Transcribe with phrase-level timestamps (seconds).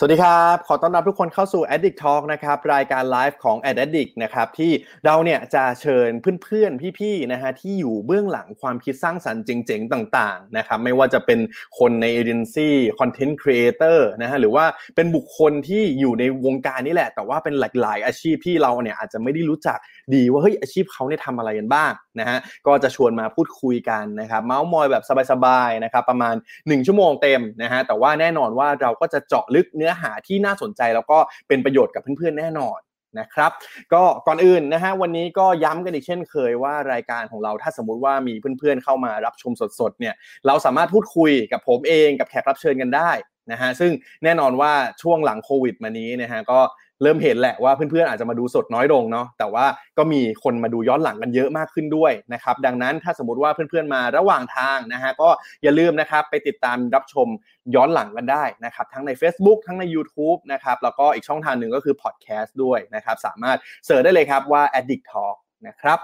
[0.00, 4.72] สวัสดีครับ ขอต้อนรับทุกคนเข้าสู่ Addict Talk นะครับ รายการไลฟ์ของ Ad Addict นะครับ ที่
[5.04, 6.10] เราเนี่ยจะเชิญ
[6.42, 11.38] เพื่อนๆ พี่ๆ นะฮะที่อยู่เบื้องหลังความคิดสร้างสรรค์เจ๋งๆ ต่างๆ นะครับ ไม่ว่าจะเป็น
[11.78, 14.64] คนใน agency content creator นะฮะ หรือว่า
[14.96, 19.78] เป็นบุคคลที่อยู่ในวงการนี้แหละ แต่ว่าเป็นหลากหลายอาชีพที่เราเนี่ยอาจจะไม่ได้รู้จัก
[20.14, 21.90] ดีว่าเฮ้ยอาชีพเขาเนี่ยทำอะไรกันบ้าง
[22.20, 31.18] นะฮะก็จะชวนมาพูดคุยกันนะครับเมาส์มอยแบบสบายๆนะครับประมาณ 1 ชั่วโมงเต็มนะฮะแต่ว่าแน่นอนว่าเราก็จะเจาะลึกเนื้อหาที่น่าสนใจ แล้วก็
[31.48, 32.78] เป็นประโยชน์กับเพื่อนๆแน่นอน
[33.20, 33.50] นะครับ
[33.92, 40.14] ก็ก่อนอื่นนะฮะวันนี้ก็ย้ำกันอีกเช่นเคยว่ารายการของเราถ้าสมมุติว่ามีเพื่อนๆเข้ามารับชมสดๆเนี่ย
[40.46, 43.10] เราสามารถพูดคุยกับผมเองกับแขกรับเชิญกันได้
[43.52, 43.92] นะฮะซึ่ง
[44.24, 46.60] แน่นอนว่าช่วงหลังโควิดมานี้นะฮะก็
[47.02, 49.66] เริ่มเห็นแหละว่าเพื่อนๆอาจจะมาดูสดน้อยลงเนาะแต่ว่า
[49.98, 55.28] ก็มีคนมาดูย้อนหลังกันเยอะมากขึ้นด้วยนะครับดังนั้นถ้าสมมติว่าเพื่อนๆมาระหว่างทางนะฮะก็
[55.62, 57.28] อย่าลืมนะครับไปติดตามรับชม
[57.74, 65.98] ย้อนหลังกันได้นะครับทั้งใน Facebook ทั้งใน YouTube นะครับแล้วก็อีกช่องทางหนึ่งก็คือพอดแคสต์ด้วยนะครับสามารถเสิร์ชได้เลยครับว่า Addict Talk นะครับ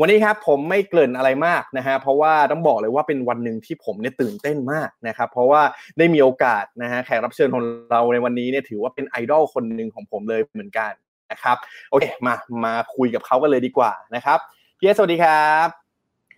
[0.00, 5.62] วันนี้ครับผมไม่เกริ่นอะไรมากนะฮะเพราะว่าต้องบอกเลยว่าเป็นวันหนึ่งที่ผมเนี่ยตื่นเต้นมากนะครับเพราะว่า
[5.98, 10.92] ได้มีโอกาสนะฮะแขกรับเชิญของเราในวันนี้เนี่ยถือว่าเป็นไอดอลคนหนึ่งของผมเลยเหมือนกัน
[11.32, 11.56] นะครับ
[11.90, 14.38] โอเคมามาคุยกับเขากันเลยดีกว่านะครับ
[14.78, 15.68] พี่เอสสวัสดีครับ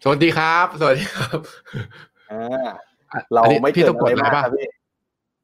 [0.05, 1.39] สวัสดีครับ สวัสดีครับ
[2.31, 2.69] อ่า
[3.33, 4.67] เราอันนี้ไม่พี่เกต้ริ่อนงกอะไรดอะไรมากป่ะครับพี่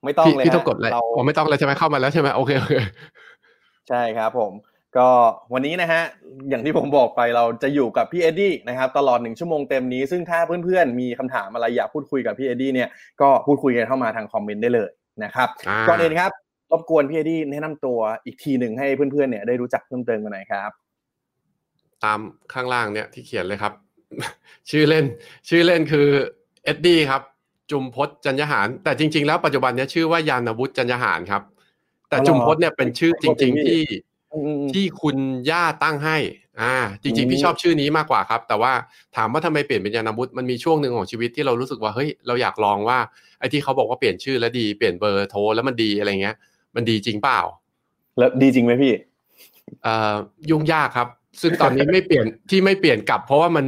[0.04, 2.74] ไม่ต้องพี่เลยพี่ฮะต้องกดอะไรเราอ๋อไม่ต้องเลยใช่ไหมเข้ามาแล้วใช่ไหมโอเคโอเค
[3.88, 4.52] ใช่ครับผม
[4.98, 5.08] ก็
[5.52, 6.02] วันนี้นะฮะ
[6.48, 12.88] อย่างที่ผมบอกไปเราจะอยู่กับพี่เอ็ดดี้นะครับตลอดหนึ่งชั่วโมงเต็มนี้ซึ่งถ้าเพื่อนๆมีคำถามอะไรอยากพูดคุยกับพี่เอ็ดดี้เนี่ย
[13.20, 14.90] ก็พูดคุยกันเข้ามาทาง comment ได้เลย
[15.24, 16.30] นะครับอ่าก่อนอื่นครับ
[16.70, 20.70] รบกวนพี่เอ็ดดี้แนะนำตัวอีกทีหนึ่งให้เพื่อนๆเนี่ยได้รู้จักเพิ่มเติมกันหน่อยครับ
[22.04, 22.20] ตาม
[22.52, 23.72] ข้างล่างเนี่ยที่เขียนเลยครับ
[24.70, 25.04] ชื่อเล่น
[25.48, 26.08] ชื่อเล่นคือ
[26.64, 27.22] เอ็ดดี้ครับ
[27.70, 31.42] จุมพจน์จันยหาร แต่จริง ๆ แล้วปัจจุบันเนี้ยชื่อว่ายานวุฒิจันยหารครับ
[32.08, 34.15] แต่อ๋อเหรอจุมพจน์เนี่ยเป็นชื่อจริง ๆ ที่อืมๆ
[34.72, 35.16] ที่คุณ
[35.50, 36.16] ย่าตั้งให้
[36.60, 38.72] อ่า จริงอืมๆพี่ชอบชื่อนี้มากกว่าครับ แต่ว่า
[39.16, 42.98] ถามว่าทำไมเปลี่ยนเป็นยานวุฒิมันมีช่วงหนึ่งของชีวิตที่เรารู้สึกว่าเฮ้ยเราอยากลองว่า
[43.38, 46.36] ไอ้ที่เขาบอกว่าเปลี่ยนชื่อแล้วดีเปลี่ยนเบอร์โทรแล้วมันดีอะไรเงี้ย
[46.76, 47.40] มันดีจริงเปล่า
[48.18, 48.92] แล้วดีจริงไหมพี่
[49.82, 50.14] เอ่อ
[50.50, 51.08] ยุ่งยากครับ
[51.40, 53.66] ซึ่งตอนนี้ไม่เปลี่ยนที่ไม่เปลี่ยนกลับ เพราะว่ามัน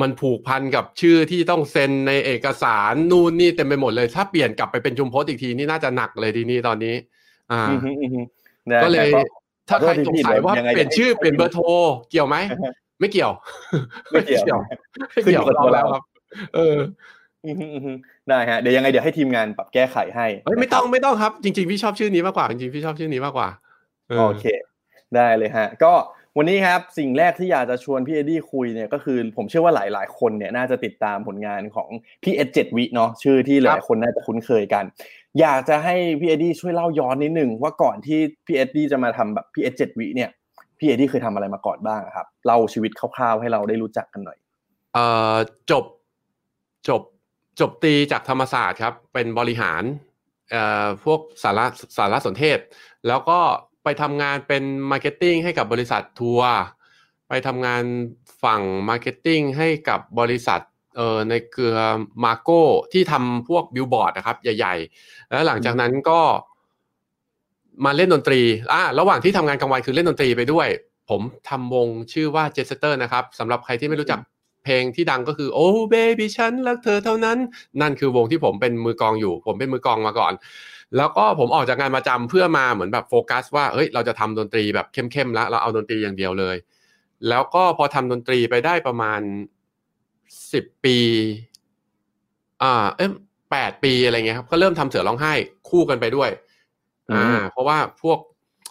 [0.00, 6.94] มันผูกพันกับชื่อที่ต้องเซ็นในเอกสารนู่นนี่เต็มไปหมดเลย ถ้าเปลี่ยนกลับไปเป็นชุมพจน์อีกทีนี่น่าจะหนักเลยทีนี้ตอนนี้
[7.52, 8.20] อ่าอือฮึอือฮึ
[8.72, 9.22] นะก็เลยแต่
[9.68, 11.64] ถ้าใครสงสัยว่ายังไงเปลี่ยนชื่อเปลี่ยนเบอร์โทร
[12.10, 13.32] เกี่ยวไหมอ่าฮะไม่เกี่ยว
[14.12, 14.58] ไม่เกี่ยว
[14.98, 16.02] ไม่ขึ้นเกี่อยยู่วกับตัวเราแล้วครับ
[16.54, 16.76] เออ
[17.46, 17.92] อือฮึอือฮึ
[18.28, 23.48] ได้ฮะเดี๋ยวยังไงเดี๋ยวให้ทีมงานปรับแก้ไขให้เอ้ยไม่นะครับต้องไม่ต้องครับ จริงๆพี่ชอบชื่อนี้มากกว่าจริงๆพี่ชอบชื่อนี้มากกว่า
[24.08, 24.46] เออโอเค
[25.14, 25.92] ได้เลยฮะ ก็
[26.38, 31.88] วันนี้ครับสิ่งแรกที่อยากจะชวนพี่เอ็ดดี้คุยเนี่ยก็คือผมเชื่อว่าหลาย ๆ คนเนี่ยน่าจะติดตามผลงานของ
[32.22, 34.84] พี่เอ็ดเจ็ดวิเนาะชื่อที่หลายๆคนน่าจะคุ้นเคยกัน
[35.40, 40.30] อยากจะให้พี่เอ็ดดี้ช่วยเล่าย้อนนิดหนึ่งว่าก่อนที่พี่เอ็ดดี้จะมาทำแบบพี่เอ็ดเจ็ดวิเนี่ย
[40.78, 44.38] พี่เอ็ดดี้เคยทำอะไรมาก่อนบ้างครับเล่าชีวิตคร่าวๆให้เราได้รู้จักกันหน่อย
[44.94, 45.36] เอ่อ
[45.70, 45.84] จบ
[46.88, 47.02] จบ
[47.60, 49.82] จบตรีจากธรรมศาสตร์ครับ เป็นบริหาร
[50.50, 51.60] เอ่อพวกสาร
[51.96, 52.58] สารสนเทศ
[53.06, 53.40] แล้วก็
[53.84, 56.52] ไปทำงานเป็น marketing ให้กับบริษัททัวร์
[57.28, 57.82] ไปทำงาน
[58.42, 60.60] ฝั่ง marketing ให้กับบริษัท
[60.96, 61.76] เอ่อในเครือ
[62.24, 62.62] MACO
[62.92, 64.74] ที่ทำพวกบิลบอร์ดนะครับ ใหญ่
[65.04, 66.20] ๆ แล้วหลังจากนั้นก็
[67.84, 68.40] มาเล่นดนตรี
[68.72, 70.68] อ่าระหว่างที่ทำงานกลางวันคือเล่นดนตรีไปด้วย
[71.10, 74.18] ผมทำวงชื่อว่า Jetset'er นะครับสำหรับใครที่ไม่รู้จัก
[74.64, 77.38] เพลงที่ดังก็คือโอ้ baby ฉันรักเธอเท่านั้น
[77.80, 80.32] นั่นคือวงที่ผมเป็นมือกลองอยู่ ผมเป็นมือกลองมาก่อน
[80.96, 86.56] แล้วก็ผมออกจากงานประจำเพื่อมาเหมือนแบบโฟกัส ว่าเฮ้ยเราจะทำดนตรีแบบเข้มๆแล้วเราเอาดนตรีอย่างเดียวเลย
[87.28, 89.20] แล้วก็พอทำดนตรีไปได้ประมาณ
[90.52, 90.98] สิบปี
[92.62, 93.10] อ่า เอ้ย
[93.50, 95.32] แปดปีอะไรเงี้ยครับ ก็เริ่มทำเสือร้องไห้
[95.70, 96.30] คู่กันไปด้วย
[97.10, 98.18] อืมอ่า เพราะว่าพวก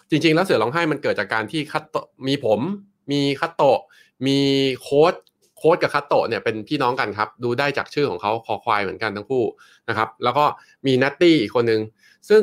[0.10, 2.60] จริง ๆ แล้วเสือร้องไห้มันเกิดจากการที่คัตโตะมีผม
[3.12, 3.80] มีคัตโตะ
[4.28, 4.40] มี
[4.82, 5.14] โค้ด
[5.58, 9.44] โค้ดกับคัตโตะเนี่ยเป็นพี่น้องกันครับ ดูได้จากชื่อของเขาคอควายเหมือนกันทั้งคู่
[9.90, 10.46] นะครับ แล้วก็
[10.86, 11.82] มีนัตตี้อีกคนนึง
[12.30, 12.42] ซึ่ง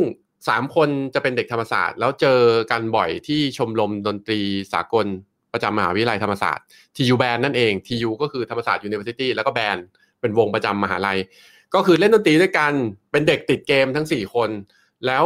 [0.49, 2.41] สามคนจะเป็นเด็กธรรมศาสตร์ แล้วเจอ
[2.71, 4.41] กันบ่อยที่ชมรมดนตรี
[4.73, 5.07] สากล
[5.53, 6.65] ประจำมหาวิทยาลัยธรรมศาสตร์
[6.97, 9.79] TU Band นั่นเอง TU ก็คือธรรมศาสตร์ University แล้วก็แบน
[10.21, 11.19] เป็นวงประจำมหาลัย
[11.75, 12.73] ก็คือเล่นดนตรีด้วยกัน
[13.11, 14.51] เป็นเด็กติดเกมทั้งสี่คน
[15.07, 15.25] แล้ว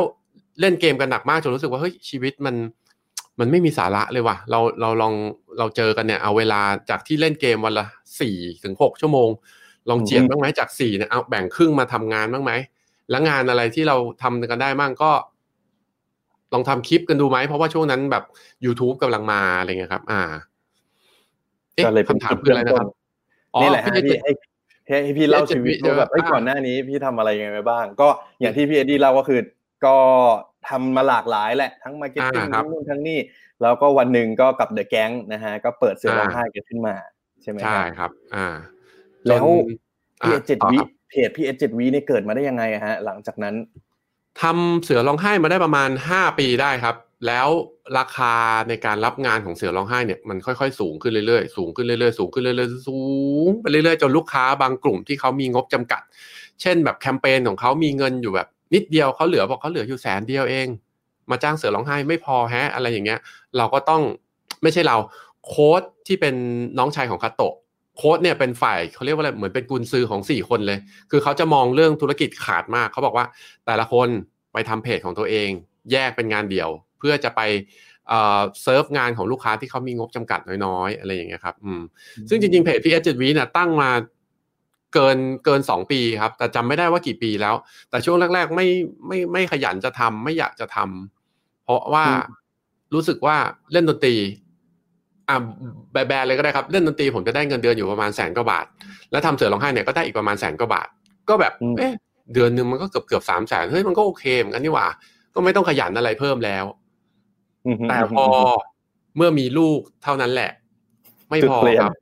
[0.60, 2.56] เล่นเกมกันหนักมากจนรู้สึกว่าเฮ้ยชีวิตมัน
[3.40, 5.14] มันไม่มีสาระเลยว่ะเราเราลอง
[5.58, 6.60] เราเจอกันเนี่ยเอาเวลา
[6.90, 7.86] จากที่เล่นเกมวันละ
[8.20, 9.28] สี่ถึงหกชั่วโมง
[9.90, 12.52] ลองเจียดบ้างไหมจากสี่เนี่ยเอาแบ่งครึ่งมาทำงานบ้างไหม
[13.10, 15.10] แล้วงานอะไรที่เราทำกันได้บ้างก็
[16.54, 18.24] ลองทำคลิปกันดูไหม เพราะว่าช่วงนั้นแบบ
[18.64, 20.22] YouTube กำลังมาอะไรเงี้ยครับ อ่า
[21.74, 22.88] เอ๊ะก็เลยเป็นคำถามคืออะไรนะครับ
[23.54, 24.32] อ๋อนี่แหละฮะพี่พี่ให้
[24.88, 28.08] ให้ให้พี่เล่าชีวิตพี่เอ็ดเจ็ดวิว่าแบบเอ้ยอ่าก่อนหน้านี้พี่ทำอะไรยังไงไปบ้าง ก็
[28.40, 29.40] อย่างที่พี่เอ็ดดี้เล่าก็คือ
[29.86, 29.96] ก็
[30.68, 33.18] ทำมาหลากหลายแหละ ทั้ง marketing อ่าครับทั้งนู่นทั้งนี่
[33.62, 36.94] แล้วก็วันหนึ่งก็กับ the แก๊งนะฮะ ก็เปิดเสือร้องไห้กันขึ้นมา
[37.42, 38.46] ใช่ไหมใช่ครับครับอ่า
[39.26, 39.46] แล้ว
[40.18, 43.54] จนพีเอเจ็ดต่อวิครับเพจพีเอเจ็ดวิเนี่ยเกิดมาได้ยังไงอะฮะ หลังจากนั้น
[44.42, 46.96] ทำเสือร้องไห้มาได้ประมาณห้าปีได้ครับ
[47.26, 47.48] แล้ว
[47.98, 48.34] ราคา
[48.68, 53.00] ในการรับงานของเสือร้องไห้เนี่ยมันค่อยๆ สูงขึ้นเรื่อยๆ สูงขึ้นเรื่อยๆ สูงขึ้นเรื่อยๆ สู
[53.46, 56.02] งไปเรื่อยๆ จนลูกค้าบางกลุ่มที่เขามีงบจำกัด
[56.60, 60.66] เช่นแบบแคมเปญของเขามีเงินอยู่แบบนิดเดียวเขาเหลือบอกเขาเหลืออยู่แสนเดียวเอง
[61.30, 63.20] มาจ้างเสือร้องไห้ไม่พอแฮะอะไรอย่างเงี้ย
[63.56, 64.02] เราก็ต้อง
[64.62, 64.96] ไม่ใช่เรา
[65.46, 66.34] โค้ดที่เป็น
[66.78, 67.54] น้องชายของคาโตะ
[67.96, 70.78] โค้ดเนี่ยเป็นฝ่ายเขาเรียกว่าอะไรเหมือนเป็นกุนซือของสี่คนเลย
[71.10, 73.26] คือเขาจะมองเรื่องธุรกิจขาดมาก เขาบอกว่า
[73.66, 74.08] แต่ละคน
[74.52, 75.50] ไปทำเพจของตัวเอง
[75.92, 77.40] แยกเป็นงานเดี่ยว เพื่อจะไป
[78.08, 81.80] เอ่อเซิร์ฟงานของลูกค้าที่เขามีงบจำกัดน้อยๆ อะไรอย่างเงี้ยครับอืม
[82.28, 83.90] ซึ่งจริงๆเพจพี่เอ็ดเจ็ดวิเนี่ยตั้งมา
[84.94, 87.54] เกินเกินสองปีครับ แต่จำไม่ได้ว่ากี่ปีแล้ว
[87.90, 88.66] แต่ช่วงแรก ๆ ไม่
[89.06, 92.42] ไม่ไม่ขยันจะทำไม่อยากจะทำเพราะว่าอืม
[92.94, 93.36] รู้สึกว่า
[93.72, 94.16] เล่นดนตรี
[95.28, 95.36] อะ
[95.92, 98.66] แบร์ๆเลยก็ได้ครับเล่นดนตรีผมจะได้เงินเดือนอยู่ประมาณแสนกว่าบาท
[99.10, 100.88] แล้วทำเสือร้องไห้เนี่ยก็ได้อีกประมาณแสนกว่าบาท
[101.28, 101.92] ก็แบบอืมเอ๊ะ
[102.34, 104.86] เดือนหนึ่งมันก็เกือบเกือบสามแสนเฮ้ยมันก็โอเคเหมือนกันนี่หว่า
[105.34, 106.64] ก็ไม่ต้องขยันอะไรเพิ่มแล้ว
[107.66, 108.24] อือฮึแต่พอ
[109.16, 110.50] เมื่อมีลูกเท่านั้นแหละ
[111.28, 111.94] ไม่จุดพอเปลี่ยนครับ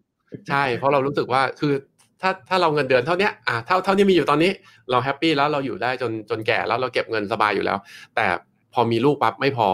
[0.48, 1.72] ใช่ เพราะเรารู้สึกว่าคือ
[2.20, 4.50] ถ้าถ้าเราเงินเดือนเท่าเนี้ยอ่าเท่าเท่าที่มีอยู่ตอนนี้
[4.90, 7.78] เรา happy แล้วเราอยู่ได้จนจนแก่แล้วเราเก็บเงินสบายอยู่แล้ว
[8.16, 8.26] แต่
[8.74, 9.68] พอมีลูกปั๊บไม่พอ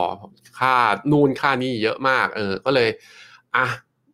[0.61, 0.75] ค่า
[1.12, 2.89] นู่นค่านี่เยอะมาก เออ ก็เลย
[3.56, 3.67] อะ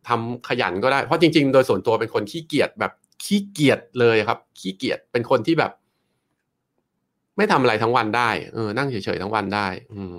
[0.07, 2.91] ทำขยันก็ได้เพราะจริง ๆ โดยส่วนตัวเป็นคนขี้เกียจแบบ
[3.23, 5.71] ขี้เกียจเลยครับ ขี้เกียจเป็นคนที่แบบ
[7.37, 10.15] ไม่ทำอะไรทั้งวันได้เออนั่งเฉยๆทั้งวันได้ อืม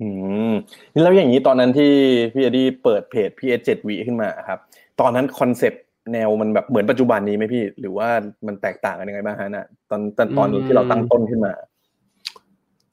[0.00, 0.08] อื
[0.50, 0.52] ม
[0.92, 1.92] นี่แล้วอย่างนี้ตอนนั้นที่
[2.32, 4.58] พี่เอ็ดดี้เปิดเพจพี่เอ็ดเจ็ดวิขึ้นมาครับ
[5.00, 5.82] ตอนนั้น concept
[6.12, 8.08] แนวมันแบบเหมือนปัจจุบันนี้ไหมพี่ หรือว่า
[8.46, 11.52] มันแตกต่างกันยังไงบ้างฮะนะตอนตอนตอนอืมที่เราตั้งต้นขึ้นมา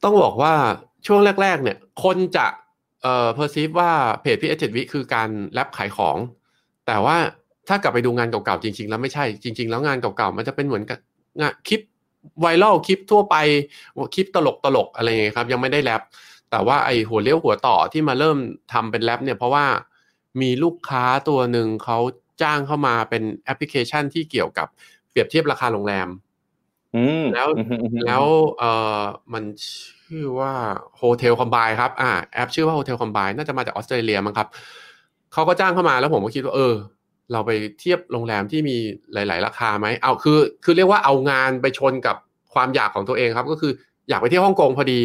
[0.04, 0.52] ต้องบอกว่า
[1.06, 2.46] ช่วงแรก ๆ เนี่ย คนจะ
[3.06, 3.92] เอ่อ perceive ว่า
[4.22, 6.16] เพจพี่เอเจ็ดวิคือการแรปขายของ
[6.86, 7.16] แต่ว่า
[7.68, 10.98] ถ้ากลับไปดูงานเก่าๆจริง ๆ แล้วไม่ใช่จริง ๆ แล้วงานเก่าๆมันจะเป็นเหมือนกับ
[11.40, 11.80] งานคลิป
[12.40, 13.36] ไวรัลคลิปทั่วไป
[14.14, 16.02] คลิปตลกตลกๆอะไรอย่างเงี้ยครับยังไม่ได้แรป
[16.50, 18.38] แต่ว่าไอหัวเลี้ยวหัวต่อที่มาเริ่ม
[18.72, 19.66] ทำเป็นแรปเนี่ยเพราะว่า
[20.40, 21.98] มีลูกค้าตัวหนึ่งเขา
[22.42, 24.68] จ้างเข้ามาเป็นแอปพลิเคชันที่เกี่ยวกับ
[25.10, 26.08] เปรียบเทียบราคาโรงแรม
[26.96, 28.24] อืมแล้วอืมอืมอืมแล้ว
[28.58, 28.70] เอ่
[29.00, 30.52] อมันชื่ ชื่อว่า
[31.00, 34.48] Hotel Combine ครับอ่าแอปชื่อว่า Hotel Combine น่าจะมาจากออสเตรเลียมั้งครับ
[35.32, 36.74] เขาก็จ้างเข้ามาแล้วผมก็คิดว่าเออ
[37.32, 37.50] เราไป
[37.80, 38.76] เทียบโรงแรมที่มี
[39.14, 42.16] หลาย ๆ ราคาไหมเอาคือ คือเรียกว่าเอางานไปชนกับ
[42.54, 43.72] ความอยากของตัวเองครับ ก็คือ
[44.08, 45.00] อยากไปเที่ยวฮ่องกงพอดี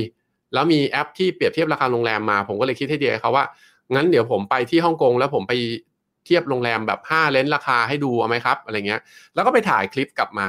[0.53, 3.45] แล้วมีแอปที่เปรียบเทียบราคาโรงแรมมา ผมก็เลยคิดให้เดียเขาว่า
[3.93, 5.53] งั้นเดี๋ยวผมไปที่ฮ่องกงแล้วผมไป
[6.25, 9.01] เทียบโรงแรมแบบห้าเลนราคาให้ดูเอาไหมครับอะไรเงี้ย
[9.33, 10.47] แล้วก็ไปถ่ายคลิปกลับมา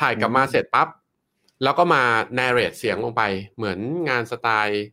[0.00, 0.88] ถ่ายกลับมาเสร็จปั๊บ
[1.62, 2.02] แล้วก็มา
[2.38, 3.22] narrate เสียงลงไป
[3.56, 3.78] เหมือน
[4.08, 4.84] งานสไตล์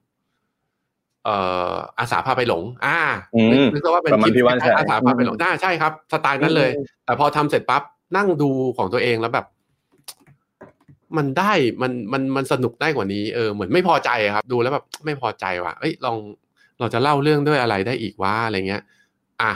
[1.24, 1.38] เอ่
[1.72, 2.98] ออาสาพาไปหลง อ่า
[3.36, 6.70] อืมนึกนึกซะว่าเป็นประมาณคลิปพี่ว่านชัยอาสาพาไปหลงได้ใช่ครับ สไตล์นั้นเลย
[7.06, 7.84] แต่พอทำเสร็จปั๊บ
[8.18, 9.46] นั่งดูของตัวเองแล้วแบบ
[11.18, 16.18] มันได้มันมันมันสนุกได้กว่านี้เออเหมือนไม่พอใจอะครับ ดูแล้วแบบไม่พอใจว่ะเอ้ยลอง
[16.80, 18.84] เราจะเล่าเรื่องด้วยอะไรได้อีกว่าอะไรเงี้ย
[19.42, 19.54] อะ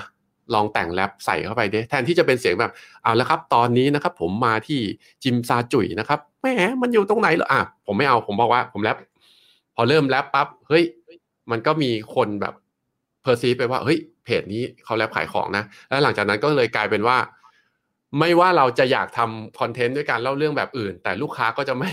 [0.53, 2.71] ลองแต่งแรปใส่เข้าไปดิแทนที่จะเป็นเสียงแบบ
[3.03, 4.79] เอาละครับ ตอนนี้นะครับ ผมมาที่
[5.23, 6.47] จิมซาจุยนะครับแหม
[6.81, 8.97] มันอยู่ตรงไหนเหรออะผมไม่เอาผมบอกว่าผมแรป
[9.75, 10.83] พอเริ่มแรปปั๊บเฮ้ย
[11.51, 12.53] มันก็มีคนแบบ
[13.21, 17.17] เพอร์ซีไปว่าเฮ้ยเพจนี้เขาแรปขายของนะ แล้วหลังจากนั้นก็เลยกลายเป็นว่า
[18.19, 21.91] ไม่ว่าเราจะอยากทำคอนเทนต์ด้วยการเล่าเรื่องแบบอื่น แต่ลูกค้าก็จะไม่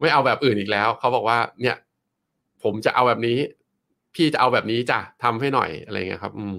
[0.00, 1.76] ไม่เอาแบบอื่นอีกแล้ว เขาบอกว่า เนี่ย
[2.62, 3.38] ผมจะเอาแบบนี้
[4.14, 6.58] พี่จะเอาแบบนี้จ้ะทำให้หน่อยอะไรเงี้ยครับ อืม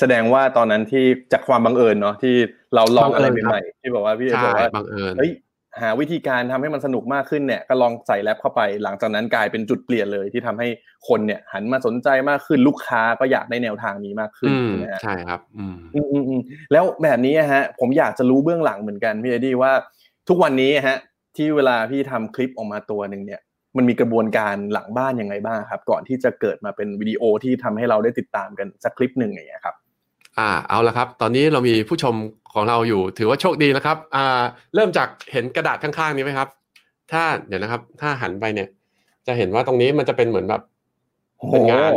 [0.00, 2.34] แสดงว่าตอนนั้นที่จากความบังเอิญเนาะที่
[2.74, 5.32] เราลองอะไรบังเอิญครับใหม่ๆที่บอกว่าพี่เอใช่บอกว่าบังเอิญเฮ้ย
[5.80, 10.68] หาวิธีการทำให้มันสนุกมากขึ้นเนี่ยก็ลองใส่แรปเข้าไป หลังจากนั้นกลายเป็นจุดเปลี่ยนเลยที่ทำให้
[11.08, 16.40] คนเนี่ย หันมาสนใจมากขึ้นลูกค้าก็อยากได้แนวทางนี้มากขึ้นอืมใช่ไหมฮะใช่ครับอืมอืมอืมอืม
[16.72, 19.72] แล้วแบบนี้อะฮะ ผมอยากจะรู้เบื้องหลังเหมือนกันพี่เอ็ดดี้ว่า
[20.28, 20.98] ทุกวันนี้ฮะ
[21.36, 23.40] ที่เวลาพี่ทำคลิปออกมาตัวหนึ่งเนี่ย
[23.76, 29.74] มันมีกระบวนการหลังบ้านยังไงบ้างครับ ก่อนที่จะเกิดมาเป็นวิดีโอที่ทำให้เราได้ติดตามกันสักคลิปหนึ่งอย่างเงี้ยครับ
[30.38, 32.14] อ่าเอาละครับ ตอนนี้เรามีผู้ชม
[32.54, 34.42] ของเราอยู่ ถือว่าโชคดีนะครับ อ่า
[34.74, 36.48] เริ่มจากเห็นกระดาษข้างๆนี้ไหมครับ
[37.12, 38.68] ถ้าเดี๋ยวนะครับ ถ้าหันไปเนี่ย
[39.26, 40.62] จะเห็นว่าตรงนี้มันจะเป็นเหมือนแบบ
[41.38, 41.92] โอ้โหเป็นงาน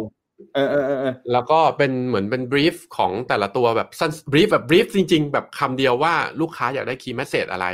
[0.53, 7.67] เออเออเออเออแล้วก็เป็นเหมือนเป็น brief ของแต่ละตัวแบบสั้น brief แบบ brief จริง ๆ แบบคำเดียวว่าลูกค้าอยากได้ key message อะไร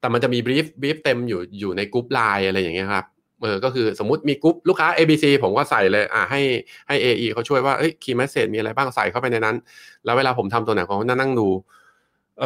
[0.00, 3.06] แต่มันจะมี brief brief เต็มอยู่อยู่ใน group LINE อะไรอย่างเงี้ยครับ
[3.42, 6.40] เออก็คือสมมติมีกรุ๊ปลูกค้า ABC ผมก็ใส่เลยอ่าให้
[6.88, 9.56] ให้ AE เขาช่วยว่าเอ้ย key message มีอะไรบ้างใส่เข้าไปในนั้น
[10.04, 11.48] แล้วเวลาผมทำตัวไหนผมก็นั่งดู
[12.40, 12.44] เอ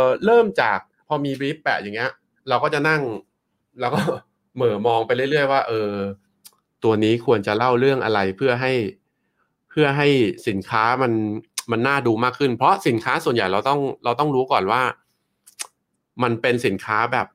[0.00, 0.78] อเริ่มจาก
[1.08, 2.10] พอมีบรีฟแปะอย่างเงี้ย
[2.48, 3.02] เราก็จะนั่ง
[3.80, 4.00] แล้วก็
[4.54, 5.92] เหม่อมองไปเรื่อยๆว่า เออ
[6.84, 8.72] ตัวนี้ควรจะเล่าเรื่องอะไรเพื่อให้
[9.70, 10.08] เพื่อให้
[10.48, 11.12] สินค้ามัน
[11.70, 14.82] มันน่าดูมากขึ้น เพราะสินค้าส่วนใหญ่เราต้องเราต้องรู้ก่อนว่า
[16.22, 17.26] มันเป็นสินค้าแบบ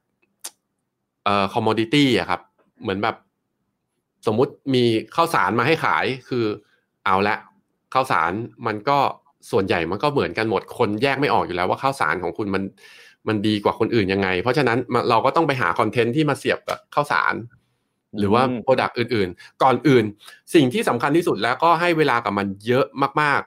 [1.23, 2.41] เอ่อคอมมอดิตี้อะครับ
[2.83, 3.15] เหมือนแบบ
[4.27, 4.83] สมมุติมี
[5.15, 6.45] ข้าวสารมาให้ขายคือ
[7.05, 7.35] เอาละ
[7.93, 8.31] ข้าวสาร
[8.67, 8.97] มันก็
[9.51, 12.63] ส่วนใหญ่มันก็เหมือนกันหมดคนแยกไม่ออกอยู่แล้วว่าข้าวสารของคุณมัน
[13.27, 14.77] มันดีกว่าคนอื่นยังไง เพราะฉะนั้น
[15.09, 17.33] เราก็ต้องไปหา content ที่มาเสียบกับข้าวสาร
[18.19, 20.05] หรือว่า product อื่น ๆ ก่อนอื่น
[20.53, 22.85] สิ่งที่สำคัญที่สุดแล้วก็ให้เวลากับมันเยอะ
[23.21, 23.41] มาก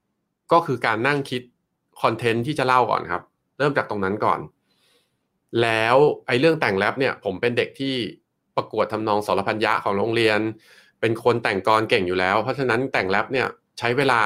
[0.00, 1.42] ๆ ก็คือการนั่งคิด
[2.02, 3.22] content ที่จะเล่าก่อนครับ
[3.58, 4.40] เริ่มจากตรงนั้นก่อน
[5.62, 5.96] แล้ว
[6.26, 7.94] ไอ้เรื่องแต่งแรปเนี่ย ผมเป็นเด็กที่
[8.56, 10.40] ประกวดทำนองสรพัญญะของโรงเรียน
[11.00, 14.20] เป็นคนแต่งกรเก่งอยู่แล้ว เพราะฉะนั้นแต่งแรปเนี่ยใช้เวลา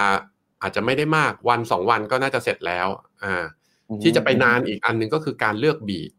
[0.63, 2.87] อาจจะไม่ได้มากวันสองวันก็น่าจะเสร็จแล้ว
[3.23, 3.45] อ่า
[4.03, 6.13] ที่จะไปนานอีกอันหนึ่งก็คือการเลือกบีท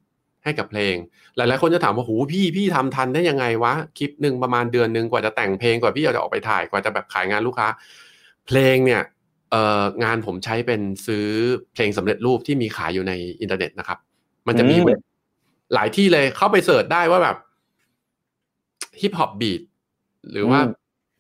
[0.44, 0.96] ให้กับเพลง
[1.38, 7.68] หลายๆคนจะถามว่าหูพี่พี่ทำทันได้ยังไงวะคลิปหนึ่งประมาณเดือนหนึ่งกว่าจะแต่งเพลงกว่าพี่จะออกไปถ่ายกว่าจะแบบขายงานลูกค้า
[8.48, 9.02] เพลงเนี่ย
[9.52, 11.28] เอ่องานผมใช้เป็นซื้อ
[11.74, 13.98] เพลงสำเร็จรูปที่มีขายอยู่ในอินเทอร์เน็ตนะครับ
[14.48, 15.00] มันจะมีเว็บ
[15.74, 17.38] หลายที่เลยเข้าไป search ได้ว่าแบบ
[19.02, 19.62] hip hop beat
[20.32, 20.60] หรือว่า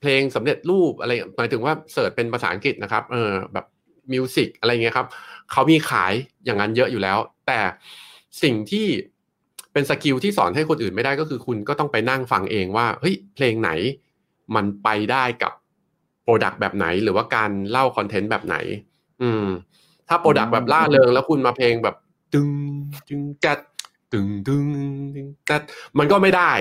[0.01, 3.65] เพลงสำเร็จรูปอะไรหมายถึงว่า search เป็นภาษาอังกฤษนะครับเออแบบ
[4.13, 5.07] music อะไรเงี้ยครับ
[5.51, 6.13] เขามีขาย
[6.45, 7.17] อย่างนั้นเยอะอยู่แล้ว
[7.47, 7.59] แต่
[8.43, 8.87] สิ่งที่
[9.73, 13.71] เป็น skill ที่สอนให้คนอื่นไม่ได้ก็คือคุณก็ต้องไปนั่งฟังเองว่าเฮ้ยเพลงไหน
[14.55, 15.53] มันไปได้กับ
[16.23, 18.55] product แบบไหน หรือว่าการเล่า content แบบไหน
[19.21, 19.45] อืม
[20.07, 21.95] ถ้า product แบบร่าเริงแล้วคุณมาเพลงแบบ
[22.33, 22.49] ตึง
[23.07, 23.57] ตึงจัด
[24.13, 24.65] ตึงตึง
[25.13, 25.61] แตึงจัด
[25.99, 26.51] มันก็ไม่ได้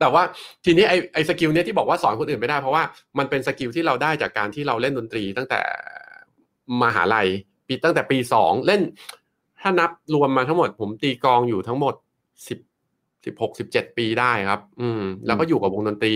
[0.00, 0.22] แต่ว่า
[0.64, 2.82] ทีนี้ไอไอ skill เนี้ยที่บอกว่าสอนคนอื่นไม่ได้เพราะว่า
[3.18, 5.60] มันเป็น skill ที่เราได้จากการที่เราเล่นดนตรีตั้งแต่
[6.82, 7.28] มหาลัย
[7.66, 8.80] ปีตั้งแต่ปีสองเล่น
[9.60, 11.94] ถ้านับรวมมาทั้งหมด ผมตีกลองอยู่ทั้งหมด
[12.48, 12.58] สิบ
[13.24, 16.14] สิบหกสิบเจ็ดปีได้ครับ อืม แล้วก็อยู่กับวงดนตรี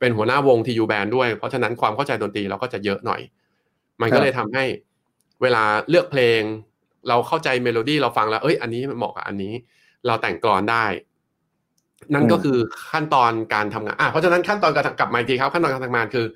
[0.00, 3.20] เป็นหัวหน้าวง TU Band ด้วย เพราะฉะนั้นความเข้าใจดนตรีเราก็จะเยอะหน่อย
[4.00, 4.64] มันก็เลยทำให้
[5.42, 6.40] เวลาเลือกเพลง
[7.08, 9.54] เราเข้าใจเมโลดี้เราฟังแล้ว เอ้ย อันนี้มันเหมาะกับอันนี้
[10.06, 10.84] เราแต่งกลอนได้
[12.14, 12.58] นั่นก็คือ
[12.92, 16.26] ขั้นตอนการทำงานอะเพราะฉะนั้นขั้นตอนการกลับมาอีกทีครับ ขั้นตอนการทำงานคือ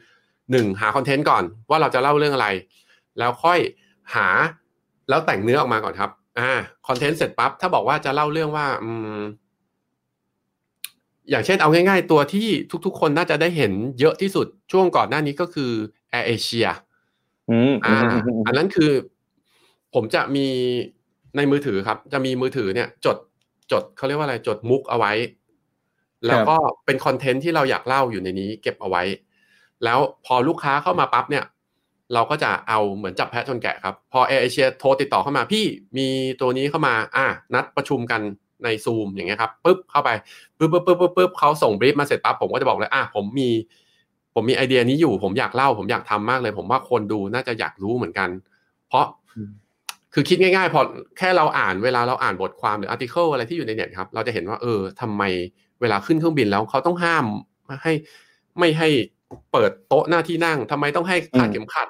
[0.53, 2.49] หนึ่งหา content ก่อนว่าเราจะเล่าเรื่องอะไร
[3.19, 3.59] แล้วค่อย
[4.15, 4.29] หา
[5.09, 6.53] แล้วแต่งเนื้อออกมาก่อนครับ อ่า
[6.89, 9.21] content เสร็จปั๊บถ้าบอกว่าจะเล่าเรื่องว่า อืม
[11.31, 12.49] อย่างเช่นเอาง่าย ๆ ตัวที่
[12.87, 15.71] ทุกๆ คนน่าจะได้เห็นเยอะที่สุดช่วงก่อนหน้านี้ก็คือ
[16.15, 16.71] Air Asia
[17.51, 17.97] อืมอ่า
[18.47, 18.93] อันนั้นคือ
[19.95, 20.47] ผมจะมี
[21.37, 23.17] ในมือถือครับ จะมีมือถือเนี่ย จด
[23.73, 25.13] จดเขาเรียกว่าอะไรจดมุกเอาไว้
[26.27, 29.03] แล้วก็เป็น content ที่เราอยากเล่าอยู่ในนี้ เก็บเอาไว้
[29.85, 31.45] แล้วพอลูกค้าเข้ามาปั๊บเนี่ย
[32.15, 35.65] เราก็จะเอาเหมือนจับแพะชนแกะครับ พอ Air Asia โทรติดต่อเข้ามาพี่
[35.99, 36.09] มี
[36.41, 38.21] ตัวนี้เข้ามา อะนัดประชุมกัน
[38.65, 40.11] ในซูมอย่างเงี้ยครับปุ๊บเข้าไป
[40.59, 43.51] ปุ๊บปุ๊บปุ๊บปุ๊บปุ๊บเขาส่งบรีฟมาเสร็จปั๊บผมก็จะบอกเลยอะผมมี
[44.35, 48.29] ผมมีไอเดียนี้อยู่ ผมอยากเล่า ผมอยากทำมากเลย ผมว่าคนดูน่าจะอยากรู้เหมือนกัน
[48.89, 49.07] เพราะ
[50.19, 50.81] คือคิดง่ายๆ พอ
[51.19, 55.23] แค่เราอ่านเวลาเราอ่านบทความหรืออาร์ติเคิลอะไรที่อยู่ในเน็ตครับ เราจะเห็นว่าเออทำไม
[55.81, 57.27] เวลาขึ้นเครื่องบินแล้วเขาต้องห้าม
[57.83, 57.93] ให้
[58.59, 58.89] ไม่ให้
[59.53, 61.89] เปิดโต๊ะหน้าที่นั่งทำไมต้องให้คาดเข็มขัด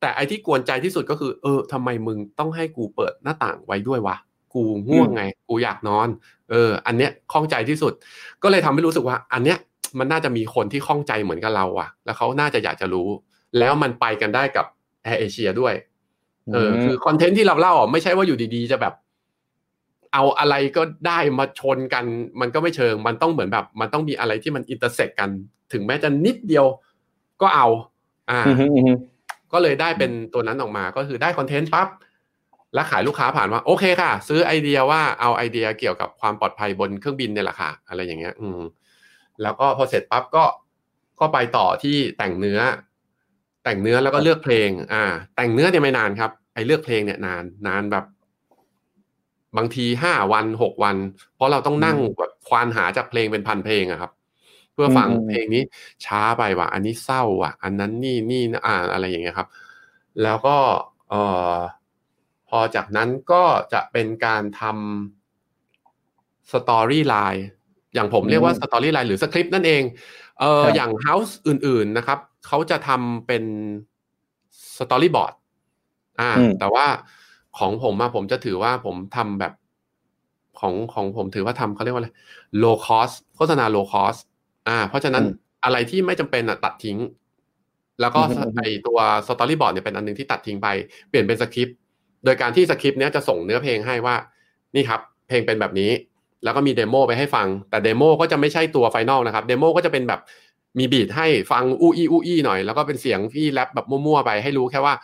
[0.00, 4.16] แต่ไอที่กวนใจที่สุดก็คือ เออทำไมมึงต้องให้กูเปิดหน้าต่างไว้ด้วยวะ
[4.54, 6.08] กูง่วงไง กูอยากนอน
[6.50, 7.92] เออ อันเนี้ยข้องใจที่สุด
[8.42, 9.58] ก็เลยทำให้รู้สึกว่า อันเนี้ย
[9.98, 13.08] มันน่าจะมีคนที่ข้องใจเหมือนกับเราอะแล้วเขาน่าจะอยากจะรู้
[13.58, 14.66] แล้วมันไปกันได้กับ
[15.02, 15.74] Air Asia ด้วย
[16.52, 18.94] เออคือ content ที่เราเล่าอะไม่ใช่ว่าอยู่ดีๆ จะแบบ
[20.12, 22.04] เอาอะไรก็ได้มาชนกัน
[22.40, 25.30] มันก็ไม่เชิง มันต้องเหมือนแบบ มันต้องมีอะไรที่มัน intersect กัน
[25.72, 26.66] ถึงแม้จะนิดเดียว
[27.42, 27.68] ก็เอา
[28.30, 28.40] อ่า
[29.52, 31.88] ก็เลยได้เป็นตัวนั้นออกมา ก็คือได้ content ปั๊บ
[32.74, 38.60] แล้วขายลูกค้าผ่านว่า โอเคค่ะ ซื้อไอเดียว่าเอาไอเดียเกี่ยวกับความปลอดภัยบนเครื่องบินเนี่ยแหละค่ะ อะไรอย่างเงี้ย อืม
[39.42, 40.44] แล้วก็พอเสร็จปั๊บก็
[41.20, 42.60] ก็ไปต่อที่แต่งเนื้อ
[43.64, 45.04] แต่งเนื้อแล้วก็เลือกเพลง อ่า
[45.36, 48.04] แต่งเนื้อเนี่ยไม่นานครับไอ้เลือกเพลงเนี่ยนานนานแบบ
[49.56, 50.96] บางทีห้าวันหกวัน
[51.34, 54.12] เพราะเราต้องนั่งแบบควานหาจากเพลงเป็นพันเพลงอะครับ
[54.72, 55.62] เพื่อฟังเพลงนี้
[56.04, 59.48] ช้าไปว่ะ อันนี้เศร้าว่ะ อันนั้นนี่นี่อ่าอะไรอย่างเงี้ยครับ
[60.22, 60.56] แล้วก็
[61.08, 61.22] เอ่
[61.52, 61.56] อ
[62.48, 67.46] พอจากนั้นก็จะเป็นการทำ storyline
[67.94, 69.82] อย่างผมเรียกว่า storyline หรือสคริปต์นั่นเอง
[70.40, 73.44] เอออย่าง house อื่น ๆนะครับเขาจะทำเป็น
[74.78, 75.34] storyboard
[76.20, 76.86] อ่า แต่ว่า
[77.58, 79.52] ของผมมาผมจะถือว่าผมทำแบบ
[80.60, 82.10] ของของผมถือว่าทำเขาเรียกว่าอะไร
[82.62, 84.20] low cost โฆษณา low cost
[84.68, 85.24] อ่า เพราะฉะนั้น
[85.64, 86.98] อะไรที่ไม่จำเป็นอะตัดทิ้ง
[88.00, 88.20] แล้วก็
[88.56, 90.68] ไอตัว storyboard เนี่ยเป็นอันนึงที่ตัดทิ้งไป
[91.08, 91.76] เปลี่ยนเป็นสคริปต์
[92.24, 94.16] โดยการที่สคริปต์เนี้ยจะส่งเนื้อเพลงให้ว่า
[94.74, 95.90] นี่ครับ เพลงเป็นแบบนี้
[96.44, 100.20] แล้วก็มี demo ไปให้ฟัง แต่ demo ก็จะไม่ใช่ตัว final นะครับ demo ก็จะเป็นแบบ
[100.78, 104.94] มี beat ให้ฟังอู้อี้อู้อี้หน่อย แล้วก็เป็นเสียงที่แรปแบบมั่วๆไปให้รู้แค่ว่า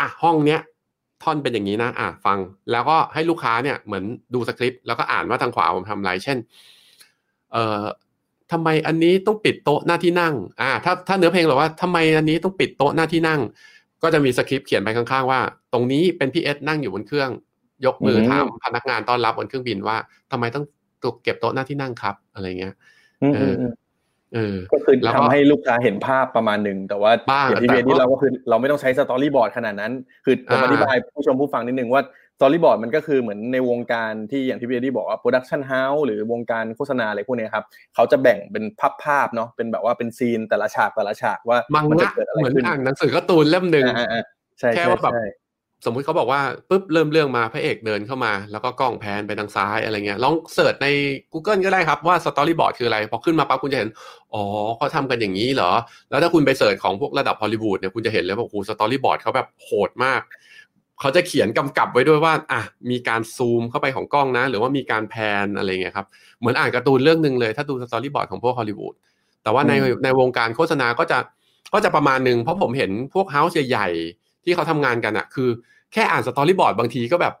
[0.00, 0.60] อะท่อนเนี้ย
[1.22, 2.38] ท่อนเป็นอย่างนี้นะ อะฟัง
[2.70, 4.04] แล้วก็ให้ลูกค้าเนี่ยเหมือน
[4.34, 6.38] ดูสคริปต์แล้วก็อ่านว่าทางขวาผมทำอะไร เช่น
[7.52, 7.84] เอ่อ
[8.52, 13.40] ทำไมอันนี้ต้องปิดโต๊ะหน้าที่นั่ง อ่า ถ้าถ้าเนื้อเพลงบอกว่าทำไมอันนี้ต้องปิดโต๊ะหน้าที่นั่ง
[14.02, 15.40] ก็จะมีสคริปต์เขียนไปข้างๆว่า
[15.72, 17.30] ตรงนี้เป็นพี่เอ็ดนั่งอยู่บนเครื่อง
[17.86, 19.96] ยกมือถามพนักงานต้อนรับบนเครื่องบินว่า
[20.30, 20.64] ทำไมต้อง
[21.24, 22.74] เก็บโต๊ะหน้าที่นั่งครับ อะไรเงี้ย
[23.34, 23.54] เออ
[24.34, 27.12] เออก็คือทำให้ลูกค้าเห็นภาพประมาณหนึ่งแต่ว่า
[27.48, 29.92] อย่างที่พี่เอ็ดเล่าก็คือเราไม่ต้องใช้ storyboard ขนาดนั้น
[30.24, 32.02] คือผมอธิบายผู้ชมผู้ฟังนิดนึงว่า
[32.36, 41.58] storyboard มันก็คือเหมือนในวงการที่อย่างที่พี่เอ็ดบอกว่า production house หรือวงการโฆษณาอะไรพวกนี้ครับเขาจะแบ่งเป็นภาพภาพเนาะเป็นแบบว่าเป็นซีนแต่ละฉากแต่ละฉากว่า
[41.90, 43.84] มันจะเกิดอะไรขึ้นเหมือนอ่านหนังสือการ์ตูนเล่มหนึ่ง
[44.76, 45.12] แค่ว่าแบบ
[45.84, 50.88] สมมุติเขาบอกว่าปุ๊บเริ่มเรื่องมาพระเอกเดินเข้ามา แล้วก็กล้อง pan ไปทางซ้ายอะไรเงี้ยลอง search ใน
[51.32, 53.88] Google ก็ได้ครับว่า storyboard คืออะไร พอขึ้นมาปั๊บคุณจะเห็น
[54.34, 54.42] อ๋อ
[54.76, 55.72] เขาทำกันอย่างนี้เหรอ
[56.10, 60.22] แล้วถ้าคุณไป search ของพวกระดับฮอลลีวูดเนี่ยคุณจะเห็นเลยว่าโอ้โห storyboard เขาแบบโหดมาก
[61.00, 66.06] เขาจะเขียนกำกับไว้ด้วยว่าอะมีการซูมเข้าไปของกล้องนะ หรือว่ามีการแพนอะไรเงี้ยครับ
[66.38, 68.94] เหมือนอ่านการ์ตูนเรื่องหนึ่งเลยถ้าดู storyboard ของพวกฮอลลีวูด
[69.42, 69.72] แต่ว่าใน
[70.04, 71.18] ในวงการโฆษณาก็จะ
[71.74, 75.48] ก็จะประมาณหนึ่งเพราะผมเห็นพวก house ใหญ่ๆ ที่เขาทำงานกันอะคือ
[75.92, 77.34] แค่อ่าน storyboard บางทีก็แบบ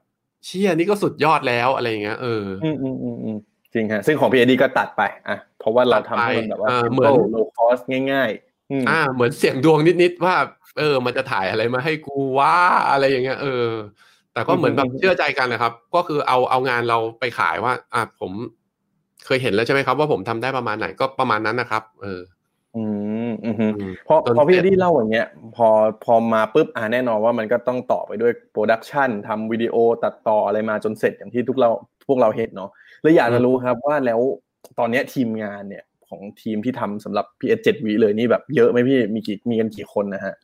[0.44, 3.36] เชี่ยนี่ก็สุดยอดแล้วอะไรเงี้ยเอออืมอืมอืม
[3.74, 7.78] จริงฮะซึ่งของพี่เอ็ดก็ตัดไปอะเพราะว่าเราทำให้มันแบบว่าเหมือน low cost
[8.12, 10.34] ง่ายๆอ่า เหมือนเสี่ยงดวงนิดๆว่า
[10.78, 12.56] เออ มันจะถ่ายอะไรมาให้กูวะ
[12.90, 13.66] อะไรอย่างเงี้ยเออ
[14.32, 18.32] แต่ก็เหมือนแบบเชื่อใจกันนะครับ ก็คือเอาเอางานเราไปขายว่า อะผม
[19.26, 22.20] เคยเห็นแล้วใช่ไหมครับ ว่าผมทำได้ประมาณไหนก็ประมาณนั้นนะครับ เออ
[22.76, 23.09] อืม
[23.44, 23.72] อืม
[24.08, 25.68] พอพอพี่เอ็ดเล่าอย่างเงี้ย พอ
[26.04, 31.68] พอมาปุ๊บอ่าแน่นอนว่ามันก็ต้องต่อไปด้วย production ทำวิดีโอตัดต่ออะไรมาจนเสร็จอย่างที่ทุกเรา
[32.06, 32.70] พวกเราเห็นเนาะ
[33.02, 34.20] แล้วอยากจะรู้ครับว่าแล้ว
[34.78, 40.34] ตอนเนี้ยทีมงานเนี่ยของทีมที่ทำสำหรับพี่เอ็ดเจ็ดวิเลยนี่แบบเยอะไหมพี่มีกี่มีกันกี่คนนะฮะ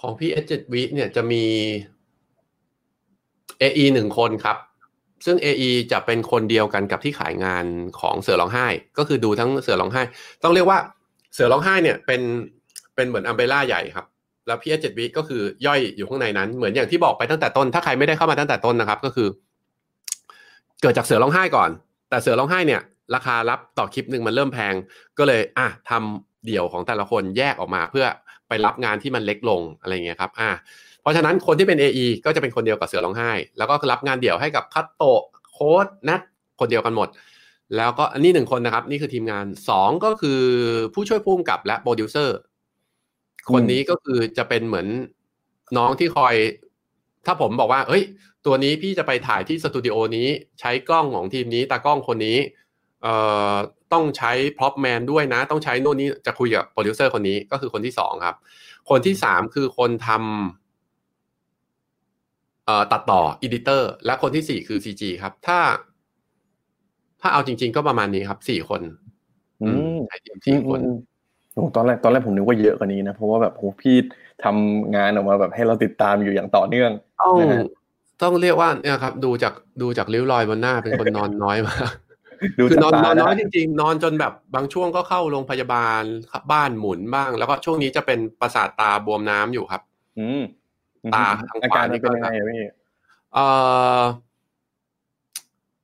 [0.00, 1.44] ของพี่เอ็ดเจ็ดวิเนี่ยจะมี
[3.58, 4.58] AE หนึ่งคนครับ
[5.26, 7.64] ซึ่ง AE จะเป็นคนเดียวกันกับที่ขายงาน
[8.00, 8.66] ของเสือร้องไห้
[8.98, 10.02] ก็คือดูทั้งเสือร้องไห้
[10.42, 10.78] ต้องเรียกว่า
[11.34, 12.20] เสือร้องไห้เนี่ยเป็น
[12.94, 14.06] เป็นเหมือน umbrella ใหญ่ครับ
[14.46, 19.28] แล้วพี่เอ็ดเจ็ดวิก็คือย่อยอยู่ข้างในนั้น เหมือนอย่างที่บอกไปตั้งแต่ต้น ถ้าใครไม่ได้เข้ามาตั้งแต่ต้นนะครับ ก็คือ
[20.82, 21.70] เกิดจากเสือร้องไห้ก่อน
[22.10, 22.80] แต่เสือร้องไห้เนี่ย
[23.14, 24.74] ราคารับต่อคลิปหนึ่งมันเริ่มแพง
[25.18, 28.06] ก็เลยอะทำเดี่ยวของแต่ละคนแยกออกมา เพื่อ
[28.48, 30.50] ไปรับงานที่มันเล็กลงอะไรเงี้ยครับ อะ
[31.00, 35.02] เพราะฉะนั้นคนที่เป็น AE ก็จะเป็นคนเดียวกับเสือร้องไห้ แล้วก็รับงานเดี่ยวให้กับคัตโตะ
[35.52, 36.20] โค้ดนัท
[36.60, 37.08] คนเดียวกันหมด
[37.76, 40.40] แล้วก็อันนี้หนึ่งคนนะครับ นี่คือทีมงานสองก็คือ
[40.94, 42.36] ผู้ช่วยผู้กำกับและโปรดิวเซอร์
[43.52, 44.86] คนนี้ก็คือจะเป็นเหมือน
[45.76, 46.34] น้องที่คอย
[47.26, 48.04] ถ้าผมบอกว่า เฮ้ย
[48.46, 50.28] ตัวนี้พี่จะไปถ่ายที่สตูดิโอนี้
[50.60, 52.38] ใช้กล้องของทีมนี้ตากล้องคนนี้
[53.02, 53.14] เอ่
[53.52, 53.56] อ
[53.92, 58.36] ต้องใช้ prop man ด้วยนะ ต้องใช้โน่นนี้จะคุยกับโปรดิวเซอร์คนนี้ก็คือคนที่สองครับ
[58.90, 65.58] คนที่สามคือคนทำเอ่อตัดต่อ editor และคนที่สี่คือ CG ครับ ถ้า
[67.22, 68.80] ถ้าเอาจริง ๆ ก็ประมาณนี้ครับสี่คน
[69.62, 70.80] อืมใช่สี่คน
[71.54, 73.96] โอ้ตอนแรกตอนแรกผมนึกว่าเยอะกว่านี้นะเพราะว่าแบบโหพี่
[74.44, 76.90] ทำงานออกมาแบบให้เราติดตามอยู่อย่างต่อเนื่อง
[77.22, 77.36] ต้อง
[78.22, 81.90] ต้องเรียกว่าเนี่ยครับ ดูจากดูจากริ้วรอยบนหน้าเป็นคนนอนน้อยมาก
[82.70, 86.02] คือนอนนอนน้อยจริง ๆ นอนจนแบบบางช่วงก็เข้าโรงพยาบาล
[86.52, 89.82] บ้านหมุนบ้าง แล้วก็ช่วงนี้จะเป็นประสาทตาบวมน้ำอยู่ครับ
[90.18, 90.42] อืม
[91.14, 92.62] ตาทางขวานี่เป็นยังไงพี่
[93.34, 93.46] เอ่
[93.98, 94.00] อ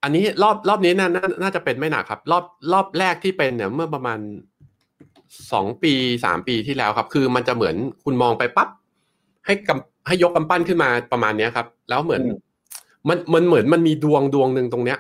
[0.02, 1.08] อันนี้รอบรอบนี้น่า
[1.42, 4.18] น่าจะเป็นไม่หนักครับ รอบรอบแรกที่เป็นเนี่ยเมื่อประมาณ
[5.52, 5.92] สองปี
[6.24, 8.68] สามปีที่แล้วครับ คือมันจะเหมือนคุณมองไปปั๊บ
[9.46, 12.22] ให้กำให้ยกกำปั้นขึ้นมาประมาณเนี้ยครับ แล้วเหมือน
[13.08, 14.98] มันมันเหมือนมันมีดวงดวงหนึ่งตรงเนี้ย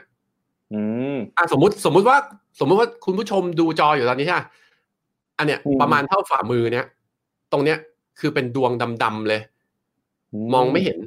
[0.74, 0.80] อื
[1.14, 2.16] มอ่าสมมติสมมุติว่า
[2.60, 4.40] สมมุติว่าคุณผู้ชมดูจออยู่ตอนนี้ใช่ไหม
[5.38, 6.86] อันเนี้ยประมาณเท่าฝ่ามือเนี้ย
[7.52, 7.78] ตรงเนี้ย
[8.20, 8.70] คือเป็นดวง
[9.02, 9.40] ดำๆเลย
[10.54, 10.98] มองไม่เห็น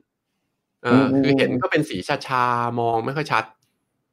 [0.84, 3.44] เออคือเห็นก็เป็นสีชาๆมองไม่ค่อยชัด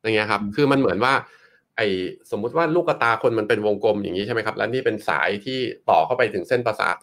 [0.08, 1.12] อย่างเงี้ยครับ คือมันเหมือนว่า
[1.76, 1.80] ไอ
[2.30, 5.58] สมมุติว่าลูกตาคนมันเป็นวงกลมอย่างนี้ใช่ไหมครับ แล้วนี่เป็นสายที่
[5.90, 6.94] ต่อเข้าไปถึงเส้นประสาท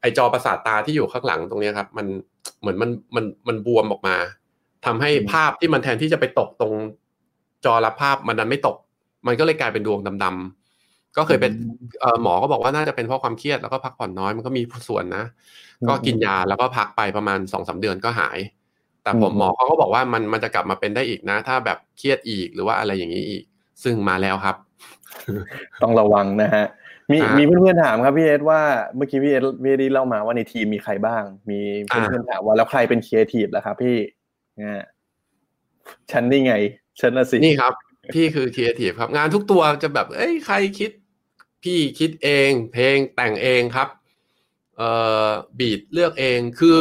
[0.00, 2.06] ไอจอประสาทตาที่อยู่ข้างหลังตรงนี้ครับ มัน
[2.60, 4.16] เหมือนมันมันมันบวมออกมา
[4.86, 6.72] ทำให้ภาพที่มันแทนที่จะไปตกตรง
[7.64, 8.76] จอรับภาพมันนั้นไม่ตก
[9.26, 11.52] มันก็เลยกลายเป็นดวงดำๆก็เคยเป็น
[12.00, 15.24] เอ่อหมอก็บอกว่าน่าจะเป็นเพราะความเครียดแล้วก็พักผ่อนน้อยมันก็มีส่วนนะ
[15.88, 18.38] ก็กินยาแล้วก็พักไปประมาณสองสาเดือนก็หาย
[19.04, 23.42] แต่ผมหมอเขาก็บอกว่ามันมันจะกลับมาเป็นได้อีกนะ ถ้าแบบเครียดอีกหรือว่าอะไรอย่างนี้อีก
[23.82, 24.56] ซึ่งมาแล้วครับ
[25.82, 26.66] ต้องระวังนะฮะ
[27.10, 28.60] มีอ่ามีมีเพื่อนๆถามครับพี่เอสว่า
[28.96, 33.96] เมื่อกี้พี่เอสพี่เอสเล่ามาว่าในทีมมีใครบ้าง มีเพื่อนๆถามว่าแล้วใครเป็นครีเอทีฟล่ะครับ พี่
[34.56, 34.84] เนี่ย
[36.10, 36.54] ฉันนี่ไง
[37.00, 37.72] ฉันน่ะสินี่ครับ
[38.14, 40.90] พี่คือครีเอทีฟครับ งานทุกตัวจะแบบ เอ้ยใครคิด
[41.64, 43.88] พี่คิดเอง เพลงแต่งเองครับ
[44.76, 44.90] เอ่
[45.26, 46.78] อ beat เลือกเองคือ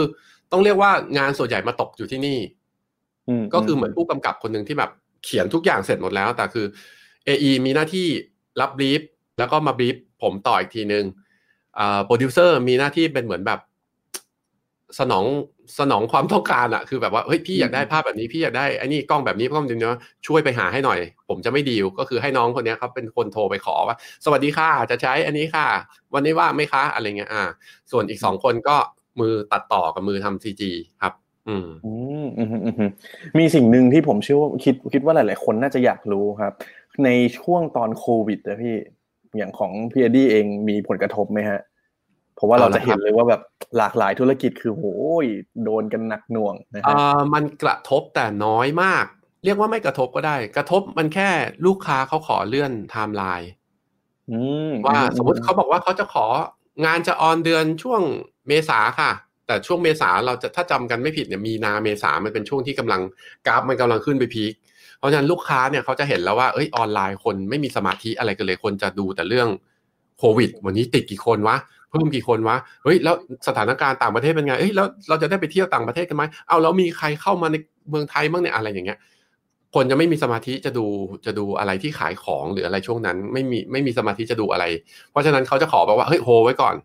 [0.53, 2.39] ต้องเรียกว่างานส่วนใหญ่มาตกอยู่ที่นี่
[3.41, 4.91] มก็คือเหมือนผู้กำกับคนหนึ่งที่แบบ
[5.23, 6.65] เขียนทุกอย่างเสร็จหมดแล้ว แต่คือ
[7.27, 8.07] AE มีหน้าที่
[8.61, 9.01] รับ brief
[9.39, 11.05] แล้วก็มา brief ผมต่ออีกทีนึง
[11.79, 13.59] อ่าโปรดิวเซอร์มีหน้าที่เป็นเหมือนแบบ
[14.99, 15.25] สนอง
[15.79, 25.67] สนองความต้องการอะคือแบบว่าเฮ้ยพี่อยากได้ภาพแบบนี้พี่อยากได้ไอ้นี่กล้องแบบนี้กล้องแบบนี้นะช่วยไปหาให้หน่อย ผมจะไม่ดีลก็คือให้น้องคนเนี้ยครับเป็นคนโทรไปขอว่า สวัสดีค่ะจะใช้อันนี้ค่ะ
[26.13, 27.43] วันนี้ว่างไหมคะอะไรเงี้ยอ่า
[27.91, 28.75] ส่วนอีกสองคนก็
[29.19, 30.71] มือตัดต่อกับมือทำซีจี
[31.01, 31.13] ครับ
[31.49, 31.93] อืมอื
[32.25, 32.91] มอืมอืมอืม
[33.39, 36.53] มีสิ่งหนึ่งที่ผมเชื่อว่าคิดคิดว่าหลาย ๆ คนน่าจะอยากรู้ครับ
[37.03, 38.75] ในช่วงตอนโควิดนะพี่
[39.37, 41.59] อย่างของพี่เอดดี้เองมีผลกระทบไหมฮะ
[42.35, 43.41] เพราะว่าเราเอาละจะเห็นเลยว่าแบบ
[43.77, 44.83] หลากหลายธุรกิจคือโห
[45.23, 45.25] ย
[45.63, 49.05] โดนกันหนักหน่วงนะเอ่ฮะอมันกระทบแต่น้อยมาก
[49.45, 51.29] เรียกว่าไม่กระทบก็ได้ กระทบมันแค่
[51.65, 53.49] ลูกค้าเขาขอเลื่อนไทม์ไลน์
[54.31, 56.25] อืมว่าสมมติเขาบอกว่าเขาจะขอ
[56.85, 58.01] งานจะออนเดือนช่วง
[58.47, 59.11] เมษาค่ะ
[59.47, 63.01] แต่ช่วงเมษาเราจะถ้าจำกันไม่ผิดเนี่ยมีนาเมษามันเป็นช่วงที่กำลัง
[63.47, 64.53] กราฟมันกำลังขึ้นไปพีค
[64.97, 69.47] เพราะฉะนั้นลูกค้าเนี่ยเขาจะเห็นแล้วว่าเอ้ยออนไลน์คนไม่มีสมาธิอะไรกันเลยคนจะดูแต่เรื่อง
[70.19, 71.57] โควิด วันนี้ติดกี่คนวะ
[71.89, 73.15] เพิ่มกี่คนวะเฮ้ยแล้ว
[73.47, 77.55] สถานการณ์ต่างประเทศเป็นไงเอ้ยแล้วเราจะได้ไปเที่ยวต่างประเทศกันไหมเอาแล้วมีใครเข้ามาใน
[77.89, 78.99] เมืองไทยบ้างเนี่ยอะไรอย่างเงี้ย
[79.75, 80.85] คนจะไม่มีสมาธิจะดู
[81.25, 84.65] จะดูอะไรที่ขายของหรืออะไรช่วงนั้น ไม่มีไม่มีสมาธิจะดูอะไร
[85.11, 86.75] เพราะฉะนั้นเขาจะขอบอกว่าเฮ้ยโฮไว้ก่อน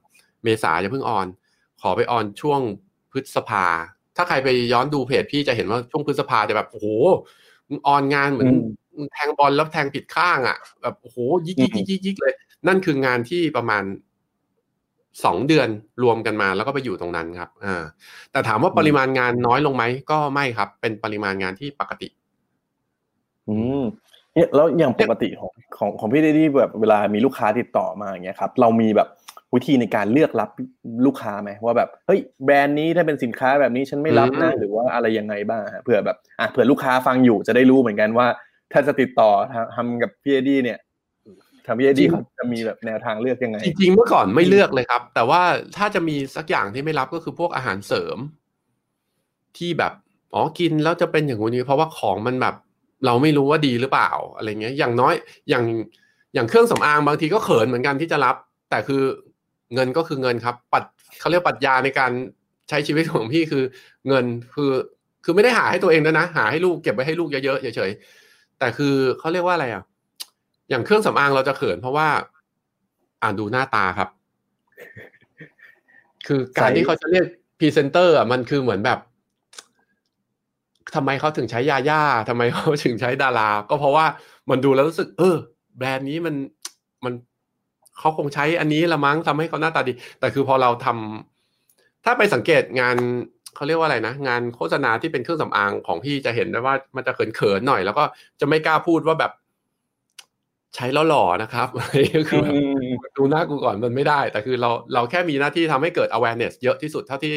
[0.45, 1.27] เมษาอย่าเพิ่งออน
[1.81, 2.61] ขอไปออนช่วง
[3.13, 3.67] พฤษภา
[4.17, 6.87] ถ้าใครไปย้อนดูเพจพี่จะเห็นว่าช่วงพฤษภาจะแบบโอ้โห
[7.69, 8.53] มึงออนงานเหมือน
[8.97, 12.35] มึงแทงบอลแล้วแทงผิดข้างอะ แบบโอ้โหยิกยิกยิกยิกยิกเลย
[12.67, 13.83] นั่นคืองานที่ประมาณ
[15.25, 15.69] สองเดือน
[16.03, 17.83] รวมกันมาแล้วก็ไปอยู่ตรงนั้นครับอ่า
[18.33, 22.09] แต่ถามว่าปริมาณงานน้อยลงไหมก็ไม่ครับ เป็นปริมาณงานที่ปกติ
[23.49, 23.83] อืม
[24.35, 29.09] เนี่ยแล้วอย่างปกติของของของพี่เอ็ดดี้แบบเวลามีลูกค้าติดต่อมาอย่างเงี้ยครับ เรามีแบบ
[29.55, 30.51] วิธีในการเลือกรับ
[31.07, 38.27] ลูกค้าไหมว่าแบบเฮ้ยแบรนด์นี้ถ้าเป็นสินค้าแบบนี้ฉันไม่รับนะอืมหรือว่าอะไรยังไงบ้างฮะเผื่อแบบอะเผื่อลูกค้าฟังอยู่จะได้รู้เหมือนกันว่า
[38.73, 40.79] ถ้าจะติดต่อทำทำกับพี่เอ็ดดี้เนี่ย
[41.67, 45.43] ทำพี่เอ็ดดี้เขาจะมีแบบแนวทางเลือกยังไง จริงๆเมื่อก่อนไม่เลือกเลยครับ แต่ว่า
[45.77, 48.19] ถ้าจะมีสักอย่างที่ไม่รับก็คือพวกอาหารเสริม
[49.59, 49.93] ที่แบบ
[50.35, 52.55] อ๋อกินแล้วจะเป็นอย่างนี้เพราะว่าของมันแบบ
[53.07, 55.15] เราไม่รู้ว่าดีหรือเปล่าอะไรเงี้ย อย่างน้อย
[55.51, 55.65] อย่าง
[56.35, 58.37] อย่างเครื่องสำอางบางทีก็เขินเหมือนกันที่จะรับ
[58.71, 59.03] แต่คือ
[59.75, 60.85] เงินก็คือเงินครับ ปัด
[61.21, 62.11] เขาเรียกปรัชญาในการ
[62.69, 63.65] ใช้ชีวิตของพี่คือ
[64.09, 64.73] เงินคือ
[65.25, 69.83] คือไม่ได้หาให้ตัวเองด้วยนะ หาให้ลูกเก็บไว้ให้ลูกเยอะๆเฉยๆแต่คือเขาเรียกว่าอะไรอะ
[70.71, 72.09] อย่างเครื่องสำอางเราจะเขินเพราะว่า
[73.23, 74.09] อ่านดูหน้าตาครับ
[76.27, 77.25] คือการที่เขาจะเรียก
[77.59, 78.99] พรีเซนเตอร์อะมันคือเหมือนแบบ
[80.95, 84.07] ทำไมเขาถึงใช้ยาย่าทำไมเขาถึงใช้ดารา ก็เพราะว่า
[84.51, 85.37] มันดูแล้วรู้สึก เออ
[85.79, 86.35] แบรนด์นี้มัน
[87.05, 87.13] มัน
[87.99, 92.97] เขาคงใช้อันนี้ละมั้งทำให้เขาหน้าตาดี แต่คือพอเราทำถ้าไปสังเกตงาน
[93.55, 98.05] เขาเรียกว่าอะไรนะ งานโฆษณาที่เป็นเครื่องสำอางของพี่จะเห็นได้ว่ามันจะเขินๆหน่อย แล้วก็
[98.41, 99.33] จะไม่กล้าพูดว่าแบบ
[100.75, 102.55] ใช้แล้วหล่อนะครับอะไรก็คือแบบ
[103.17, 107.35] ดูหน้ากูก่อนมันไม่ได้ แต่คือเราเราแค่มีหน้าที่ทำให้เกิด awareness เยอะที่สุดเท่าที่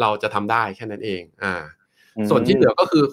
[0.00, 1.54] เราจะทำได้แค่นั้นเอง อ่า
[2.30, 3.04] ส่วนที่เหลือก็คือ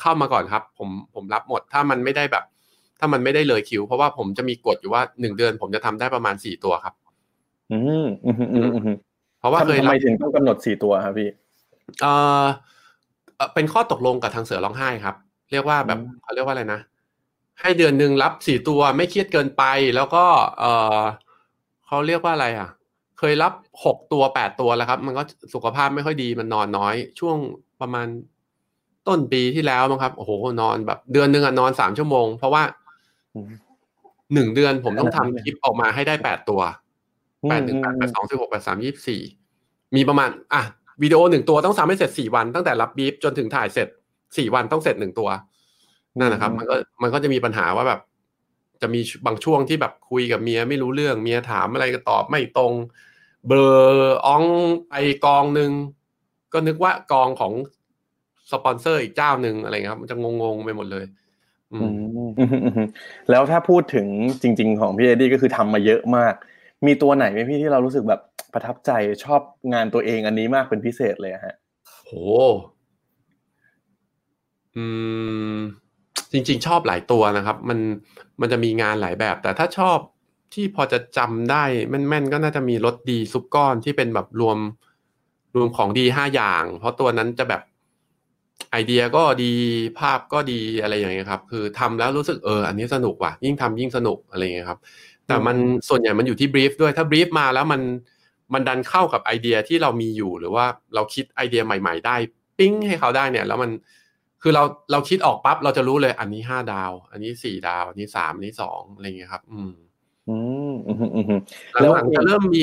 [0.00, 2.44] เข้ามาก่อนครับ ผมผมรับหมด ถ้ามันไม่ได้แบบ
[3.00, 6.94] ถ้ามันไม่ได้เลยคิว เพราะว่าผมจะมีกฎอยู่ว่าหนึ่งเดือน ผมจะทำได้ประมาณสี่ตัวครับ
[7.72, 8.96] อืมอืมอืมอืมอืม
[9.38, 11.28] เพราะว่าเคยทำรัไมบถึงต้องกำหนดสี่ตัวครับพี่
[12.02, 12.12] เอ่
[12.44, 12.46] อ
[13.36, 15.16] เอ่อเป็นข้อตกลงกับทางเสือร้องไห้ครับ
[15.52, 16.80] เรียกว่าแบบอืมเขาเรียกว่าอะไรนะ
[17.60, 19.62] ให้เดือนหนึ่งรับสี่ตัวไม่เครียดเกินไป
[19.96, 20.24] แล้วก็
[20.58, 20.64] เอ
[20.98, 21.02] อ
[21.86, 22.68] เขาเรียกว่าอะไรอะ
[23.18, 23.52] เคยรับ
[23.84, 25.22] หกตัวแปดตัวแล้วครับ มันก็
[25.54, 27.36] สุขภาพไม่ค่อยดีมันนอนน้อย ช่วง
[27.80, 28.06] ประมาณ
[29.08, 30.30] ต้นปีที่แล้วมั้งครับโอ้โห
[30.62, 32.83] นอนแบบ เดือนหนึ่งอะนอนสามชั่วโมง เพราะว่าอืม
[34.34, 36.60] หนึ่งเดือนผมต้องขนาดนั้นทำเลยคลิปออกมาให้ได้แปดตัว
[37.50, 39.20] แปดหนึ่งแปดแปดสองสิบหกแปดสามยี่สิบสี่
[39.96, 40.62] มีประมาณ อะ
[41.02, 43.88] วิดีโอหนึ่งตัวต้องทำให้เสร็จสี่วัน ตั้งแต่รับบีฟจนถึงถ่ายเสร็จ
[44.36, 45.28] สี่วันต้องเสร็จหนึ่งตัว
[46.18, 48.00] นั่นนะครับ มันก็มันก็จะมีปัญหาว่าแบบ
[48.82, 52.72] จะมีบางช่วงที่แบบคุยกับเมียไม่รู้เรื่องเมียถามอะไรก็ตอบไม่ตรง
[53.46, 53.70] เบลอ
[54.26, 54.44] อ้อง
[54.88, 54.94] ไป
[55.24, 55.70] กองหนึ่ง
[56.52, 57.52] ก็นึกว่ากองของ
[58.52, 61.04] สปอนเซอร์อีกเจ้าหนึ่งอะไรเงี้ยครับ มันจะงงๆไปหมดเลย
[61.72, 62.13] อือืมมอืมอืมอืม
[63.30, 64.06] แล้วถ้าพูดถึง
[64.42, 66.34] จริง ๆ ของพี่เอ็ดดี้ก็คือทำมาเยอะมาก
[66.86, 68.20] มีตัวไหนไหมพี่ที่เรารู้สึกแบบ
[68.54, 68.90] ประทับใจ
[69.24, 69.40] ชอบ
[69.72, 71.54] งานตัวเองอันนี้มากเป็นพิเศษเลยอะฮะ
[72.04, 72.12] โห
[74.76, 74.84] อื
[75.54, 75.56] ม
[76.32, 77.78] จริง ๆ ชอบหลายตัวนะครับ มัน
[78.40, 79.98] มันจะมีงานหลายแบบ แต่ถ้าชอบ
[80.54, 84.58] ที่พอจะจำได้แม่นๆก็น่าจะมีรถดีซุปก้อนที่เป็นแบบรวม
[85.56, 87.62] รวมของดีห้าอย่าง เพราะตัวนั้นจะแบบ
[88.72, 89.52] ไอเดียก็ดี
[89.98, 94.78] ภาพก็ดีอะไรอย่างเงี้ยครับ คือทำแล้วรู้สึกเอออันนี้สนุกว่ะ ยิ่งทำยิ่งสนุกอะไรอย่างเงี้ยครับ
[95.26, 95.56] แต่มัน
[95.88, 97.80] ส่วนใหญ่มันอยู่ที่ brief ด้วยถ้า brief มาแล้วมัน
[98.54, 102.16] มันดันเข้ากับไอเดียที่เรามีอยู่หรือว่าเราคิดไอเดียใหม่ ๆ ได้
[102.58, 103.70] ปิ๊งให้เขาได้เนี่ย แล้วมัน
[104.42, 104.62] คือเรา
[104.92, 109.72] เราคิดออกปั๊บเราจะรู้เลย อันนี้ห้าดาว อันนี้สี่ดาว อันนี้สามอันนี้สองอะไรเงี้ยครับ อืม
[110.28, 110.36] อื
[110.72, 111.40] มอืมอืมอืม
[111.92, 112.62] หลังๆจะเริ่มมี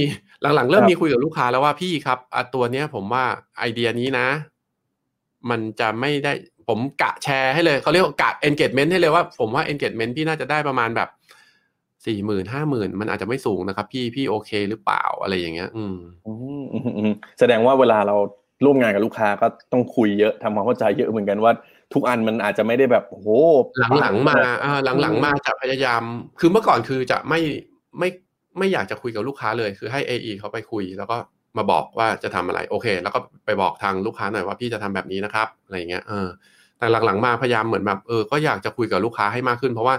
[0.56, 3.24] หลังๆ เริ่มมีคุยกับลูกค้าแล้วว่าพี่ครับอะตัวเนี้ยผมว่า
[3.60, 4.28] ไอเดียนี้นะ
[5.50, 6.34] มันจะไม่ได้
[6.68, 11.10] ผมกะแชร์ให้เลยเขาเรียกว่ากะ engagement ให้เลยว่าผมว่า engagement พี่น่าจะได้ประมาณแบบ
[12.06, 15.96] สี่หมื่นห้าหมื่นมันอาจจะไม่สูงนะครับ พี่พี่โอเคหรือเปล่าอะไรอย่างเงี้ย อืม
[16.28, 18.16] อืมอืมอืมแสดงว่าเวลาเรา
[18.66, 21.52] ร่วมงานกับลูกค้าก็ต้องคุยเยอะทำความเข้าใจเยอะเหมือนกันว่า
[21.94, 23.28] ทุกอันมันอาจจะไม่ได้แบบโอ้โห
[24.00, 26.04] หลังๆมาอ่าหลังๆมาจะพยายาม
[26.40, 27.40] คือเมื่อก่อนคือจะไม่
[28.00, 28.10] ไม่
[28.58, 31.18] ไม่อยากจะคุยกับลูกค้าเลย คือให้ AE เขาไปคุยแล้วก็
[31.58, 36.28] มาบอกว่าจะทำอะไรโอเค แล้วก็ไปบอกทางลูกค้าหน่อยว่าพี่จะทำแบบนี้นะครับอะไรอย่างเงี้ยเออ
[36.78, 39.96] แต่หลังๆมาพยายามเหมือนแบบเออก็อยากจะคุยกับลูกค้าให้มากขึ้น เพราะว่า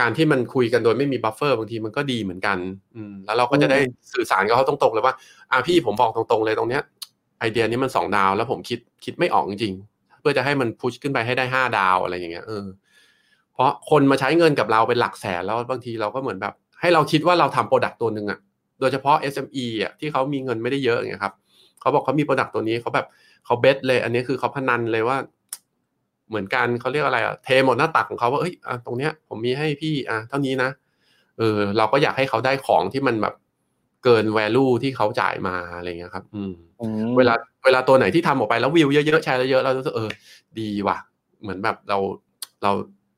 [0.00, 2.58] การที่มันคุยกันโดยไม่มี buffer บางทีมันก็ดีเหมือนกัน
[2.96, 3.78] อืมแล้วเราก็จะได้
[4.12, 5.14] สื่อสารกับเขาตรงๆเลยว่า
[5.50, 6.82] อ่าพี่ผมบอกตรงๆเลยตรงเนี้ย
[7.40, 12.64] ไอเดียนี้มันสองดาวแล้วผมคิดคิดไม่ออกจริงๆเพื่อจะให้มัน push ขึ้นไปให้ได้ห้าดาวอะไรอย่างเงี้ยเออ
[13.54, 18.38] เพราะคนมาใช้เงินกับเราเป็นหลักแสนแล้วบางทีเราก็เหมือนแบบ ให้เราคิดว่าเราทำ product ตัวหนึ่งอะ
[18.80, 21.34] โดยเฉพาะ SME อะที่เขามีเงินไม่ได้เยอะอย่างเงี้ยครับ
[21.80, 23.06] เขาบอกเขามี product ตัวนี้เขาแบบ
[23.44, 25.16] เขา bet เลย อันนี้คือเขาพนันเลยว่า
[26.28, 30.70] เหมือนกันเขาเรียกอะไรอะเทหมดหน้าตักของเขาว่าเอ้ยอะตรงเนี้ยผมมีให้พี่อะเท่านี้นะ
[31.38, 33.34] เออเราก็อยากให้เขาได้ของที่มันแบบ
[34.04, 37.34] เกิน value ที่เขาจ่ายมาอะไรเงี้ยครับ อืมอืมเวลา
[37.64, 40.10] เวลาตัวไหนที่ทำออกไปแล้ววิวเยอะๆแชร์เยอะๆเรารู้สึกเออ
[40.60, 40.96] ดีว่ะ
[41.42, 41.98] เหมือนแบบเรา
[42.62, 42.70] เรา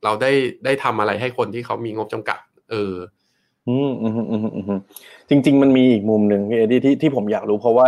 [0.04, 0.32] เราได้
[0.64, 2.38] ได้ทำอะไรให้คนที่เขามีงบจำกัด
[2.70, 2.92] เออ
[3.68, 4.80] อืมอืมอืมอืม
[5.28, 7.86] จริง ๆ มันมีอีกมุมหนึ่งพี่เอ็ดดี้ที่ที่ผมอยากรู้เพราะว่า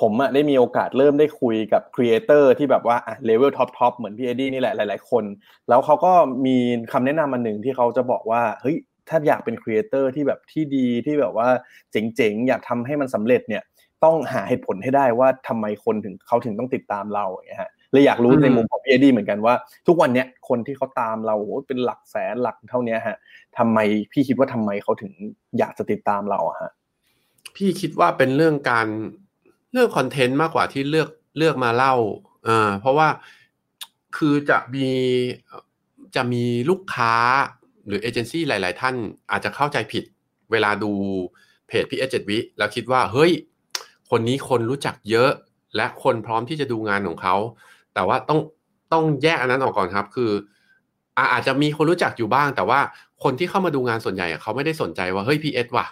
[0.00, 5.24] ผมอะได้มีโอกาสเริ่มได้คุยกับ creator ที่แบบว่าอะ level top top เหมือนพี่เอ็ดดี้นี่แหละหลาย ๆ คน
[5.68, 6.12] แล้วเขาก็
[6.46, 6.56] มี
[6.92, 8.76] คำแนะนำมาหนึ่งที่เขาจะบอกว่าเฮ้ย
[9.08, 11.48] ถ้าอยากเป็น creator ที่แบบที่ดีที่แบบว่า
[11.92, 13.62] เจ๋งๆ อยากทำให้มันสำเร็จเนี่ย
[14.04, 19.54] ต้องหาเหตุผลให้ได้ว่าทำไมคนถึงเขาถึงต้องติดตามเราอย่างเงี้ยฮะ เลยอยากรู้อืมในมุมของพี่เอ็ดดี้เหมือนกันว่า
[19.86, 23.16] ทุกวันเนี้ยคนที่เขาตามเราโอ้โหเป็นหลักแสนหลักเท่าเนี้ยฮะ
[23.58, 23.78] ทำไม
[24.12, 25.12] พี่คิดว่าทำไมเขาถึง
[25.58, 26.70] อยากจะติดตามเราอะฮะ
[27.56, 28.86] พี่คิดว่าเป็นเรื่องการ
[29.72, 31.94] เลือกคอนเทนต์มากกว่าที่เลือกเลือกมาเล่า
[32.48, 33.08] อ่าเพราะว่า
[34.16, 34.88] คือจะมี
[36.16, 37.14] จะมีลูกค้า
[37.86, 38.94] หรือเอเจนซี่หลาย ๆ ท่าน
[39.30, 40.04] อาจจะเข้าใจผิด
[40.52, 40.92] เวลาดู
[41.68, 43.32] เพจพี่เอเจ็ดวิแล้วคิดว่าเฮ้ย
[44.10, 45.30] คนนี้คนรู้จักเยอะ
[45.76, 47.36] และคนพร้อมที่จะดูงานของเขา
[47.94, 48.40] แต่ว่าต้อง
[48.92, 50.30] ต้องแยกอันนั้นออกก่อนครับ คือ
[51.16, 52.80] อะอาจจะมีคนรู้จักอยู่บ้าง แต่ว่า
[53.22, 55.86] คนที่เข้ามาดูงานส่วนใหญ่อะเขาไม่ได้สนใจว่าเฮ้ยพีเอสว่ะ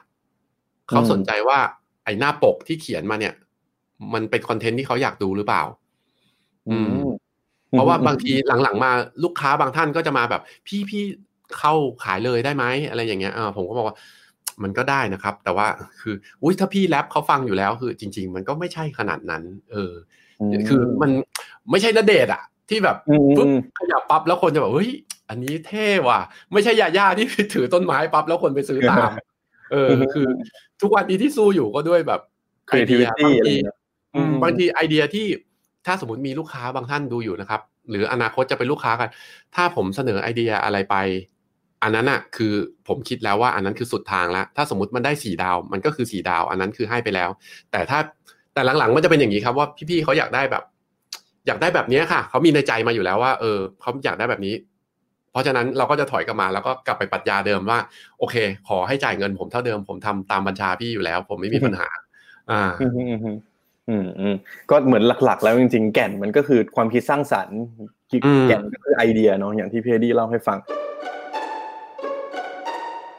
[0.89, 1.59] เขาสนใจว่า
[2.05, 3.35] ไอ้หน้าปกที่เขียนมาเนี่ย
[4.15, 5.63] มันเป็นคอนเทนต์ที่เขาอยากดูหรือเปล่า
[6.71, 6.93] อืม
[7.71, 8.33] เพราะว่าบางที
[8.63, 8.93] หลังๆมา
[9.25, 11.03] ลูกค้าบางท่านก็จะมาแบบ พี่พี่
[11.59, 13.97] เข้าขายเลยได้ไหมอะไรอย่างเงี้ยเออผมก็บอกว่า
[14.63, 15.67] มันก็ได้นะครับ แต่ว่า
[16.01, 19.93] คืออุ้ยถ้าพี่แรปเขาฟังอยู่แล้ว คือ จริง ๆ มันก็ไม่ใช่ขนาดนั้น เออ
[20.69, 21.11] คือมัน
[21.71, 23.47] ไม่ใช่ระเดชอะที่แบบอืมอืมปุ๊บ
[23.79, 24.91] ขยับปั๊บแล้วคนจะแบบเฮ้ย
[25.29, 26.21] อันนี้เท่ว่ะ
[26.53, 29.11] ไม่ใช่ยาย่าที่ถือต้นไม้ปั๊บแล้วคนไปซื้อตาม
[29.73, 30.27] เออคือ
[30.81, 32.21] ทุกวันนี้ที่สู้อยู่ก็ด้วยแบบ
[32.69, 33.77] ไอเดีย creativity บางอะไรทีเงี้ย
[34.15, 35.27] อืมอืมบางทีไอเดียที่
[35.87, 39.09] ถ้าสมมติมีลูกค้าบางท่านดูอยู่นะครับ หรืออนาคตจะเป็นลูกค้ากัน
[39.55, 40.97] ถ้าผมเสนอไอเดียอะไรไป
[41.83, 42.53] อันนั้นอะคือ
[42.89, 47.31] ผมคิดแล้วว่าอันนั้นคือสุดทางแล้วถ้าสมมติมันได้สี่ดาว มันก็คือสี่ดาว อันนั้นคือให้ไปแล้ว
[47.71, 47.99] แต่ถ้า
[48.55, 50.63] แต่หลังๆมันจะเป็นอย่างนี้ครับว่าพี่ๆเขาอยากได้แบบ
[51.49, 54.55] อยากได้แบบนี้ค่ะ เขามีในใจมาอยู่แล้วว่า เออเขาอยากได้แบบนี้
[55.33, 57.79] เพราะฉะนั้นเราก็จะถอยกลับมาแล้วก็กลับไปปรัชญาเดิมว่า
[58.19, 58.37] โอเค
[58.69, 61.89] ขอให้จ่ายเงินผมเท่าเดิม ผมทำตามบัญชาพี่อยู่แล้ว ผมไม่มีปัญหา
[62.51, 63.37] อ่าอืมอืมอืม
[63.89, 64.35] อืมอืม
[64.71, 67.61] ก็เหมือนหลักๆ แล้วจริงๆ แก่นมันก็คือความคิดสร้างสรรค์
[68.25, 70.59] อืมแก่นก็คือไอเดียเนาะอย่างที่พี่เอ็ดดี้เล่าให้ฟัง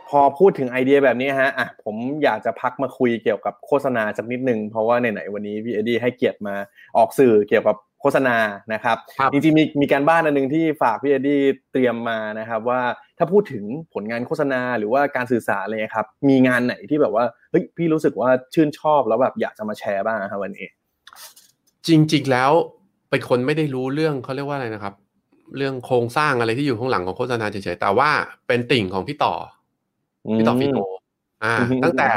[0.09, 6.55] พอพูดถึงไอเดียแบบนี้ฮะอะผมอยากจะพักมาคุยเกี่ยวกับโฆษณาสักนิดนึงเพราะว่าไหนๆวันนี้พี่เอ็ดดี้ให้เกียรติมา
[6.97, 8.37] ออกสื่อเกี่ยวกับ โฆษณา
[8.73, 12.81] นะครับครับจริงๆมีมีการบ้านอันหนึ่งที่ฝากพี่เอ็ดดี้เตรียมมานะครับว่า
[13.17, 20.67] ถ้าพูดถึงผลงานโฆษณาหรือว่าการสื่อสารอะไรเลยครับ มีงานไหนที่แบบว่าเฮ้ยพี่รู้สึกว่าชื่นชอบแล้วแบบอยากจะมาแชร์บ้างครับวันนี้
[21.87, 22.51] จริง ๆแล้ว
[23.09, 24.93] เป็นคนไม่ได้รู้เรื่องเขาเรียกว่าอะไรนะครับ
[25.57, 28.09] เรื่องโครงสร้างอะไรที่อยู่ข้างหลังของโฆษณาเฉยๆแต่ว่า
[28.47, 29.33] เป็นติ่งของพี่ต่อ
[30.25, 30.77] อพี่ต่อฟิโน
[31.43, 32.07] อ่าอืมตั้งแต่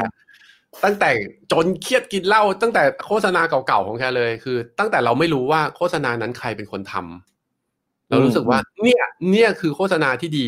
[0.83, 1.09] ตั้งแต่
[1.51, 10.47] จนเครียดกินเหล้าตั้งแต่โฆษณาเก่าๆของแกเลย คือ ตั้งแต่เราไม่รู้ว่าโฆษณานั้นใครเป็นคนทำเรารู้สึกว่า เนี่ย เนี่ยคือโฆษณาที่ดี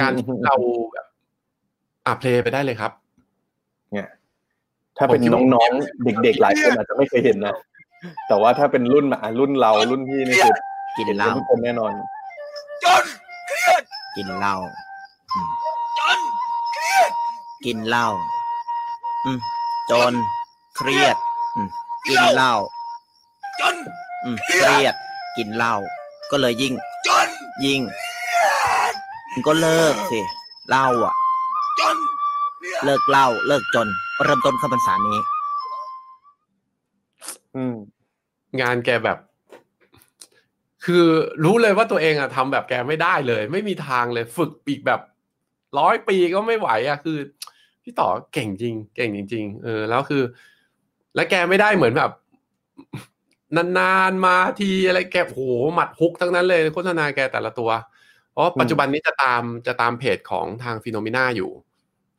[0.00, 0.54] การที่เรา
[0.92, 1.06] แบบ
[2.06, 2.92] อะเพลย์ไปได้เลยครับ
[3.92, 4.08] เนี่ย
[4.96, 7.54] ถ้าเป็นผมคิดว่าน้องๆเด็กๆหลายคนอาจจะไม่เคยเห็นนะ
[8.28, 10.54] แต่ว่าถ้าเป็นรุ่นอะรุ่นเรารุ่นพี่นี่คือ
[10.96, 11.92] กินเห็นเหล้าทุกคนแน่นอน
[12.84, 13.04] จน
[13.48, 13.82] เครียด
[14.16, 14.56] กินเหล้า
[15.34, 15.50] อืม
[15.98, 16.18] จน
[16.72, 17.10] เครียด
[17.64, 18.08] กินเหล้า
[19.24, 19.38] อืม
[19.90, 20.12] จน
[20.76, 21.16] เครียด
[21.56, 21.68] อืม
[22.06, 22.54] กินเหล้า
[23.60, 23.74] จน
[24.24, 24.94] อืมเครียด
[25.36, 25.74] กินเหล้า
[26.30, 26.72] ก็เลยยิ่ง
[27.06, 27.28] จน
[27.64, 27.80] ยิ่ง
[29.32, 30.20] มึงก็เลิกสิ
[30.68, 31.14] เหล้าอะ
[31.80, 31.96] จน
[32.58, 35.18] เครียดเลิกเหล้าเลิกจนก็เริ่มต้นเข้าพรรษานี้
[37.56, 37.76] อืม
[38.60, 39.18] งานแกแบบ
[40.84, 41.04] คือ
[41.44, 45.00] รู้เลยว่าตัวเองอะทำแบบแกไม่ได้เลย ไม่มีทางเลย ฝึกอีกแบบ
[45.78, 47.18] ร้อยปีก็ไม่ไหวอะคือ
[47.84, 50.22] พี่ต่อเก่งจริง เก่งจริง ๆ เออ แล้วคือ
[51.14, 52.10] และแกไม่ได้เหมือนแบบ
[53.56, 55.40] นานๆมาทีอะไรแกโห
[55.74, 57.70] หมัดฮุกทั้งนั้นเลยโฆษณาแกแต่ละตัว
[58.32, 61.50] เพราะปัจจุบันนี้จะตามจะตามเพจของทางฟิโนมิน่าอยู่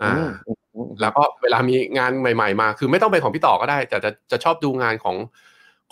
[0.03, 0.13] อ่า
[0.47, 0.51] อื
[0.87, 5.17] มแล้วก็เวลามีงานใหม่ ๆ มา คือไม่ต้องเป็นของพี่ต่อก็ได้ แต่จะจะชอบดูงานของ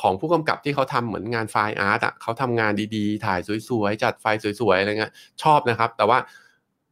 [0.01, 6.17] ของผู้กำกับที่เขาทำเหมือนงานไฟล์อาร์ตอะเขาทำงานดีๆ ถ่ายสวยๆ จัดไฟล์สวยๆ อะไรเงี้ยชอบนะครับ แต่ว่า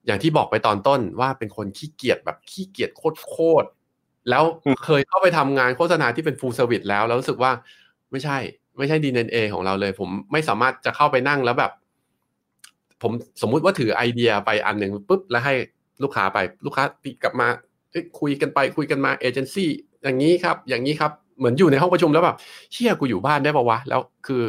[0.06, 2.90] อย่างที่บอกไปตอนต้นว่าเป็นคนขี้เกียจแบบขี้เกียจ
[3.30, 4.44] โคตรๆแล้ว
[4.86, 7.52] เคยเข้าไปทำงานโฆษณาที่เป็น full service แล้ว แล้วรู้สึกว่า
[8.12, 8.38] ไม่ใช่
[8.78, 11.72] ไม่ใช่ DNA ของเราเลย ผมไม่สามารถจะเข้าไปนั่งแล้วแบบ
[13.02, 13.12] ผม
[13.42, 15.54] สมมุติว่าถือไอเดียไปอันหนึ่งปุ๊บแล้วให้
[16.04, 17.48] ลูกค้าไปลูกค้าตีกลับมา
[17.92, 19.70] เอ้ยคุยกันไปคุยกันมาเอเจนซี่
[20.04, 22.38] อย่างนี้ครับ อย่างนี้ครับเหมือนอยู่ในห้องประชุมแล้วแบบ
[22.72, 24.44] เชี่ยกูอยู่บ้านได้ปะวะแล้วคือ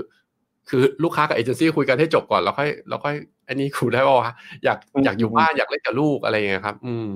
[0.68, 3.16] คือลูกค้ากับเอเจนซี่คุยกันให้จบก่อนแล้วค่อยแล้วค่อย
[3.48, 4.33] อันนี้กูได้ปะวะ
[4.64, 7.09] อยากอยากอยู่บ้านอยากเล่นกับลูกอะไรอย่างเงี้ยครับอืม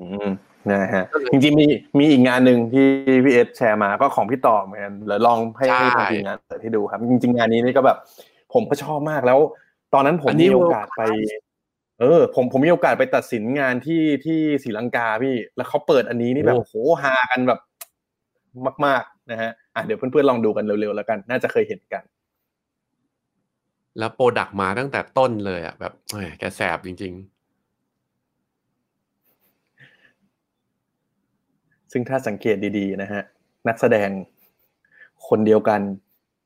[0.00, 0.28] อืม
[0.70, 1.66] นะฮะจริงๆมี
[1.98, 2.86] มีอีกงานหนึ่งที่
[3.24, 7.98] พี่เอสแชร์มาก็ของพี่ต่อเหมือนกันเดี๋ยวลองให้ใช่ให้ทางทีมงานเปิดให้ดูครับ จริง ๆ งานนี้นี่ก็แบบ
[8.54, 9.38] ผมก็ชอบมากแล้ว
[9.94, 11.02] ตอนนั้นผมอันนี้มีโอกาสไป
[12.00, 17.60] เออ ผมผมมีโอกาสไปตัดสินงานที่ที่ศรีลังกาพี่ แล้วเขาเปิดอันนี้นี่แบบโอ้โหฮากันแบบ
[18.86, 22.02] มาก ๆนะฮะอะเดี๋ยวเพื่อนๆลองดูกันเร็วๆแล้วกัน น่าจะเคยเห็นกัน
[23.98, 27.14] แล้ว product มาตั้งแต่ต้นเลยอะแบบแหมแกแสบจริง
[31.92, 33.22] ซึ่งถ้าสังเกตดีๆนะฮะ
[33.68, 34.08] นักแสดง
[35.28, 35.80] คนเดียวกัน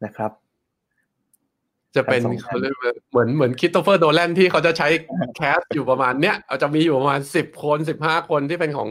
[0.05, 4.89] นะครับๆจะเป็นทั้งสองท่านเขาเรียกว่าเหมือนเหมือนคริสโตเฟอร์โนแลนที่เขาจะใช้
[5.37, 8.89] cast อยู่ประมาณเนี้ยเอาจะมีอยู่ประมาณสิบคนสิบห้าคนที่เป็นของ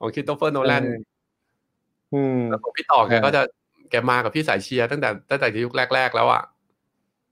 [0.00, 0.82] ของคริสโตเฟอร์โนแลน
[2.14, 3.42] อืมแล้วของพี่ต่อแกเออก็จะ
[3.90, 6.42] แกมากับพี่สายเชียร์ตั้งแต่ตั้งแต่ยุคแรก ๆ แล้วอะ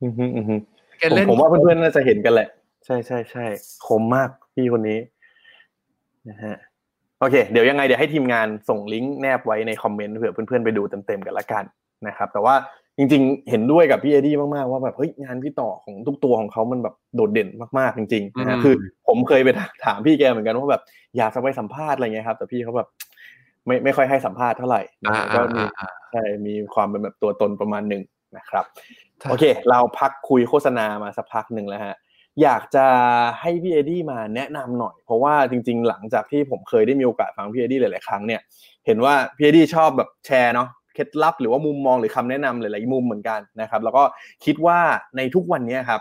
[0.02, 0.54] อืมฮึอืมฮึ
[0.98, 2.48] แกผมเล่นผมว่าเพื่อนๆน่าจะเห็นกันแหละ
[2.84, 3.46] ใช่ใช่ใช่
[3.86, 4.98] คมมากพี่คนนี้
[6.28, 6.56] นะฮะ
[7.20, 11.64] โอเค เดี๋ยวยังไงเดี๋ยวให้ทีมงานส่งลิงก์แนบไว้ในคอมเมนต์เผื่อเพื่อนๆไปดูเต็มๆกันละกัน
[12.06, 12.54] นะครับ แต่ว่า
[12.98, 18.74] จริง ๆ เห็นด้วยกับพี่เอดี้มากๆว่าแบบเฮ้ยงานพี่ต่อของทุกตัวของเขามันแบบโดดเด่นมากๆจริงๆนะฮะคือ
[19.08, 19.48] ผมเคยไป
[19.84, 20.82] ถามพี่แกเหมือนกันว่าแบบ
[21.16, 22.88] อยากจะไปสัมภาษณ์อะไรเงี้ยครับ แต่พี่เขาแบบ
[23.66, 28.02] ไม่ไม่ค่อยให้สัมภาษณ์เท่าไหร่นะอ่าฮะก็มีอ่าอ่าใช่มีความเป็นแบบตัวตนประมาณหนึ่ง
[28.36, 28.64] นะครับ
[29.20, 31.96] ถ้าโอเค เราพักคุยโฆษณามาสักพักหนึ่งแล้วฮะ
[32.42, 32.86] อยากจะ
[33.40, 38.40] ให้พี่เอดี้มาแนะนำหน่อย เพราะว่าจริง ๆ หลังจากที่ผมเคยได้มีโอกาสฟังพี่เอดี้หลายๆครั้งเนี่ย
[38.86, 44.02] เห็นว่าพี่เอดี้ชอบแบบแชร์เนาะเคล็ดลับหรือว่ามุมมองหรือคำแนะนำหลายๆมุมเหมือนกันนะครับ แล้วก็
[44.44, 44.78] คิดว่า
[45.16, 46.00] ในทุกวันเนี้ยครับ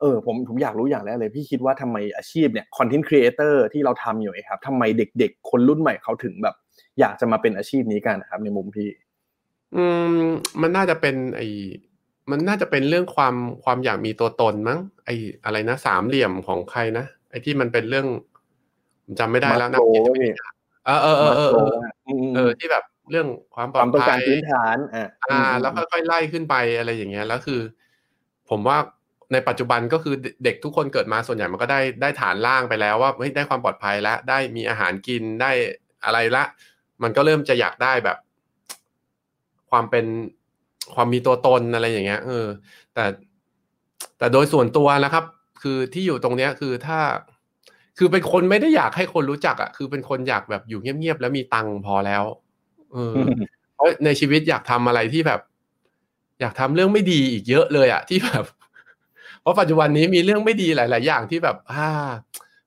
[0.00, 6.54] เออผมผมอยากรู้อย่างแรกเลยพี่คิดว่าทำไมอาชีพเนี่ย content creator ที่เราทำอยู่เนี่ยครับทำไมเด็ก ๆ คนรุ่นใหม่เขาถึงแบบ
[7.00, 8.88] อยากจะมาเป็นอาชีพนี้กันนะครับในมุมพี่
[9.76, 10.24] อืม
[10.62, 11.42] มันน่าจะเป็นไอ
[12.30, 15.10] มันน่าจะเป็นเรื่องความความอยากมีตัวตนมั้ง ไอ
[15.44, 18.06] อะไรนะสามเหลี่ยมของใครนะไอที่มันเป็นเรื่อง
[19.04, 20.28] ผมจำไม่ได้แล้วนะมาโกรเขียนไม่ได้
[20.86, 21.74] เออเออเออเออเออ
[22.30, 27.60] มเออที่แบบเรื่องความปคลอวาดมต้องภัการยพื้นฐานอ่าอ่า แล้วค่อยๆไล่ขึ้นไปอะไรอย่างเงี้ยแล้วคือ
[28.50, 28.78] ผมว่า
[29.32, 35.50] ในปัจจุบันก็คือเด็กทุกคนเกิดมาส่วนใหญ่มันก็ได้ได้ฐานล่างไปแล้วว่าเฮ้ยได้ความปลอดภัยแล้วได้มีอาหารกินได้
[36.04, 36.44] อะไรละ
[37.02, 38.16] มันก็เริ่มจะอยากได้แบบ
[39.70, 40.06] ความเป็น
[40.94, 42.46] ความมีตัวตนอะไรอย่างเงี้ยเออ
[42.94, 43.04] แต่
[44.18, 45.24] แต่โดยส่วนตัวนะครับ
[45.62, 46.98] คือที่อยู่ตรงเนี้ยคือถ้า
[47.98, 52.24] คือเป็นคนไม่ได้อยากให้คนรู้จักอะคือเป็นคนอยากแบบอยู่เงียบๆแล้วมีตังค์พอแล้ว
[52.92, 53.14] เออ
[53.74, 55.40] เพราะในชีวิตอยากทำอะไรที่แบบ
[56.40, 58.44] อยากทำเรื่องไม่ดีอีกเยอะเลยอะที่แบบ
[59.40, 61.88] เพราะปัจจุบันนี้มีเรื่องไม่ดีหลาย ๆ อย่างที่แบบอ่า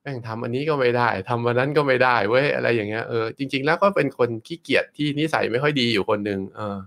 [0.01, 6.79] แม่งทำอันนี้ก็ไม่ได้ทำอันนั้นก็ไม่ได้เว้ยอะไรอย่างเงี้ยเออจริง ๆ แล้วก็เป็นคนขี้เกียจที่นิสัยไม่ค่อยดีอยู่คนหนึ่งเออม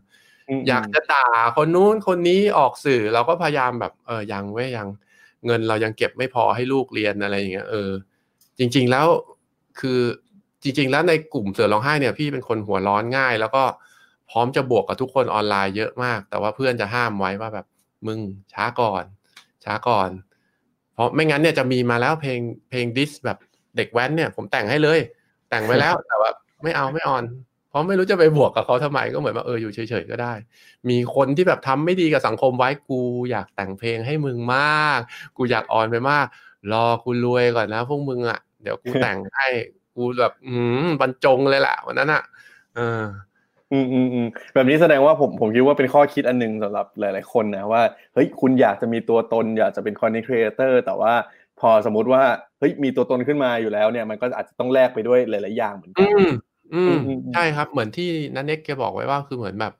[0.69, 1.27] อยากจะด่า
[1.57, 4.89] คนนู้นคนนี้ออกสื่อเราก็พยายามแบบเออยังเว้ยยัง
[5.47, 7.91] เงินเรายังเก็บไม่พอให้ลูกเรียนอะไรอย่างเงี้ยเออ
[8.59, 9.07] จริง ๆแล้ว
[9.81, 10.01] คือ
[10.63, 13.65] จริง ๆ แล้วในกลุ่มเสือร้องไห้เนี่ยพี่เป็นคนหัวร้อนง่าย แล้วก็
[14.31, 17.67] พร้อมจะบวกกับทุกคนออนไลน์เยอะมาก แต่ว่าเพื่อนจะห้ามไว้ว่าแบบ
[18.07, 18.19] มึง
[18.53, 19.05] ช้าก่อน
[19.65, 20.11] ช้าก่อน
[20.95, 22.41] เพราะไม่งั้นเนี่ยจะมีมาแล้วเพลง
[22.71, 23.39] เพลงดิสแบบ
[23.77, 25.01] เด็กแว้นเนี่ย ผมแต่งให้เลย
[25.51, 26.31] แต่งไว้แล้วแต่ว่า
[26.63, 27.25] ไม่เอาไม่ออน
[27.56, 30.33] เพ ราะไม่รู้จะไปบวกกับเขาทำไมก็เหมือนว่าเอออยู่เฉยๆก็ได้
[30.89, 33.01] มีคนที่แบบทำไม่ดีกับสังคมไว้กู
[33.31, 35.01] อยากแต่งเพลงให้มึงมาก
[35.37, 36.27] กูอยากออนไปมาก
[36.72, 39.47] รอกูรวยก่อนนะพวกมึงอะเดี๋ยวกูแต่งให้
[39.97, 40.55] กูแบบอื
[40.85, 42.22] มบรรจงเลยแหละวันนั้นอะ
[42.74, 43.03] เออ
[43.72, 47.83] อืมอืมอืมแบบนี้แสดงว่าผมผมคิดว่าเป็นข้อคิดอันหนึงสำหรับหลาย ๆ คนนะว่า
[48.14, 51.12] เฮ้ยคุณอยากจะมีตัวตน อยากจะเป็น content creator แต่ว่า
[51.61, 52.22] พอสมมุติว่า
[52.59, 56.27] เฮ้ยมีตัวตนขึ้นมาอยู่แล้วเนี่ยมันก็อาจจะต้องแลกไปด้วยหลาย ๆ อย่างเหมือนกัอืม
[56.75, 59.73] อืมอืมอืมใช่ครับ เหมือนที่น้าเน็กแกบอกไว้ว่าคือเหมือนแบบ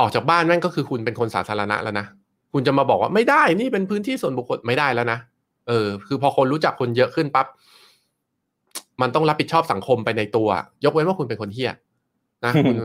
[0.00, 2.06] ออกจากบ้านแม่งก็คือคุณเป็นคนสาธารณะแล้วนะ
[2.52, 5.18] คุณจะมาบอกว่าไม่ได้นี่เป็นพื้นที่ส่วนบุคคลไม่ได้แล้วนะ
[5.68, 7.46] เออ คือพอคนรู้จักคนเยอะขึ้นปั๊บ
[9.02, 10.48] มันต้องรับผิดชอบสังคมไปในตัว
[10.84, 11.72] ยกเว้นว่าคุณเป็นคนเหี้ย
[12.44, 12.76] นะคุณ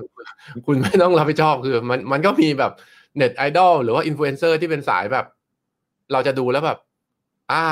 [0.66, 2.72] คุณไม่ต้องรับผิดชอบคือ มันมันก็มีแบบ
[3.18, 5.26] เน็ตไอดอลหรือว่าอินฟลูเอนเซอร์ที่เป็นสายแบบ
[6.12, 6.78] เราจะดูแล้วแบบ
[7.52, 7.64] อ่า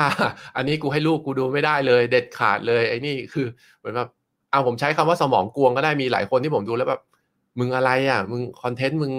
[0.56, 3.46] อันนี้กูให้ลูกกูดูไม่ได้เลย เด็ดขาดเลย ไอ้นี่คือ
[3.78, 4.08] เหมือนแบบ
[4.50, 7.00] เอาผมใช้คำว่าสมองกลวงก็ได้มีหลายคนที่ผมดูแล้วแบบ
[7.58, 9.12] มึงอะไรอะ มึง content มึง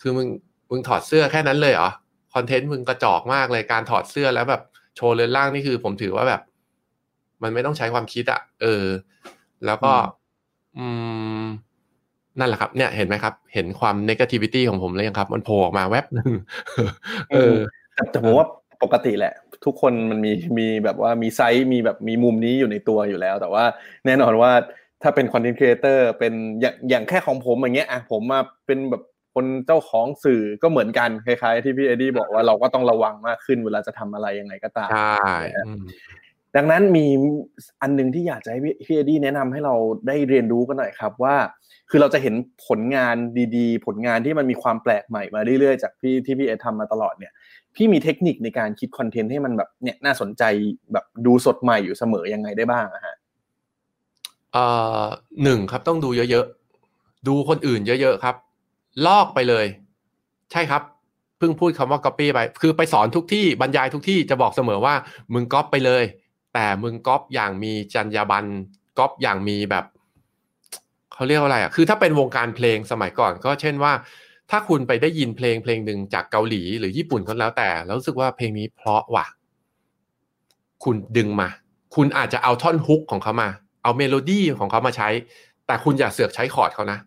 [0.00, 0.26] คือมึง
[0.70, 1.90] มึงถอดเสื้อแค่นั้นเลยเหรอ
[2.34, 4.62] content มึงกระจอกมากเลยการถอดเสื้อแล้วแบบ
[4.96, 6.40] โชว์เรือนร่างนี่คือ ผมถือว่าแบบ
[7.42, 8.84] มันไม่ต้องใช้ความคิดอะ เออ
[9.66, 9.92] แล้วก็
[10.78, 10.86] อื
[11.42, 11.44] ม
[12.38, 16.26] นั่นแหละครับ เนี่ยเห็นไหมครับ เห็นความ negativity ของผมเลยยังครับ มันโผล่ออกมาแวบหนึ่ง
[17.32, 17.56] เออ
[17.94, 18.46] แต่แต่ผมว่า
[18.82, 19.32] ปกติแหละ
[19.64, 23.64] ทุกคนมันมีมีแบบว่ามี side มีแบบมีมุมนี้อยู่ในตัวอยู่แล้ว แต่ว่า
[24.06, 24.52] แน่นอนว่า
[25.02, 29.02] ถ้าเป็น content creator เป็นอย่างอย่างแค่ของผมอย่างเงี้ยอะผมมาเป็นแบบ
[29.34, 35.82] คนเจ้าของสื่อก็เหมือนกันคล้ายๆ ที่พี่เอ็ดดี้บอกว่าเราก็ต้องระวังมากขึ้นเวลาจะทำอะไรยังไงก็ตามใช่อืม
[36.56, 37.06] ดังนั้นมี
[37.82, 39.74] อันหนึงที่อยากจะให้พี่พี่เอ็ดดี้แนะนำให้เรา
[40.08, 41.36] ได้เรียนรู้กันหน่อยครับว่า
[41.90, 42.34] คือเราจะเห็น
[42.66, 43.16] ผลงาน
[43.56, 47.32] ดีๆ ผลงานที่มันมีความแปลกใหม่มาเรื่อยๆจากพี่ที่พี่เอ็ดทำมาตลอดเนี่ย
[47.76, 50.42] พี่มีเทคนิคในการคิดคอนเทนต์ให้มันแบบเนี่ยน่าสนใจ
[50.92, 53.14] แบบดูสดใหม่อยู่เสมอยังไงได้บ้างอะฮะ
[55.42, 58.34] หนึ่งครับต้องดูเยอะๆ ดูคนอื่นเยอะๆครับ
[59.06, 59.66] ลอกไปเลย
[60.52, 60.82] ใช่ครับ
[61.38, 64.94] เพิ่งพูดคำว่า copy ไป คือไปสอนทุกที่บรรยายทุกที่จะบอกเสมอว่า
[65.34, 66.04] มึงก๊อปไปเลย
[66.54, 68.48] แต่มึงก๊อปอย่างมีจรรยาบรรณ
[68.98, 69.84] ก๊อปอย่างมีแบบ
[71.14, 73.92] เขาเรียกว่าอะไรอะคือถ้าเป็นวงการเพลงสมัยก่อน ก็เช่นว่า
[74.56, 79.26] ถ้าคุณไปได้ยินเพลงเพลงหนึ่งจากเกาหลีหรือญี่ปุ่นก็แล้วแต่ แล้วรู้สึกว่าเพลงนี้เพราะว่ะ
[80.84, 81.48] คุณดึงมา
[81.94, 83.48] คุณอาจจะเอาท่อน hook ของเขามา
[83.82, 85.08] เอาเมโลดี้ของเขามาใช้
[85.66, 86.98] แต่คุณอย่าเสือกใช้คอร์ดเขานะ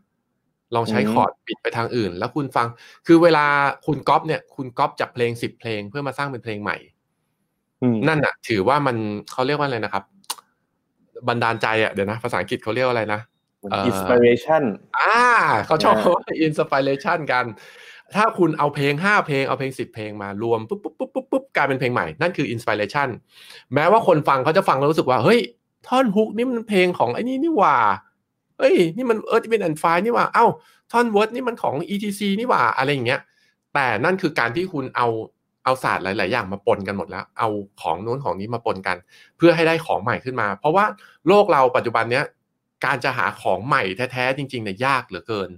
[0.75, 2.67] ลองใช้อืมคอร์ดบิดไปทางอื่น แล้วคุณฟัง
[3.07, 3.45] คือเวลา
[3.85, 6.77] คุณก๊อปเนี่ย คุณก๊อปจากเพลงสิบเพลงเพื่อมาสร้างเป็นเพลงใหม่
[7.81, 8.95] อืมนั่นน่ะถือว่ามัน
[9.31, 10.03] เขาเรียกว่าอะไรนะครับ
[11.27, 14.63] บันดาลใจอะเดี๋ยวนะ ภาษาอังกฤษเขาเรียกว่าอะไรนะเอ่อ inspiration
[14.97, 15.21] อ่า
[15.65, 17.45] เขาชอบอ่าว่า inspiration กัน
[18.15, 23.07] ถ้าคุณเอาเพลงห้าเพลงเอาเพลงสิบเพลงมารวมปุ๊บปุ๊บปุ๊บปุ๊บปุ๊บกลายเป็นเพลงใหม่ นั่นคือ inspiration
[23.73, 25.39] แม้ว่าคนฟังเขาจะฟังแล้วรู้สึกว่า เฮ้ย
[25.87, 27.77] ท่อน hook นี่มันเพลงของไอ้นี่นี่หว่า
[28.59, 30.45] เฮ้ย นี่มัน Earth, Wind & Fire นี่หว่า เอ้า
[30.91, 33.21] ท่อนเวิร์ดนี่มันของ ETC นี่หว่า อะไรอย่างเงี้ย
[33.73, 35.07] แต่นั่นคือการที่คุณเอา
[35.63, 37.49] เอาศาสตร์หลาย ๆ อย่างมาปนกันหมดแล้ว เอา
[37.81, 38.97] ของนู้นของนี้มาปนกัน
[39.37, 40.85] เพื่อให้ได้ของใหม่ขึ้นมา เพราะว่า
[41.27, 42.25] โลกเราปัจจุบันเนี้ย
[42.85, 45.49] การจะหาของใหม่แท้ๆจริงๆเนี่ยยากเหลือเกิน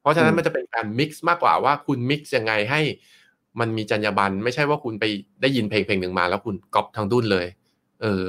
[0.00, 2.80] เพราะฉะนั้นอืมมันจะเป็นการ mix มากกว่าว่าคุณ mix ยังไงให้
[3.60, 5.04] มันมีจรรยาบรรณไม่ใช่ว่าคุณไป
[5.42, 7.46] ได้ยินเพลงเพลงหนึ่งมา แล้วคุณก๊อปทางดุนเลย
[8.02, 8.22] เออ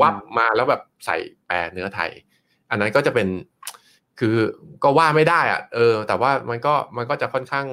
[0.00, 2.10] วับมาแล้วแบบใส่แปลเนื้อไทย
[2.70, 3.28] อันนั้นก็จะเป็น
[4.18, 4.34] คือ
[4.82, 7.66] ก็ว่าไม่ได้อะเออ แต่ว่ามันก็มันก็จะค่อนข้าง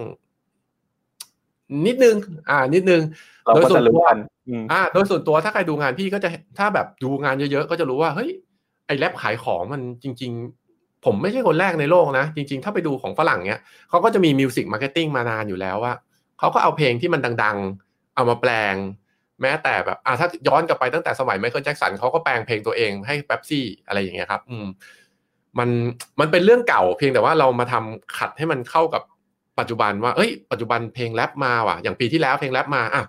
[1.86, 2.16] นิดนึง
[2.50, 3.02] อ่า นิดนึง
[3.46, 4.18] เราโดยก็ส่วจะนรู้ตัวกัน
[4.48, 8.30] อืมอ่า โดยส่วนตัวถ้าใครดูงานพี่ก็จะถ้าแบบดูงานเยอะๆ ก็จะรู้ว่าเฮ้ย
[8.90, 10.32] ไอ้แรปขายของมันจริง
[10.68, 15.94] ๆ ผมไม่ใช่คนแรกในโลกนะ จริง ๆ ถ้าไปดูของฝรั่งเนี้ยเขาก็จะมี music marketing มานานอยู่แล้วว่า
[16.40, 18.76] เขาก็เอาเพลงที่มันดัง ๆ เอามาแปลง
[19.42, 24.68] แม้แต่แบบอ่าถ้าย้อนกลับไปตั้งแต่สมัยไมเคิลแจ็คสันเขาก็แปลงเพลงตัวเองให้เป๊ปซี่อะไรอย่างเงี้ยครับ อืม
[25.60, 25.70] มัน
[26.20, 29.02] มันเป็นเรื่องเก่าเพียงแต่ว่าเรามาทำขัดให้มันเข้ากับ
[29.60, 33.04] ปัจจุบันว่า เอ้ย ปัจจุบันเพลงแรปมาว่ะ อย่างปีที่แล้วเพลงแรปมา อะ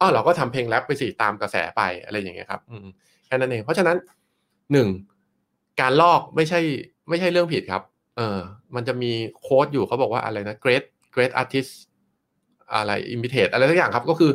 [0.00, 2.86] อ๋อเราก็ทำเพลงแรปไปสิตามกระแสไปอะไรอย่างเงี้ยครับ อืม
[3.26, 3.96] แค่นั้นเอง เพราะฉะนั้น
[4.72, 4.88] หนึ่ง
[5.80, 6.60] การลอกไม่ใช่
[7.08, 7.82] ไม่ใช่เรื่องผิดครับ
[8.16, 8.38] เออ
[8.74, 11.70] มันจะมีโค้ดอยู่เขาบอกว่าอะไรนะ great great artist
[12.74, 14.30] อะไร imitate อะไรสักอย่างครับ ก็คือ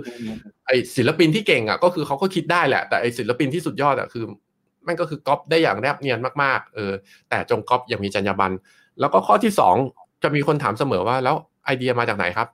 [0.65, 4.25] ไอศิลปินที่เก่งอะ ก็คือเขาก็คิดได้แหละ แต่ไอศิลปินที่สุดยอดอะคือ
[4.83, 6.91] แม่งก็คือก๊อปได้อย่างแนบเนียนมากๆ เออ
[7.29, 8.53] แต่จงก๊อปอย่างมีจรรยาบรรณ
[8.99, 9.75] แล้วก็ข้อที่สอง
[10.23, 11.35] จะมีคนถามเสมอว่า แล้ว
[11.65, 12.47] ไอเดียมาจากไหนครับ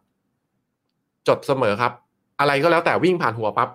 [1.27, 1.91] จดเสมอครับ
[2.39, 3.69] อะไรก็แล้วแต่วิ่งผ่านหัวปั๊บ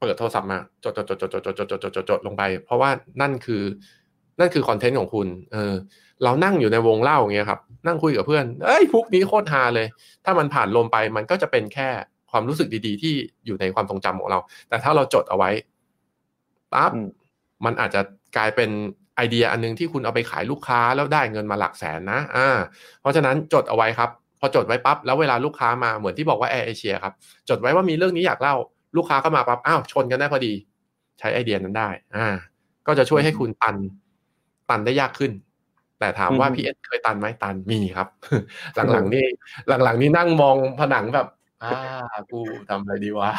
[0.00, 2.90] เปิดโทรศัพท์มา จดจดจดจดจดจดจดจดจดจดจดลงไป เพราะว่า
[3.20, 3.62] นั่นคือ
[4.38, 5.74] นั่นคือคอนเทนต์ของคุณ เออ
[6.24, 9.86] เรานั่งอยู่ในวงเล่าอย่างเงี้ยครับ นั่งคุยกับเพื่อน เอ้ยพวกนี้โคตรฮาเลย
[10.24, 11.88] ถ้ามันผ่านลมไปมันก็จะเป็นแค่
[12.30, 13.14] ความรู้สึกดีๆ ที่
[13.46, 15.50] อยู่ในความทรงจำของเรา แต่ถ้าเราจดเอาไว้
[16.72, 17.08] ปั๊บอืม
[17.64, 18.00] มันอาจจะ
[18.36, 18.70] กลายเป็น
[19.16, 22.48] ไอเดียอันนึงที่คุณเอาไปขายลูกค้าแล้วได้เงินมาหลักแสนนะ อ่า
[23.00, 24.10] เพราะฉะนั้นจดเอาไว้ครับ
[24.40, 27.14] พอจดไว้ปั๊บแล้วเวลาลูกค้ามาเหมือนที่บอกว่าแอร์เอเชียครับ
[27.48, 28.54] จดไว้ว่ามีเรื่องนี้อยากเล่า
[28.96, 30.52] ลูกค้าก็มาปั๊บอ้าวชนกันได้พอดี
[31.18, 32.26] ใช้ไอเดียนั้นได้ อ่า
[32.86, 33.76] ก็จะช่วยให้คุณตัน
[34.70, 35.32] ตันได้ยากขึ้น
[35.98, 38.08] แต่ถามว่าอืมพี่เอ็ดเคยตันไหมตันมีครับ
[38.92, 39.24] หลังๆนี่
[39.84, 41.28] หลังๆนี่นั่งมองผนังแบบ
[41.62, 41.72] อ่า
[42.30, 43.30] กูทำอะไรดีวะ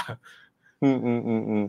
[0.84, 1.64] อืมอืมอืมอืม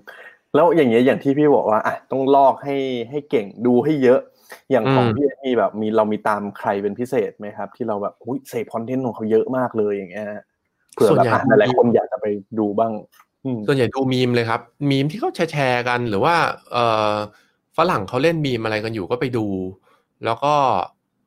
[0.55, 2.77] แล้วอย่างเงี้ยอย่างที่พี่บอกว่าอะต้องลอกให้
[3.11, 4.21] ให้เก่งดูให้เยอะ
[4.71, 10.27] อย่างของอืมพี่มีแบบมีเรามีตามใครเป็นพิเศษไหมครับ ที่เราแบบอุ้ยเสพคอนเทนต์ของเขาเยอะมากเลยอย่างเงี้ย
[10.95, 12.27] เผื่อแบบอะหลายๆคนอยากจะไป
[12.59, 12.93] ดูบ้าง
[13.45, 16.35] อืมส่วนใหญ่ดูมีมเลยครับ มีมที่เขาแชร์ๆกันหรือว่า
[16.73, 17.15] เอ่อ
[17.81, 19.47] ฝรั่งเขาเล่นมีมอะไรกันอยู่ก็ไปดู
[20.24, 20.55] แล้วก็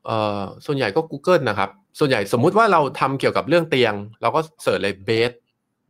[0.06, 5.32] เออส่วนใหญ่ก็ Google นะครับ ส่วนใหญ่สมมุติว่าเราทำเกี่ยวกับเรื่องเตียง เราก็ search เลย bed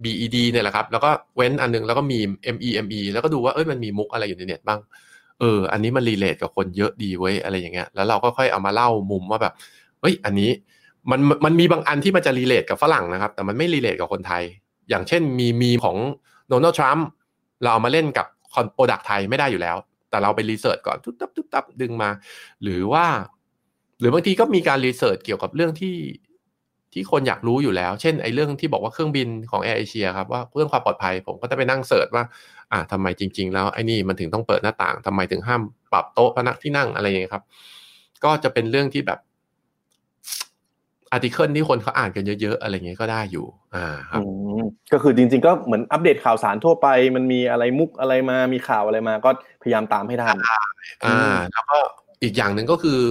[0.04, 2.20] bed เนี่ยแหละครับ แล้วก็เว้นอันนึงแล้วก็มี
[2.54, 4.80] ม me me แล้วก็ดูว่าเอ้ยมันมีมุกอะไรอยู่ในเน็ตบ้าง
[5.40, 9.54] เออ อันนี้มัน relate กับคนเยอะดีเว้ยอะไรอย่างเงี้ย แล้วเราก็ค่อยเอามาเล่นมุกว่าแบบ
[10.02, 10.52] เฮ้ย อันนี้
[11.12, 14.44] มันมันมีบางอันที่มันจะ relate กับฝรั่งนะครับ แต่มันไม่ relate กับคนไทย
[14.90, 15.98] อย่างเช่นมีมีของ
[16.50, 17.06] โดนัลด์ทรัมป์
[17.62, 19.78] เราเอามาเล่นกับคอน product ไทยไม่ได้อยู่แล้ว
[20.14, 22.10] แต่เราไป research ก่อนทุบตับทุบตับดึงมา
[22.64, 23.06] หรือว่า
[24.00, 25.98] หรือบางทีก็มีการ research เกี่ยวกับเรื่องที่
[26.94, 32.24] ที่คนอยากรู้อยู่แล้ว เช่นไอ้เรื่องที่บอกว่าเครื่องบินของแอร์เอเชียครับว่าเรื่องความปลอดภัย ผมก็จะไปนั่ง search ว่า
[32.72, 35.62] อ่าทำไมจริง ๆ แล้วไอ้นี่มันถึงต้องเปิดหน้าต่างทำไมถึงห้าม
[35.92, 37.44] ปรับโต๊ะพนักที่นั่งอะไรอย่างเงี้ยครับ
[38.24, 39.20] ก็จะเป็นเรื่องที่แบบ
[41.14, 43.46] article ที่คนเขาอ่านกันเยอะ ๆ อะไรเงี้ยก็ได้อยู่
[43.76, 44.26] อ่าครับอื
[44.62, 49.30] มก็คือจริง ๆ ก็เหมือนอัปเดตข่าวสารทั่วไป มันมีอะไรมุกอะไรมามีข่าวอะไรมา ก็
[49.62, 50.38] พยายามตามให้ทัน
[51.06, 51.78] อ่า แล้วก็
[52.24, 53.02] อีกอย่างหนึ่งก็คือ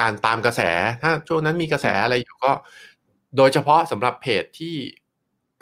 [0.00, 0.60] การตามกระแส
[1.02, 2.52] ถ้าช่วงนั้นมีกระแสอะไรอยู่ก็
[3.36, 4.74] โดยเฉพาะสำหรับเพจที่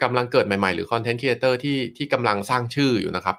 [0.03, 3.37] กำลังเกิดใหม่ๆ หรือ content creator ที่ที่กำลังสร้างชื่ออยู่นะครับ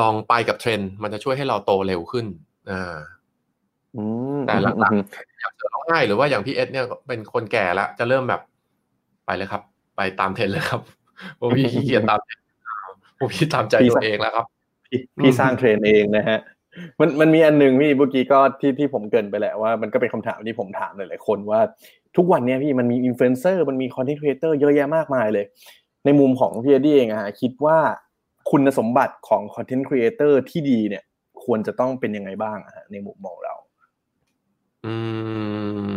[0.00, 2.26] ลองไปกับเทรนด์มันจะช่วยให้เราโตเร็วขึ้น
[2.70, 3.17] อ่าอืม
[4.46, 8.40] แต่หลังอืมๆอย่างเสือร้องไห้หรือว่าอย่างพี่เอสเนี่ยเป็นคนแก่แล้วจะเริ่มแบบ
[9.26, 9.62] ไปเลยครับ
[9.96, 10.80] ไปตามเทรนด์เลยครับ
[11.40, 12.44] ผมพี่ขี้เกียจตามเทรนด์
[13.18, 14.46] ผมพี่ตามใจตัวเองแล้วครับ
[14.86, 16.38] พี่พี่สร้างเทรนด์เองนะฮะ
[17.00, 21.60] มันมันมีอันหนึ่งพี่เมื่อกี้ก็ที่ที่ผมเกริ่นไปแหละว่ามันก็เป็นคำถามที่ผมถามหลายๆคนว่า
[22.16, 25.44] ทุกวันเนี้ยพี่มันมีอินฟลูเอนเซอร์มันมี content creator เยอะแยะมากมายเลย
[26.04, 27.78] ในมุมของพี่เอ็ดดี้เองอะฮะคิดว่า
[28.50, 31.02] คุณสมบัติของคอนเทนต์ครีเอเตอร์ที่ดีเนี่ย
[31.44, 33.54] ควรจะต้องเป็นยังไงบ้างอะฮะในมุมมองเรา
[34.84, 34.94] อื
[35.94, 35.96] ม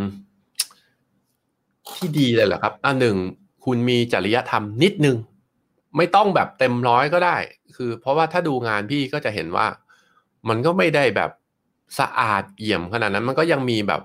[1.90, 3.18] ที่ดีเลยเหรอครับอันหนึ่ง
[3.66, 5.18] คุณมีจริยธรรมนิดนึง
[5.98, 7.38] ไม่ต้องแบบเต็มร้อยก็ได้
[7.76, 9.66] คือ เพราะว่าถ้าดูงานพี่ก็จะเห็นว่า
[10.50, 11.32] มันก็ไม่ได้แบบ
[12.00, 14.02] สะอาดเอี่ยมขนาดนั้นมันก็ยังมีแบบ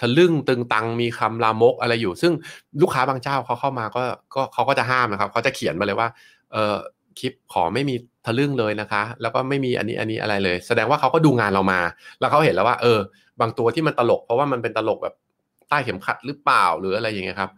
[0.00, 2.32] ทะลึ่งตึงตังมีคำลามกอะไรอยู่ ซึ่ง
[2.82, 4.02] ลูกค้าบางเจ้าเขาเข้ามาก็
[4.34, 6.08] ก็เขาก็จะห้ามนะครับเขาจะเขียนมาเลยว่า
[6.52, 6.76] เออ
[7.18, 7.94] คลิปขอไม่มี
[8.26, 11.80] ทะลึ่งเลยนะคะ แล้วก็ไม่มีอันนี้อันนี้อะไรเลย แสดงว่าเขาก็ดูงานเรามา
[12.20, 12.98] แล้วเขาเห็นแล้วว่า เออ
[13.40, 15.14] บางตัวที่มันตลก เพราะว่ามันเป็นตลกแบบ
[15.68, 17.50] ใต้เข็มขัดหรือเปล่าหรืออะไรอย่างเงี้ยครับ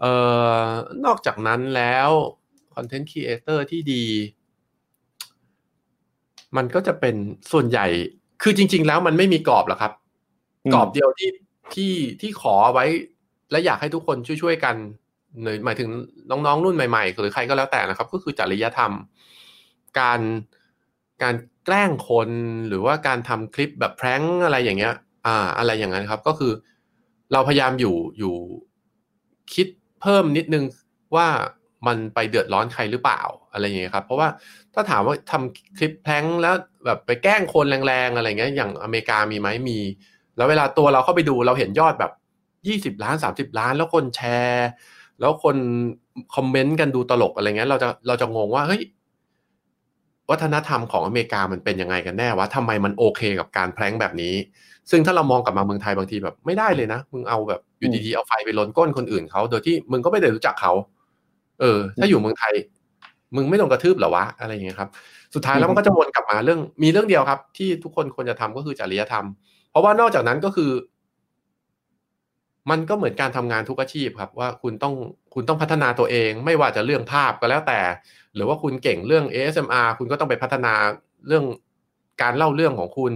[0.00, 0.12] เอ่
[0.64, 0.66] อ
[1.04, 2.10] นอกจากนั้นแล้ว
[2.74, 4.04] คอนเทนต์ครีเอเตอร์ที่ดี
[6.56, 7.14] มันก็จะเป็น
[7.52, 7.86] ส่วนใหญ่
[8.42, 9.92] คือจริง ๆ แล้วมันไม่มีกรอบหรอกครับ
[10.64, 11.30] อืมกรอบเดียวที่
[11.74, 12.86] ที่ที่ขอไว้
[13.50, 14.76] และอยากให้ทุกคนช่วยๆกัน
[15.42, 15.88] หรือหมายถึง
[16.30, 18.92] น้องๆรุ่นใหม่ๆ หรือใครก็แล้วแต่นะครับ ก็คือจริยธรรม
[20.00, 20.20] การ
[21.22, 22.30] การแกล้งคน
[22.68, 24.94] หรือว่าการทำคลิปแบบแพร้งอะไรอย่างเงี้ย
[25.26, 26.52] อ่าอะไรอย่างนั้นครับ ก็คือ
[27.32, 28.36] เราพยายามอยู่อยู่
[29.54, 29.66] คิด
[30.00, 30.64] เพิ่มนิดนึง
[31.16, 31.28] ว่า
[31.86, 33.20] มันไปเดือดร้อนใครหรือเปล่า
[33.52, 34.28] อะไรอย่างเงี้ยครับ เพราะว่า
[34.74, 36.54] ถ้าถามว่าทำคลิปแพ้งแล้ว
[36.84, 39.78] แบบไปแกล้งคนแรงๆอะไรเงี้ยอย่างอเมริกามีไหมมี
[40.36, 42.12] แล้วเวลาตัวเราเข้าไปดูเราเห็นยอดแบบ
[42.66, 44.68] ยี่สิบล้านสามสิบล้าน แล้วคนแชร์
[45.20, 45.56] แล้วคน
[46.34, 48.82] คอมเมนต์กันดูตลกอะไรเงี้ยเราจะเราจะงงว่าเฮ้ย
[50.30, 54.34] วัฒนธรรมของอเมริกามันเป็นยังไงกันแน่วะทำไมมันโอเคกับการแพร้งแบบนี้
[54.90, 60.72] ซึ่งถ้าเรามองกลับมาเมืองไทยบางทีแบบไม่ได้เลยนะ มึงเอาแบบอยู่ดีๆเอาไฟไปลนก้นคนอื่นเขาโดยที่มึงก็ไม่ได้รู้จักเขา
[61.60, 62.54] เออ ถ้าอยู่เมืองไทย
[63.36, 64.88] มึงไม่โดนกระทืบเหรอวะอะไรอย่างเงี้ยครับ
[65.34, 69.24] สุดท้ายแล้วมันก็จะวนกลับมาเรื่อง มีเรื่องเดียวครับ ที่ทุกคนควรจะทำก็คือจริยธรรม
[69.70, 70.70] เพราะว่านอกจากนั้นก็คือ
[72.70, 74.94] มันก็เหมือนการทำงานทุกอาชีพครับ ว่าคุณต้อง
[75.34, 77.80] คุณต้องพัฒนาตัวเอง ไม่ว่าจะเรื่องภาพก็แล้วแต่
[78.34, 80.72] หรือว่าคุณเก่งเรื่อง ASMR คุณก็ต้องไปพัฒนา
[81.26, 81.44] เรื่อง
[82.22, 83.12] การเล่าเรื่องของคุณ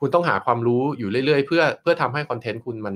[0.00, 2.94] คุณต้องหาความรู้อยู่เรื่อยๆ เพื่อเพื่อทำให้คอนเทนต์คุณมัน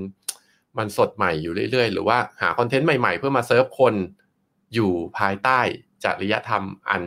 [0.78, 3.94] มันสดใหม่อยู่เรื่อยๆ หรือว่าหาคอนเทนต์ใหม่ๆ เพื่อมาเซิร์ฟคน
[4.74, 5.60] อยู่ภายใต้
[6.04, 7.02] จริยธรรมอัน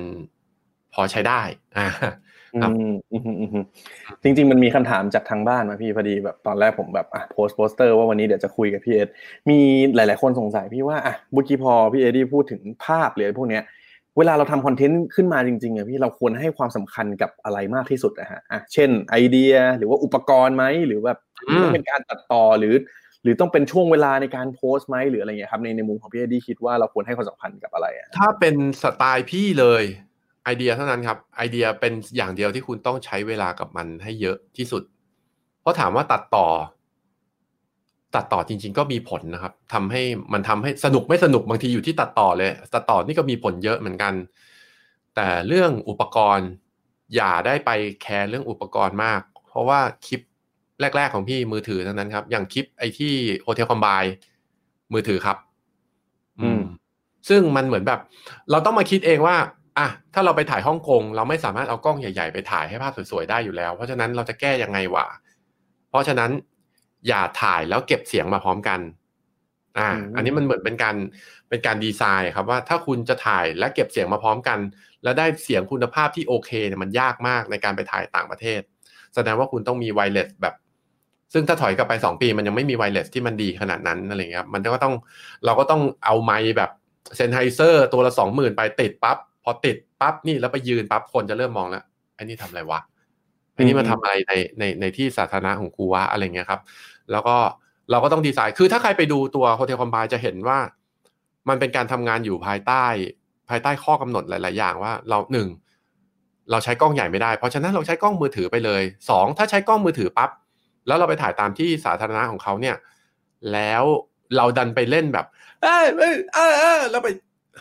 [0.94, 1.42] พอใช้ได้
[1.78, 1.88] อ่า
[2.62, 3.66] ครับอืมอืมอืมอืม
[4.24, 9.10] จริง ๆ มันมีคำถามจากทางบ้านมาพี่พอดีแบบตอนแรกผมแบบอะโพสต์โปสเตอร์ว่าวันนี้เดี๋ยวจะคุยกับพี่เอ็ด
[9.50, 9.60] มี
[9.96, 13.64] หลาย ๆ คนสงสัยพี่ว่าอะเมื่อกี้พอพี่เอ็ดดี้พูดถึงภาพหรืออะไรพวกเนี้ย
[14.18, 21.18] เวลาเราทำคอนเทนต์ขึ้นมาจริงๆอะพี่เราควรให้ความสำคัญกับอะไรมากที่สุดนะฮะอะเช่นไอเดียหรือว่าอุปกรณ์ไหมหรือแบบ
[21.50, 22.76] อืมต้องเป็นการตัดต่อหรือ
[23.24, 29.84] หรือต้องเป็นช่วงเวลาในการโพสต์ไหมหรืออะไรเงี้ยครับในในมุมของพี่เอ็ดดี้คิดว่าเราควรให้ความสำคัญกับอะไรอะถ้าเป็นสไตล์พี่เลย
[30.44, 34.84] ไอเดียเท่านั้นครับไอเดียเป็นอย่างเดียวที่คุณต้องใช้เวลากับมันให้เยอะที่สุด
[35.62, 36.48] เพราะถามว่าตัดต่อ
[38.16, 40.02] ตัดต่อจริง ๆ ก็มีผลนะครับทำให้
[40.34, 44.14] มันทำให้สนุกไม่สนุกบางทีอยู่ที่ตัดต่อเลย ตัดต่อนี่ก็มีผลเยอะเหมือนกัน
[45.16, 46.50] แต่เรื่องอุปกรณ์
[47.16, 47.70] อย่าได้ไป
[48.02, 50.22] แคร์เรื่องอุปกรณ์มาก เพราะว่าคลิป
[50.96, 54.04] แรก ๆ ของพี่มือถือทั้งนั้นครับ อย่างคลิปไอที่โฮเทลคอมบาย
[54.94, 55.38] มือถือครับ
[56.42, 56.62] อืม
[57.30, 58.00] ซึ่งมันเหมือนแบบ
[58.52, 59.36] เราต้องมาคิดเองว่า
[59.78, 65.06] อะถ้าเราไปถ่ายฮ่องกง เราไม่สามารถเอากล้องใหญ่ ๆ ไปถ่ายให้ภาพสวยๆได้อยู่แล้ว เพราะฉะนั้นเราจะแก้ยังไงวะ
[65.90, 66.32] เพราะฉะนั้น
[67.08, 68.80] อย่าถ่ายแล้วเก็บเสียงมาพร้อมกัน
[69.80, 70.96] อ่าอืมอันนี้มันเหมือนเป็นการ
[71.50, 74.60] เป็นการดีไซน์ครับว่าถ้าคุณจะถ่ายและเก็บเสียงมาพร้อมกัน
[75.04, 78.62] แล้วได้เสียงคุณภาพที่โอเคเนี่ยมันยากมากในการไปถ่ายต่างประเทศ
[79.16, 80.54] แสดงว่าคุณต้องมี wireless แบบ
[81.34, 84.94] ซึ่งถ้าถอยกลับไปสองปี มันยังไม่มี wireless ที่มันดีขนาดนั้นอะไรเงี้ยครับมันก็ต้อง
[85.46, 86.72] เราก็ต้องเอาไมค์แบบ
[87.16, 91.84] Sennheiser ตัวละสองหมื่นไปติดปั๊บพอติดปั๊บนี่แล้วไปยืนปั๊บคนจะเริ่มมองแล้ว
[92.16, 92.80] ไอ้นี่ทำอะไรวะ
[93.54, 96.62] ไอ้นี่มาทำอะไรในในในที่สาธารณะของกูวะอะไรเงี้ยครับ
[97.12, 97.36] แล้วก็
[97.92, 100.60] เราก็ต้องดีไซน์ คือถ้าใครไปดูตัว HotelsCombined จะเห็นว่า
[101.50, 102.86] มันเป็นการทำงานอยู่ภายใต้
[103.50, 105.48] ภายใต้ข้อกำหนดหลาย ๆ อย่างว่าเราหนึ่ง
[106.52, 110.30] เราใช้กล้องใหญ่ไม่ได้ เพราะฉะนั้นเราใช้กล้องมือถือไปเลยสองถ้าใช้กล้องมือถือปั๊บ
[110.88, 112.76] แล้วเราไปถ่ายตามที่สาธารณะของเขาเนี่ย
[113.54, 113.84] แล้ว
[114.38, 115.26] เราดันไปเล่นแบบ
[115.62, 117.10] เอ้ยเอ้ยเอ้ยเอ้ยแล้วไป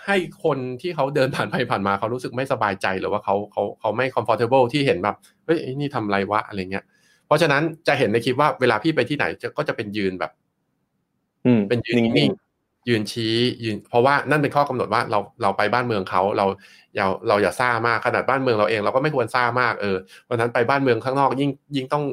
[0.07, 6.84] ให้คนที่เขาเดินผ่านไปผ่านมาเขารู้สึกไม่สบายใจหรือว่าเขาเขาเขาไม่ comfortable ที่เห็นแบบเฮ้ยนี่ทำไรวะอะไรเงี้ย
[7.33, 10.30] ราะฉะนั้นจะเห็นในคลิปว่าเวลาพี่ไปที่ไหนจะก็จะเป็นยืนแบบ
[11.47, 16.47] อืมเป็นยืนนิ่นิ่งงๆยืนชี้ยืน เพราะว่านั่นเป็นข้อกำหนดว่าเราเราไปบ้านเมืองเขาเรา
[16.95, 22.05] อย่าเราอย่าซ่ามากขนาดบ้านเมืองเราเองเราก็ไม่ควรซ่ามากเออเพราะฉะนั้นไปบ้านเมืองข้างนอก ยิ่งยิ่งต้อง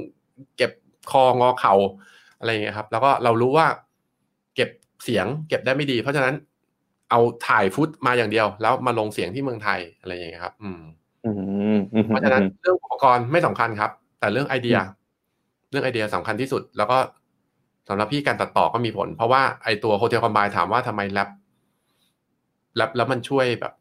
[0.58, 0.72] เก็บ
[1.12, 1.74] คองอเข่า
[2.40, 3.68] อะไรอย่างเงี้ยครับ แล้วก็เรารู้ว่า
[4.56, 4.70] เก็บ
[5.04, 6.36] เสียง เก็บได้ไม่ดี เพราะฉะนั้น
[7.12, 11.32] เอาถ่ายฟุตมาอย่างเดียว แล้วมาลงเสียงที่เมืองไทยอะไรอย่างเงี้ยครับ อืมๆอื
[11.76, 14.78] มอืมเพราะฉะนั้นเรื่องอุปกรณ์ไม่สำคัญครับ แต่เรื่องไอเดีย
[15.70, 16.98] เรื่องไอเดียสำคัญที่สุด แล้วก็
[17.90, 21.30] สำหรับพี่การตัดต่อก็มีผล เพราะว่าไอตัว HotelsCombined ถามว่าทำไมแรป
[22.76, 23.74] แรปแล้วมันช่วยแบบ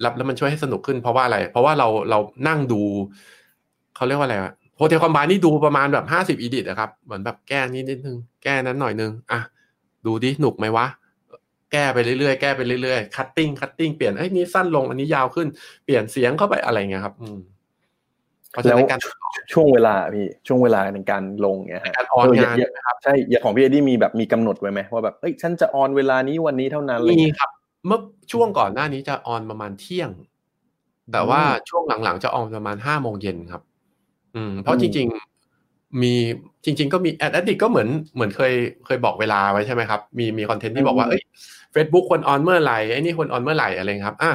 [0.00, 2.18] แรปแล้วมันช่วยให้สนุกขึ้นเพราะว่าอะไร เพราะว่าเราเรา
[2.48, 2.82] นั่งดู
[3.96, 4.36] เขาเรียกว่าอะไร
[4.76, 9.40] HotelsCombined นี่ดูประมาณแบบห้าสิบ edit นะครับเหมือนแบบแก้นี้นิดนึงแก้นั้นหน่อยนึงอะ
[10.06, 10.86] ดูดิหนุกไหมวะ
[11.72, 15.48] แก้ไปเรื่อยๆ แก้ไปเรื่อยๆ cutting cutting เปลี่ยน เอ้ย นี้สั้นลง อันนี้ยาวขึ้น
[15.84, 17.38] เปลี่ยนเสียงเข้าไปอะไรเงี้ยครับ อืม
[18.64, 19.00] แล้วนั้นการ
[19.52, 27.50] ช่วงเวลาพี่ช่วงเวลาในการลงเนี่ยฮะการออนเงานอย่นะครับใช่อย่างของพี่เอ็ดดี้มีแบบมีกำหนดไว้ไหมว่าแบบเอ้ยฉันจะออนเวลานี้วันนี้เท่านั้นอะไรมีเงี้ยครับ
[27.86, 28.00] เมื่อ
[28.32, 30.10] ช่วงก่อนหน้านี้จะออนประมาณเที่ยง
[31.12, 33.62] แต่ว่าอืมช่วงหลังๆจะออนประมาณห้าโมงเย็นครับ
[34.36, 36.14] อืม เพราะอืมจริง ๆ มี
[36.64, 38.52] จริง ๆ ก็มีแอดดิก็เหมือนเหมือนเคย
[38.86, 41.22] เคยบอกเวลาไว้ใช่ไหมครับ มีมีคอนเทนต์ที่บอกว่าเอ้ย
[41.74, 44.30] Facebook ควรออนเมื่อไหร่ไอ้นี่ควรออนเมื่อไหร่อะไรครับอะ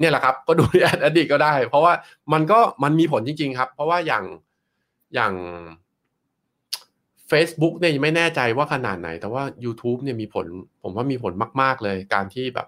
[0.00, 1.92] เนี่ยแหละครับก็ดูแอดดิก็ได้ เพราะว่า
[2.32, 4.24] มันก็มันมีผลจริง ๆ ครับ เพราะว่าอย่าง
[5.14, 5.34] อย่าง
[7.30, 10.46] Facebook เนี่ยยังไม่แน่ใจว่าขนาดไหน แต่ว่า YouTube เนี่ยมีผล
[10.82, 12.66] ผมว่ามีผลมาก ๆ เลยการที่แบบ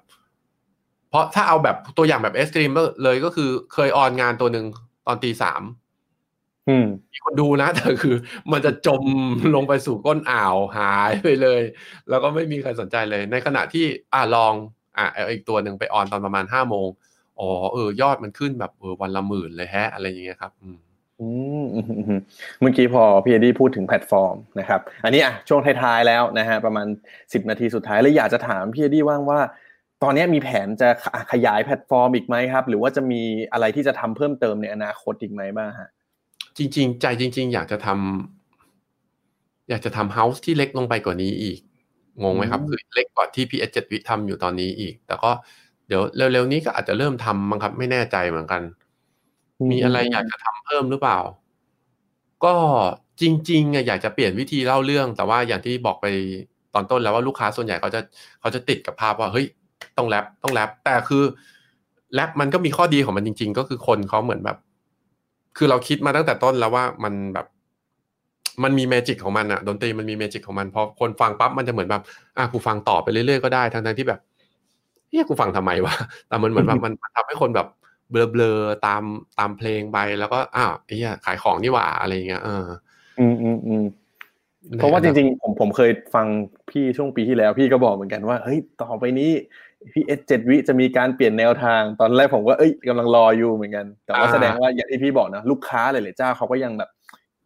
[1.11, 2.71] เพราะถ้าเอาแบบตัวอย่างแบบ extreme
[3.05, 4.67] เลยก็คือเคย on งานตัวหนึ่ง
[5.07, 5.63] ตอนตีสาม
[6.69, 8.17] อืมมีคนดูนะแต่คือ
[8.53, 9.03] มันจะจม
[9.55, 11.63] ลงไปสู่ก้นอ่าวหายไปเลย
[12.09, 14.55] แล้วก็ไม่มีใครสนใจเลย ในขณะที่อ่าลอง
[14.97, 16.89] อ่าอีกตัวหนึ่งไป on ตอนประมาณห้าโมง
[17.41, 20.79] อ๋อเออยอดมันขึ้นแบบเออวันละหมื่นเลยแฮะ อะไรอย่างเงี้ยครับอืม
[21.21, 21.29] อื
[21.65, 22.21] มอืมอืม
[22.61, 26.87] เมื่อกี้พอพี่เอ็ดดี้พูดถึงแพลตฟอร์มนะครับ อันนี้อะช่วงท้ายๆแล้วนะฮะประมาณ
[27.33, 29.41] สิบนาทีสุดท้ายแล้วอยากจะถามพี่เอ็ดดี้ว่างว่า
[30.03, 33.23] ตอนนี้มีแผนจะขยายแพลตฟอร์มอีกไหมครับ หรือว่าจะมี
[33.53, 35.89] อะไรที่จะทำเพิ่มเติมในอนาคตอีกไหมบ้างฮะ
[36.59, 41.59] จริง ๆ ใจจริง ๆ อยากจะทำอยากจะทำ house ที่เล็กลงไปกว่านี้อีก
[42.23, 45.31] งงไหมครับอืมคือเล็กกว่าที่พีเอเจ็ดวิทำอยู่ตอนนี้อีก แต่ก็
[45.89, 48.63] เดี๋ยวเร็วๆนี้ก็อาจจะเริ่มทำมั้งครับ ไม่แน่ใจเหมือนกัน
[49.71, 51.19] มีอะไรอยากจะทำเพิ่มหรือเปล่า
[52.45, 52.55] ก็
[53.21, 56.07] จริงๆอะอยากจะเปลี่ยนวิธีเล่าเรื่อง แต่ว่าอย่างที่บอกไป
[56.75, 58.01] ตอนต้นแล้วว่าลูกค้าส่วนใหญ่เขาจะ
[58.41, 59.47] เขาจะติดกับภาพว่าเฮ้ย
[59.97, 61.25] ต้องแรปต้องแรปแต่คือ
[62.15, 64.57] แรปมันก็มีข้อดีของมันจริง ๆ ก็คือคนเขาเหมือนแบบ
[65.57, 67.47] คือเราคิดมาตั้งแต่ต้นแล้วว่ามันแบบ
[68.63, 72.03] มันมี magic ของมันอะดนตรีมันมี magic ของมันพอคนฟังปั๊บมันจะเหมือนแบบ
[72.37, 74.21] อะกูฟังต่อไปเรื่อยๆก็ได้ทั้งๆที่แบบ
[75.09, 75.95] เฮียกูฟังทำไมวะ
[76.29, 77.69] แต่มันเหมือนแบบมันมันทำให้คนแบบ
[78.11, 79.03] เบลอๆตาม
[79.39, 82.67] ตามเพลงไปแล้วก็อ้าวไอ้เหี้ยขายของนี่หว่าอะไรอย่างเงี้ยเออ
[83.21, 83.85] อืมอืมอืม
[84.79, 86.27] เพราะว่าจริงๆ ผมผมเคยฟัง
[86.71, 89.31] พี่ช่วงปีที่แล้ว พี่ก็บอกเหมือนกันว่าเฮ้ยต่อไปนี้
[89.93, 96.91] พี่เอสเจ็ดวิจะมีการเปลี่ยนแนวทางตอนแรกผมก็เอ้ยกำลังรออยู่เหมือนกัน แต่ว่าอ่าแสดงว่าอย่างที่พี่บอกนะลูกค้าหลายๆเจ้าเขาก็ยังแบบ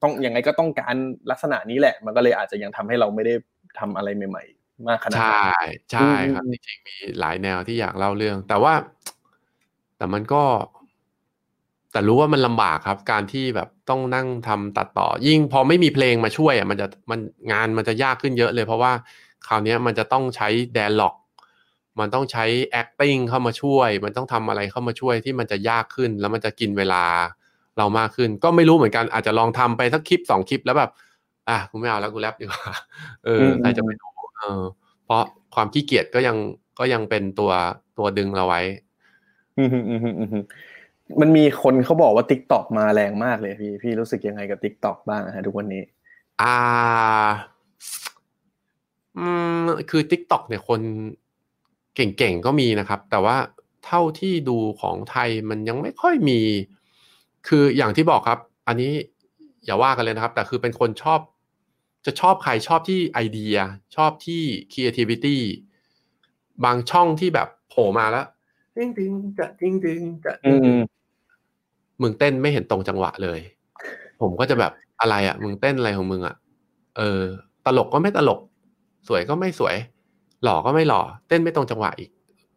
[0.03, 0.97] ต้องยังไงก็ต้องการ
[1.31, 3.35] ลักษณะนี้แหละ มันก็เลยอาจจะยังทำให้เราไม่ได้
[3.79, 8.75] ทำอะไรใหม่ ๆ มากขนาดใช่นั้นใช่ครับอืมจริงๆมีหลายแนวที่อยากเล่าเรื่อง แต่ว่า
[9.97, 10.43] แต่มันก็
[11.93, 17.21] แต่รู้ว่ามันลำบากครับ การที่แบบต้องนั่งทำตัดต่อ ยิ่งพอไม่มีเพลงมาช่วยอะมันจะมัน
[17.53, 18.93] งานมันจะยากขึ้นเยอะเลย เพราะว่า
[19.47, 21.15] คราวเนี้ยมันจะต้องใช้ dialog
[22.01, 22.45] มันต้องใช้
[22.81, 27.05] acting เข้ามาช่วย มันต้องทำอะไรเข้ามาช่วยที่มันจะยากขึ้น แล้วมันจะกินเวลา
[27.79, 30.91] เรามากขึ้น ก็ไม่รู้เหมือนกันอาจจะลองทำไปสักคลิปสองคลิปแล้วแบบ
[31.49, 32.63] อะกูไม่เอาแล้วกูแรปดีกว่า
[33.25, 34.10] เออใครจะไปรู้
[34.41, 34.63] เออ
[35.05, 35.23] เพราะ
[35.55, 36.37] ความขี้เกียจก็ยัง
[36.79, 37.53] ก็ยังเป็นตัว
[37.99, 38.61] ตัวดึงเราไว้
[39.59, 40.45] อืมอืมอืมอืมอืม
[41.21, 45.83] มันมีคนเขาบอกว่า t ิ k t o k มาแรงมากเลยพี่พี่รู้สึกยังไงกับ t ิ k t o k บ้างอะฮะทุกวันนี้
[46.43, 46.57] อ่า
[49.19, 49.27] อื
[49.65, 50.81] มคือ TikTok เนี่ยคน
[51.95, 53.37] เก่งๆก็มีนะครับ แต่ว่า
[53.87, 56.41] เท่าที่ดูของไทยมันยังไม่ค่อยมี
[57.49, 58.93] คืออย่างที่บอกครับ อันนี้
[59.65, 61.21] อย่าว่ากันเลยนะครับ แต่คือเป็นคนชอบ
[62.07, 63.57] จะชอบใครชอบที่ไอเดีย
[63.97, 64.43] ชอบที่
[64.73, 65.37] creativity
[66.65, 68.27] บางช่องที่แบบโผล่มาแล้ว
[68.77, 70.79] ติ้งติ้งจะติ้งติ้งจะอืม
[72.03, 73.41] มึงเต้นไม่เห็นตรงจังหวะเลย
[74.21, 76.37] ผมก็จะแบบอะไรอะ มึงเต้นอะไรของมึงอะ
[76.97, 77.21] เออ
[77.67, 78.41] ตลกก็ไม่ตลก
[79.09, 79.77] สวยก็ไม่สวย
[80.43, 82.11] หล่อก็ไม่หล่อ เต้นไม่ตรงจังหวะอีก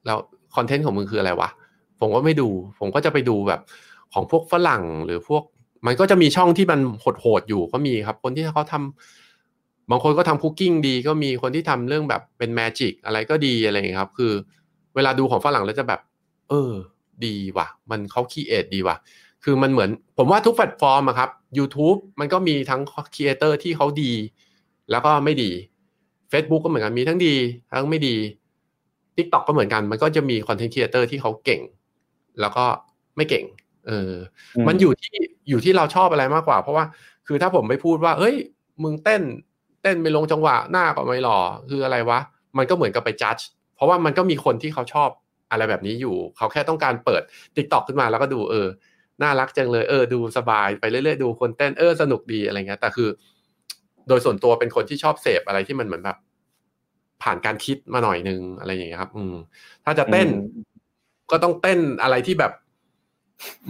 [0.05, 0.17] แล้ว
[0.55, 1.49] คอนเทนต์ของมึงคืออะไรวะ
[1.99, 3.61] ผมก็ไม่ดู ผมก็จะไปดูแบบ
[4.13, 5.43] ของพวกฝรั่งหรือพวก
[5.85, 6.79] มันก็จะมีช่องที่มัน
[7.21, 9.22] โหดๆอยู่ก็มีครับ คนที่เขาทำ
[9.89, 14.33] บางคนก็ทำ cooking ดีก็มีคนที่ทำเรื่องแบบเป็น magic อะไรก็ดีอะไรอย่างเงี้ยครับ คือ
[14.95, 15.99] เวลาดูของฝรั่งแล้วจะแบบ
[16.49, 16.71] เออ
[17.25, 18.95] ดีว่ะ มันเขา create ดีว่ะ
[19.43, 22.81] คือมันเหมือน ผมว่าทุกแพลตฟอร์มอะครับ YouTube มันก็มีทั้ง
[23.15, 24.13] ครีเอเตอร์ที่เขาดี
[24.91, 25.51] แล้วก็ไม่ดี
[26.31, 27.33] Facebook ก็เหมือนกันมีทั้งดี
[27.73, 28.15] ทั้งไม่ดี
[29.17, 31.61] TikTok ก็เหมือนกัน มันก็จะมีคอนเทนต์ครีเอเตอร์ที่เขาเก่ง
[32.39, 32.65] แล้วก็
[33.15, 33.45] ไม่เก่ง
[33.87, 34.11] เออ
[34.55, 35.15] อืมมันอยู่ที่
[35.49, 36.85] อยู่ที่เราชอบอะไรมากกว่า เพราะว่า
[37.27, 38.35] คือถ้าผมไปพูดว่า เฮ้ย
[38.83, 39.21] มึงเต้น
[39.83, 42.19] เต้นไม่ลงจังหวะหน้าก็ไม่หล่อคืออะไรวะ
[42.57, 43.37] มันก็เหมือนกับไปจัด
[43.75, 45.09] เพราะว่ามันก็มีคนที่เขาชอบ
[45.51, 47.21] อะไรแบบนี้อยู่ เขาแค่ต้องการเปิด
[47.55, 48.67] TikTok ขึ้นมาแล้วก็ดูเออ
[49.21, 53.09] น่ารักจังเลยเออดูสบายไปเรื่อยๆดูคนเต้นเออสนุกดีอะไรเงี้ยแต่คือ
[54.07, 56.17] โดยส่วนตัวเป็นคนที่ชอบเสพอะไรที่มันเหมือนแบบ
[57.23, 59.35] ผ่านการคิดมาหน่อยนึงอะไรอย่างเงี้ยครับ อืม
[59.85, 60.27] ถ้าจะเต้น
[61.31, 62.51] ก็ต้องเต้นอะไรที่แบบ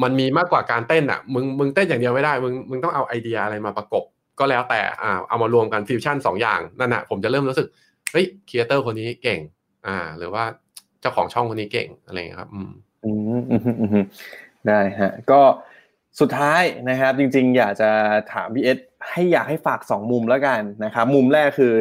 [0.03, 4.03] มันมีมากกว่าการเต้นอะ มึงมึงเต้นอย่างเดียวไม่ได้ มึงมึงต้องเอาไอเดียอะไรมาประกบ
[4.39, 7.67] ก็แล้วแต่อ่าเอามารวมกันฟิวชั่นสองอย่างนั่นน่ะผมจะเริ่มรู้สึก
[8.11, 9.39] เฮ้ย creator คนนี้เก่ง
[9.87, 10.43] อ่า หรือว่า
[11.01, 12.71] เจ้าของช่องคนนี้เก่งอะไรอย่างเงี้ยครับ อืม
[13.05, 13.11] อื
[14.01, 14.05] ม
[14.67, 15.41] ได้ฮะก็
[16.19, 17.89] สุดท้ายนะครับ จริง ๆ อยากจะ
[18.33, 18.77] ถามพี่เอ็ดดี้
[19.09, 21.73] ให้อยากให้ฝากสองมุมแล้วกันนะครับมุมแรกคือ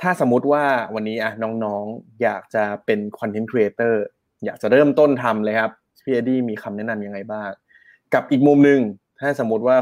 [0.00, 0.64] ถ้าสมมติว่า
[0.94, 1.32] วันนี้อะ
[1.64, 4.02] น้องๆ อยากจะเป็น content creator
[4.44, 5.70] อยากจะเริ่มต้นทำเลยครับ
[6.04, 7.50] พี่เอ็ดดี้มีคำแนะนำยังไงบ้าง
[8.14, 8.80] กับอีกมุมหนึ่ง
[9.20, 9.76] ถ้าสมมติว่า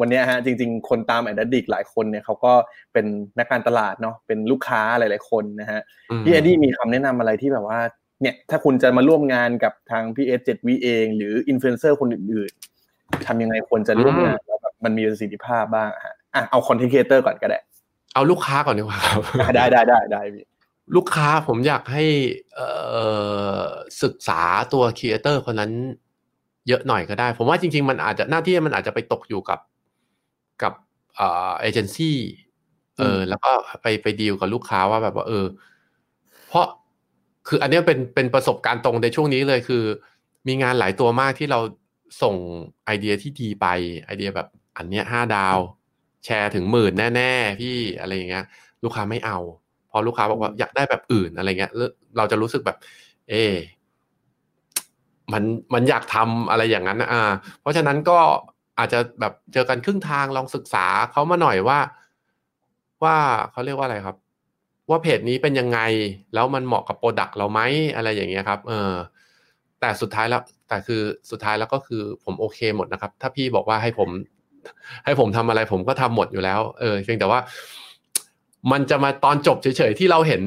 [0.00, 2.52] วันเนี้ยฮะจริง ๆ คนตามเอ็ดดี้หลายคนเนี่ยเขาก็
[2.92, 3.06] เป็น
[3.38, 5.80] นักการตลาดเนาะเป็นลูกค้าหลาย ๆ คนนะฮะ
[6.10, 7.80] อืมพี่เอ็ดดี้มีคำแนะนำอะไรที่แบบว่า
[8.20, 17.58] เนี่ยถ้าคุณจะมาร่วมงานกับทางพี่เอสเจ็ดวีเอง หรืออินฟลูเอนเซอร์คนอื่นๆทำยังไงควรจะร่วมงานแล้วแบบมันมีประสิทธิภาพบ้างอะฮะอะเอา content creator ก่อนก็ได้
[18.14, 19.20] เอาลูกค้าก่อนดีกว่าครับ
[19.56, 20.44] ได้ได้ได้ได้พี่
[20.96, 22.04] ลูกค้าผมอยากให้
[22.54, 22.68] เอ่
[23.58, 23.62] อ
[24.02, 24.40] ศึกษา
[24.72, 25.72] ตัว creator คนนั้น
[26.68, 29.60] เยอะหน่อยก็ได้ ผมว่าจริง ๆ มันอาจจะหน้าที่มันอาจจะไปตกอยู่กับ
[30.62, 30.72] กับ
[31.16, 32.16] เอ่อเอเจนซี่
[32.98, 33.50] เออ แล้วก็
[33.82, 35.44] ไปไปดีลกับลูกค้าว่าแบบว่า เออ
[36.48, 36.66] เพราะ
[37.48, 39.84] คืออันเนี้ยเป็นเป็นประสบการณ์ตรงในช่วงนี้เลยคือ
[40.46, 41.60] มีงานหลายตัวมากที่เรา
[42.22, 42.36] ส่ง
[42.84, 43.66] ไอเดียที่ดีไป
[44.04, 45.58] ไอเดียแบบอันเนี้ยห้าดาว
[46.24, 48.44] แชร์ถึงหมื่นแน่ ๆ พี่อะไรอย่างเงี้ย
[48.82, 49.38] ลูกค้าไม่เอา
[49.90, 52.76] พอลูกค้าบอกว่าอยากได้แบบอื่นอะไรเงี้ยแล้วเราจะรู้สึกแบบ
[53.30, 53.34] เอ
[55.32, 55.42] มัน
[55.74, 57.22] มันอยากทำอะไรอย่างนั้นนะอ่า
[57.60, 58.18] เพราะฉะนั้นก็
[58.78, 61.78] อาจจะแบบเจอกันครึ่งทางลองศึกษาเขามาหน่อยว่า
[63.04, 63.16] ว่า
[63.52, 64.16] เขาเรียกว่าอะไรครับ
[64.90, 65.80] ว่าเพจนี้เป็นยังไง
[66.34, 67.60] แล้วมันเหมาะกับโปรดักต์เราไหม
[67.96, 68.92] อะไรอย่างเงี้ยครับ เออ
[69.80, 74.08] แต่สุดท้ายแล้ว แต่คือสุดท้ายแล้วก็คือผมโอเคหมดนะครับ ถ้าพี่บอกว่าให้ผม
[75.04, 77.40] ให้ผมทำอะไรผมก็ทำหมดอยู่แล้ว เออเพียงแต่ว่า
[78.72, 80.42] มันจะมาตอนจบเฉยๆที่เราเห็น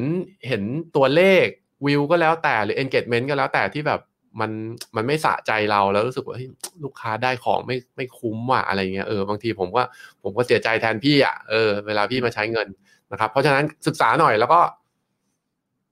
[0.47, 0.63] เห็น
[0.95, 1.45] ตัวเลข
[1.85, 3.99] วิวก็แล้วแต่หรือ engagement ก็แล้วแต่ที่แบบ
[4.39, 4.51] มัน
[4.95, 6.37] มันไม่สะใจเราแล้วรู้สึกว่า
[6.83, 9.83] ลูกค้าได้ของไม่ไม่คุ้มว่ะอะไรเงี้ยเออบางทีผมก็
[10.23, 12.67] ผมก็เสียใจแทนพี่อะเออเวลาพี่มาใช้เงิน
[13.11, 14.59] นะครับ เพราะฉะนั้นศึกษาหน่อยแล้วก็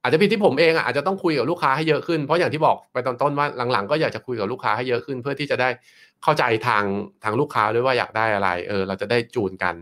[0.02, 5.70] อาจจะผิดที่ผมเองอะอาจจะต้องคุยกับลูกค้าให้เยอะขึ้นเพราะอย่างที่บอกไปตอนต้นว่าหลังๆ ก็อยากจะคุยกับลูกค้าให้เยอะขึ้น เพื่อที่จะได้
[6.24, 6.84] เข้าใจทาง
[7.24, 9.76] ทางลูกค้าด้วยว่าอยากได้อะไร เออ เราจะได้จูนกัน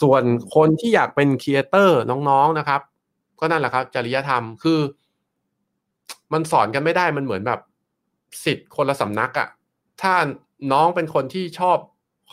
[0.00, 0.22] ส่วน
[0.54, 2.80] คนที่อยากเป็น creator น้องๆนะครับ
[3.40, 4.80] ก็นั่นแหละครับ จริยธรรมคือ
[6.32, 7.60] มันสอนกันไม่ได้มันเหมือนแบบ
[8.44, 9.48] ศิษย์คนละสำนักอะ
[10.02, 10.14] ถ้า
[10.72, 11.78] น้องเป็นคนที่ชอบ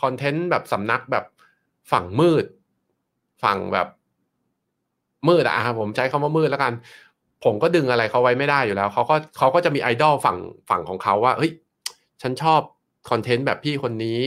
[0.01, 1.25] content แบบสำนักแบบ
[1.91, 2.45] ฝั่งมืด
[3.43, 3.87] ฝั่งแบบ
[5.27, 6.73] มืดอะครับผมใช้คำว่ามืดแล้วกัน
[7.43, 10.37] ผมก็ดึงอะไรเขาไว้ไม่ได้อยู่แล้วเขาก็เขาก็จะมีไอดอลฝั่ง
[10.69, 11.51] ฝั่งของเขาว่าเฮ้ย
[12.21, 12.61] ฉันชอบ
[13.09, 14.19] content แบบพี่คนนี้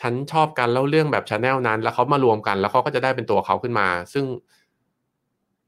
[0.00, 4.24] ฉันชอบการเล่าเรื่องแบบ channel นั้น แล้วเขามารวมกัน แล้วเขาก็จะได้เป็นตัวเขาขึ้นมา ซึ่ง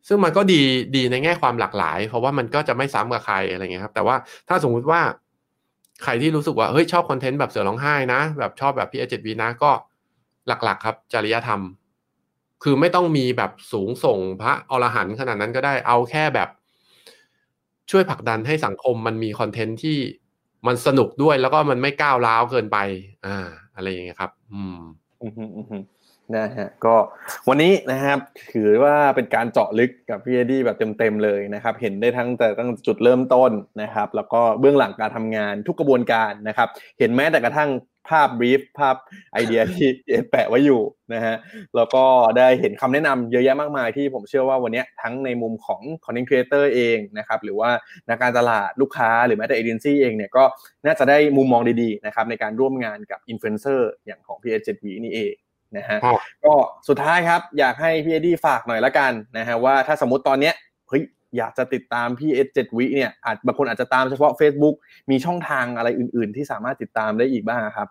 [0.09, 0.63] ซึ่งมันก็ดี
[0.97, 4.17] ดีในแง่ความหลากหลาย เพราะว่ามันก็จะไม่ซ้ำกับใครอะไรเงี้ยครับ แต่ว่า
[4.49, 5.01] ถ้าสมมุติว่า
[6.05, 9.71] ใครที่รู้สึกว่าเฮ้ยชอบ content แบบเสือร้องไห้นะ แบบชอบแบบพี่เอเจ็ดวีนะก็
[10.47, 11.61] หลักๆ ครับจริยธรรม
[12.63, 16.49] คือไม่ต้องมีแบบสูงส่งพระอรหันต์ขนาดนั้นก็ได้เอาแค่แบบ
[17.91, 19.99] ช่วยผลักดันให้สังคมมันมี content ที่
[20.67, 22.79] มันสนุกด้วยแล้วก็มันไม่ก้าวร้าวเกินไป
[23.27, 24.79] อ่า อะไรอย่างเงี้ยครับ อืม
[25.23, 25.83] อืมฮึอืม
[26.37, 26.95] นะฮะก็
[27.49, 28.19] วันนี้นะครับ
[28.55, 33.51] ถือว่าเป็นการเจาะลึกกับพี่เอ็ดดี้แบบเต็มๆเลยนะครับ เห็นได้ทั้งแต่ตั้งจุดเริ่มต้น
[33.83, 36.69] นะครับ แล้วก็เบื้องหลังการทำงานทุกกระบวนการนะครับ
[36.99, 37.71] เห็นแม้แต่กระทั่ง
[38.09, 38.97] ภาพ brief ภาพ
[39.33, 39.89] ไอเดียที่
[40.31, 40.83] แปะไว้อยู่
[41.15, 41.37] นะฮะ
[41.77, 42.05] แล้วก็
[42.39, 47.71] ได้เห็นคำแนะนำเยอะแยะมากมายที่ผมเชื่อว่าวันนี้ทั้งในมุมของ content creator เองนะครับหรือว่า
[48.09, 50.45] นักการตลาดลูกค้าหรือแม้แต่เอเจนซี่เองเนี่ยก็
[50.87, 55.35] น่าจะได้มุมมองดีๆนะครับในการร่วมงานกับอินฟลูเอนเซอร์อย่างของ PS7V นี่เอง
[55.77, 56.55] นะฮะครับก็
[56.89, 60.55] สุดท้ายครับอยากให้พี่เอ็ดดี้ฝากหน่อยละกันนะฮะว่าถ้าสมมติตอนเนี้ย
[60.89, 61.03] เฮ้ย
[61.37, 64.77] อยากจะติดตามพี่เอสเจ็ดวิเนี่ยอาจบางคนอาจจะตามเฉพาะ Facebook
[65.11, 67.89] มีช่องทางอะไรอื่น ๆ ที่สามารถติดตามได้อีกบ้างครับ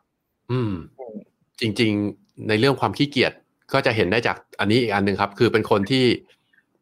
[0.51, 0.73] อืม
[1.59, 3.33] จริง ๆ ในเรื่องความขี้เกียจ
[3.73, 6.05] ก็จะเห็นได้จากอันนี้อีกอันหนึ่งครับ คือเป็นคนที่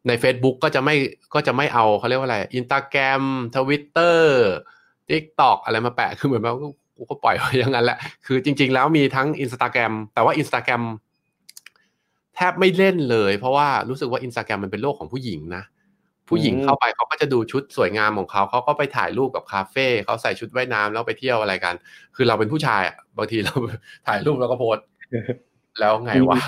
[0.08, 0.94] ใน Facebook ก็จะไม่
[1.34, 3.22] ก็จะไม่เอาเขาเรียกว่าอะไร Instagram
[3.56, 6.54] Twitter TikTok อะไรมาแปะคือเหมือนว่า
[6.96, 10.82] กูก็ปล่อยไว้อย่างนั้นแหละ คือจริง ๆ แล้วมีทั้งอินสตาแกรมแต่ว่าอินสตาแกรม
[12.34, 15.64] แทบไม่เล่นเลย เพราะว่ารู้สึกว่าอินสตาแกรมมันเป็นโลกของผู้หญิงนะ
[16.28, 21.74] ผู้หญิงอืมเข้าไปเขาก็จะดูชุดสวยงามของเขา เขาก็ไปถ่ายรูปกับคาเฟ่เขาใส่ชุดว่ายน้ำแล้วไปเที่ยวอะไรกัน
[22.16, 23.54] คือเราเป็นผู้ชายอะบางทีเรา
[24.06, 24.84] ถ่ายรูปแล้วก็โพสต์
[25.80, 26.38] แล้วไงวะ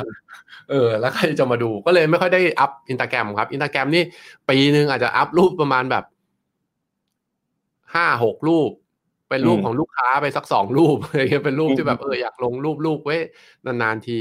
[0.71, 4.05] เออ แล้วใครจะมาดู ก็เลยไม่ค่อยได้อัพอินสตาแกรมครับ อินสตาแกรมนี่
[4.49, 6.05] ปีหนึ่งอาจจะอัพรูปประมาณแบบ
[7.95, 8.71] ห้าหกรูป
[9.29, 13.17] เป็นรูปอืมของลูกค้าไปสักสองรูปอะไรเงี้ยเป็นรูปที่แบบเอออยากลงรูปลูกไว้
[13.67, 14.17] นานๆที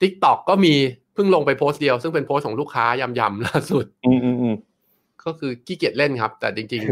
[0.00, 0.74] TikTok ก็มี
[1.14, 4.54] เพิ่งลงไปโพสต์เดียว ซึ่งเป็นโพสต์ของลูกค้ายำๆล่าสุด อืมอืมอืม
[5.24, 6.82] ก็คือขี้เกียจเล่นครับ แต่จริง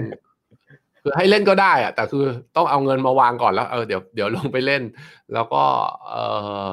[0.46, 2.24] ๆ คือให้เล่นก็ได้อะแต่คือ
[2.56, 4.82] ต้องเอาเงินมาวางก่อนแล้วเออเดี๋ยวเดี๋ยวลงไปเล่น
[5.34, 5.62] แล้วก็
[6.08, 6.16] เอ
[6.68, 6.70] อ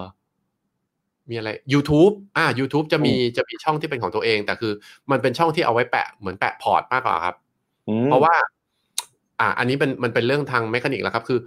[1.29, 4.73] มีอะไร YouTube อ่า YouTube จะมีจะมีช่องที่เป็นของตัวเอง แต่คือ
[5.11, 7.36] มันเป็นช่องที่เอาไว้แปะเหมือนแปะ port มากกว่าครับ
[7.88, 8.33] อืมเพราะว่า
[9.39, 11.39] อ่าอันนี้เป็นมันเป็นเรื่องทาง mechanic แล้วครับ คือ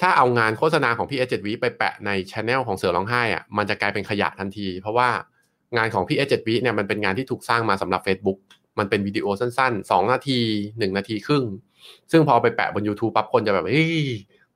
[0.00, 5.08] ถ้าเอางานโฆษณาของพี่เอเจ็ดวิไปแปะในช anel ของเสือร้องไห้อะมันจะกลายเป็นขยะทันที เพราะว่า
[5.76, 8.38] งานของพี่เอเจ็ดวิเนี่ยมันเป็นงานที่ถูกสร้างมาสำหรับ Facebook
[8.78, 10.40] มันเป็นวิดีโอสั้นๆสองนาที
[10.78, 11.44] หนึ่งนาทีครึ่ง
[12.12, 14.04] ซึ่งพอไปแปะบน YouTube ปั๊บคนจะแบบเฮ้ย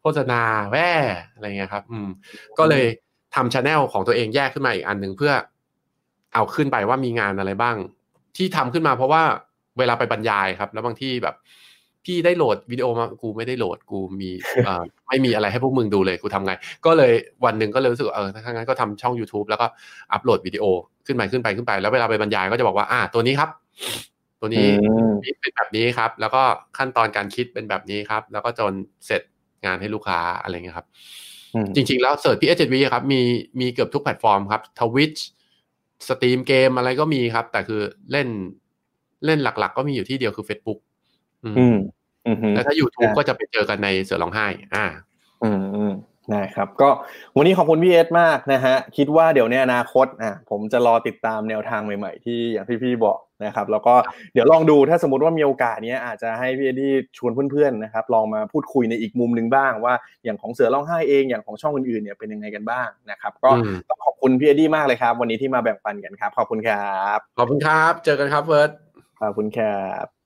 [0.00, 0.40] โฆษณา
[0.70, 0.90] แว่
[1.34, 2.08] อะไรเงี้ยครับ อืม
[2.58, 2.84] ก็เลย
[3.34, 5.32] ทำช anel ของตัวเองแยกขึ้นมาอีกอันหนึ่งเพื่อ
[6.34, 7.76] เอาขึ้นไปว่ามีงานอะไรบ้าง
[8.36, 9.22] ที่ทำขึ้นมาเพราะว่า
[9.78, 11.34] เวลาไปบรรยายครับ แล้วบางที่แบบ
[12.08, 14.30] พี่ได้โหลดวิดีโอมากูไม่ได้โหลดกูมี
[14.64, 16.52] เอ่อไม่มีอะไรให้พวกมึงดูเลยกูทำไง
[16.86, 17.12] ก็เลย
[17.44, 19.66] วันหนึ่งก็เลยรู้สึกว่าเออถ้างั้นก็ทำช่อง YouTube แล้วก็
[20.12, 20.64] อัปโหลดวิดีโอ
[21.06, 23.50] ขึ้นไปขึ้นไปขึ้นไป แล้วเวลาไปบรรยายก็จะบอกว่าอ่าตัวนี้ครับ
[24.40, 26.42] ตัวนี้อืมคิดเป็นแบบนี้ครับ แล้วก็
[26.78, 28.74] ขั้นตอนการคิดเป็นแบบนี้ครับ แล้วก็จน
[29.06, 29.22] เสร็จ
[29.64, 30.86] งานให้ลูกค้าอะไรเงี้ยครับ
[31.54, 33.20] อืมจริง ๆ แล้ว search พีเอชวีครับมี
[33.60, 35.14] มีเกือบทุกแพลตฟอร์มครับ Twitch
[36.08, 37.80] stream เกมอะไรก็มีครับ แต่คือ
[38.12, 38.28] เล่น
[39.26, 40.78] เล่นหลัก ๆ ก็มีอยู่ที่เดียวคือ Facebook
[41.44, 41.97] อืมอืมอืมฮึ
[42.54, 44.86] แล้วถ้า YouTube อ่าก็จะไปเจอกันในเสือร้องไห้ อ่า
[45.42, 45.92] อืมอืม
[46.34, 46.88] นะครับ ก็
[47.36, 53.94] วันนี้ขอบคุณพี่เอ็ดดี้มากนะฮะ คิดว่าเดี๋ยวในอนาคตอะผมจะรอติดตามแนวทางใหม่ ๆ ที่อย่างที่พี่บอกนะครับ แล้วก็
[54.32, 68.70] เดี๋ยวลองดูถ้าสมมติว่ามีโอกาสเนี้ยอาจจะให้พี่เอ็ดดี้ชวนเพื่อนๆนะครับ ลองมาพูดคุยในอีกมุมหนึ่งบ้างว่าอย่างของเสือร้องไห้เองอย่างของช่องอื่นๆเนี่ยเป็นยังไงกันบ้างนะครับ ก็อืมต้องขอบคุณพี่เอ็ดดี้มากเลยครับ วันนี้ที่มาแบ่งปันกันครับ ขอบคุณครับ ขอบคุณครับ เจอกันครับเฟิร์ส
[69.20, 70.17] ขอบคุณครับ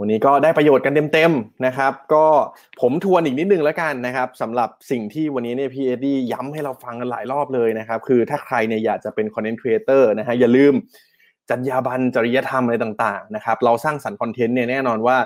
[0.00, 2.26] วันนี้ก็ได้ประโยชน์กันเต็มๆนะครับ ก็
[2.80, 10.74] ผมทวนอีกนิดนึงแล้วกันนะครับสำหรับสิ่งที่วันนี้เนี่ยพี่เอ็ดดี้ย้ำให้เราฟังกันหลายรอบเลยนะครับ คือถ้าใครเนี่ยอยากจะเป็น content creator นะฮะอย่าลืม
[11.50, 15.16] จรรยาบรรณจริยธรรมอะไรต่าง ๆ นะครับ เราสร้างสรรค์คอนเทนต์เนี่ยแน่นอนว่า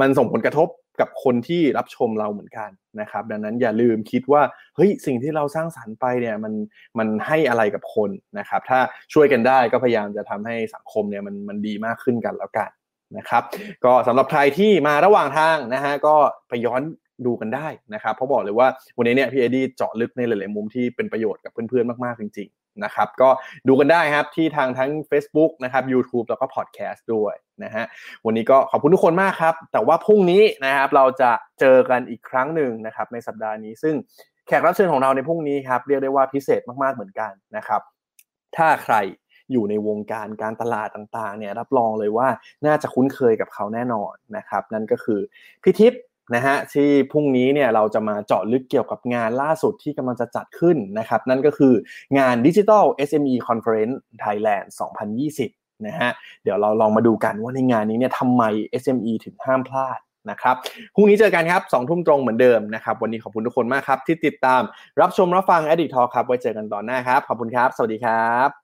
[0.00, 0.68] มันส่งผลกระทบ
[1.00, 2.70] กับคนที่รับชมเราเหมือนกัน
[3.00, 4.42] นะครับ ดังนั้นอย่าลืมคิดว่า
[4.76, 6.52] เฮ้ยสิ่งที่เราสร้างสรรค์ไปเนี่ยมัน
[6.98, 8.78] มันให้อะไรกับคนนะครับ ถ้า
[9.12, 12.70] ช่วยกันได้ก็พยายามจะทำให้สังคมเนี่ยมันมันดีมากขึ้นกันแล้วกัน
[13.16, 13.42] นะครับ
[13.84, 16.14] ก็สำหรับใครที่มาระหว่างทางนะฮะก็
[16.48, 16.82] ไปย้อน
[17.26, 23.28] ดูกันได้นะครับเพราะบอกเลยว่าวันนี้เนี่ยพี่เอ็ดดี้เจาะลึกในหลาย ๆ มุมที่เป็นประโยชน์กับเพื่อน ๆ มาก ๆ จริง ๆ นะครับ ก็
[23.68, 27.34] ดูกันได้ครับที่ทางทั้ง Facebook นะครับ YouTube แล้วก็พอดแคสต์ด้วย
[27.64, 27.84] นะฮะ
[28.26, 31.30] วันนี้ก็ขอบคุณทุกคนมากครับ แต่ว่าพรุ่งนี้นะครับเราจะ
[31.60, 33.94] เจอกันอีกครั้งหนึ่งนะครับในสัปดาห์นี้ ซึ่ง
[34.46, 37.80] แขกรับเชิญของเราในพรุ่งนี้ครับเรียกได้ว่าพิเศษมาก ๆ เหมือนกันนะครับ
[38.56, 38.94] ถ้าใคร
[39.52, 42.28] อยู่ในวงการการตลาดต่างๆเนี่ยรับรองเลยว่า
[42.66, 45.20] น่าจะคุ้นเคยกับเขาแน่นอนนะครับนั่นก็คือ
[45.62, 46.00] พี่ทิพย์
[46.34, 51.74] นะฮะที่พรุ่งนี้เนี่ยเราจะมาเจาะลึกเกี่ยวกับงานล่าสุดที่กำลังจะจัดขึ้นนะครับนั่นก็คือ
[52.18, 53.94] งาน Digital SME Conference
[54.24, 54.66] Thailand
[55.26, 56.10] 2020นะฮะ
[56.42, 58.42] เดี๋ยวเราลองมาดูกันว่าในงานนี้เนี่ยทำไม
[58.82, 60.56] SME ถึงห้ามพลาดนะครับ
[60.94, 64.62] พรุ่งนี้เจอกันครับสองทุ่มตรงเหมือนเดิมนะครับวันนี้ขอบคุณทุกคนมากครับที่ติดตาม
[65.00, 68.59] รับชมรับฟัง Addict Talk ครับไว้เจอกันตอนหน้าครับขอบคุณครับ สวัสดีครับ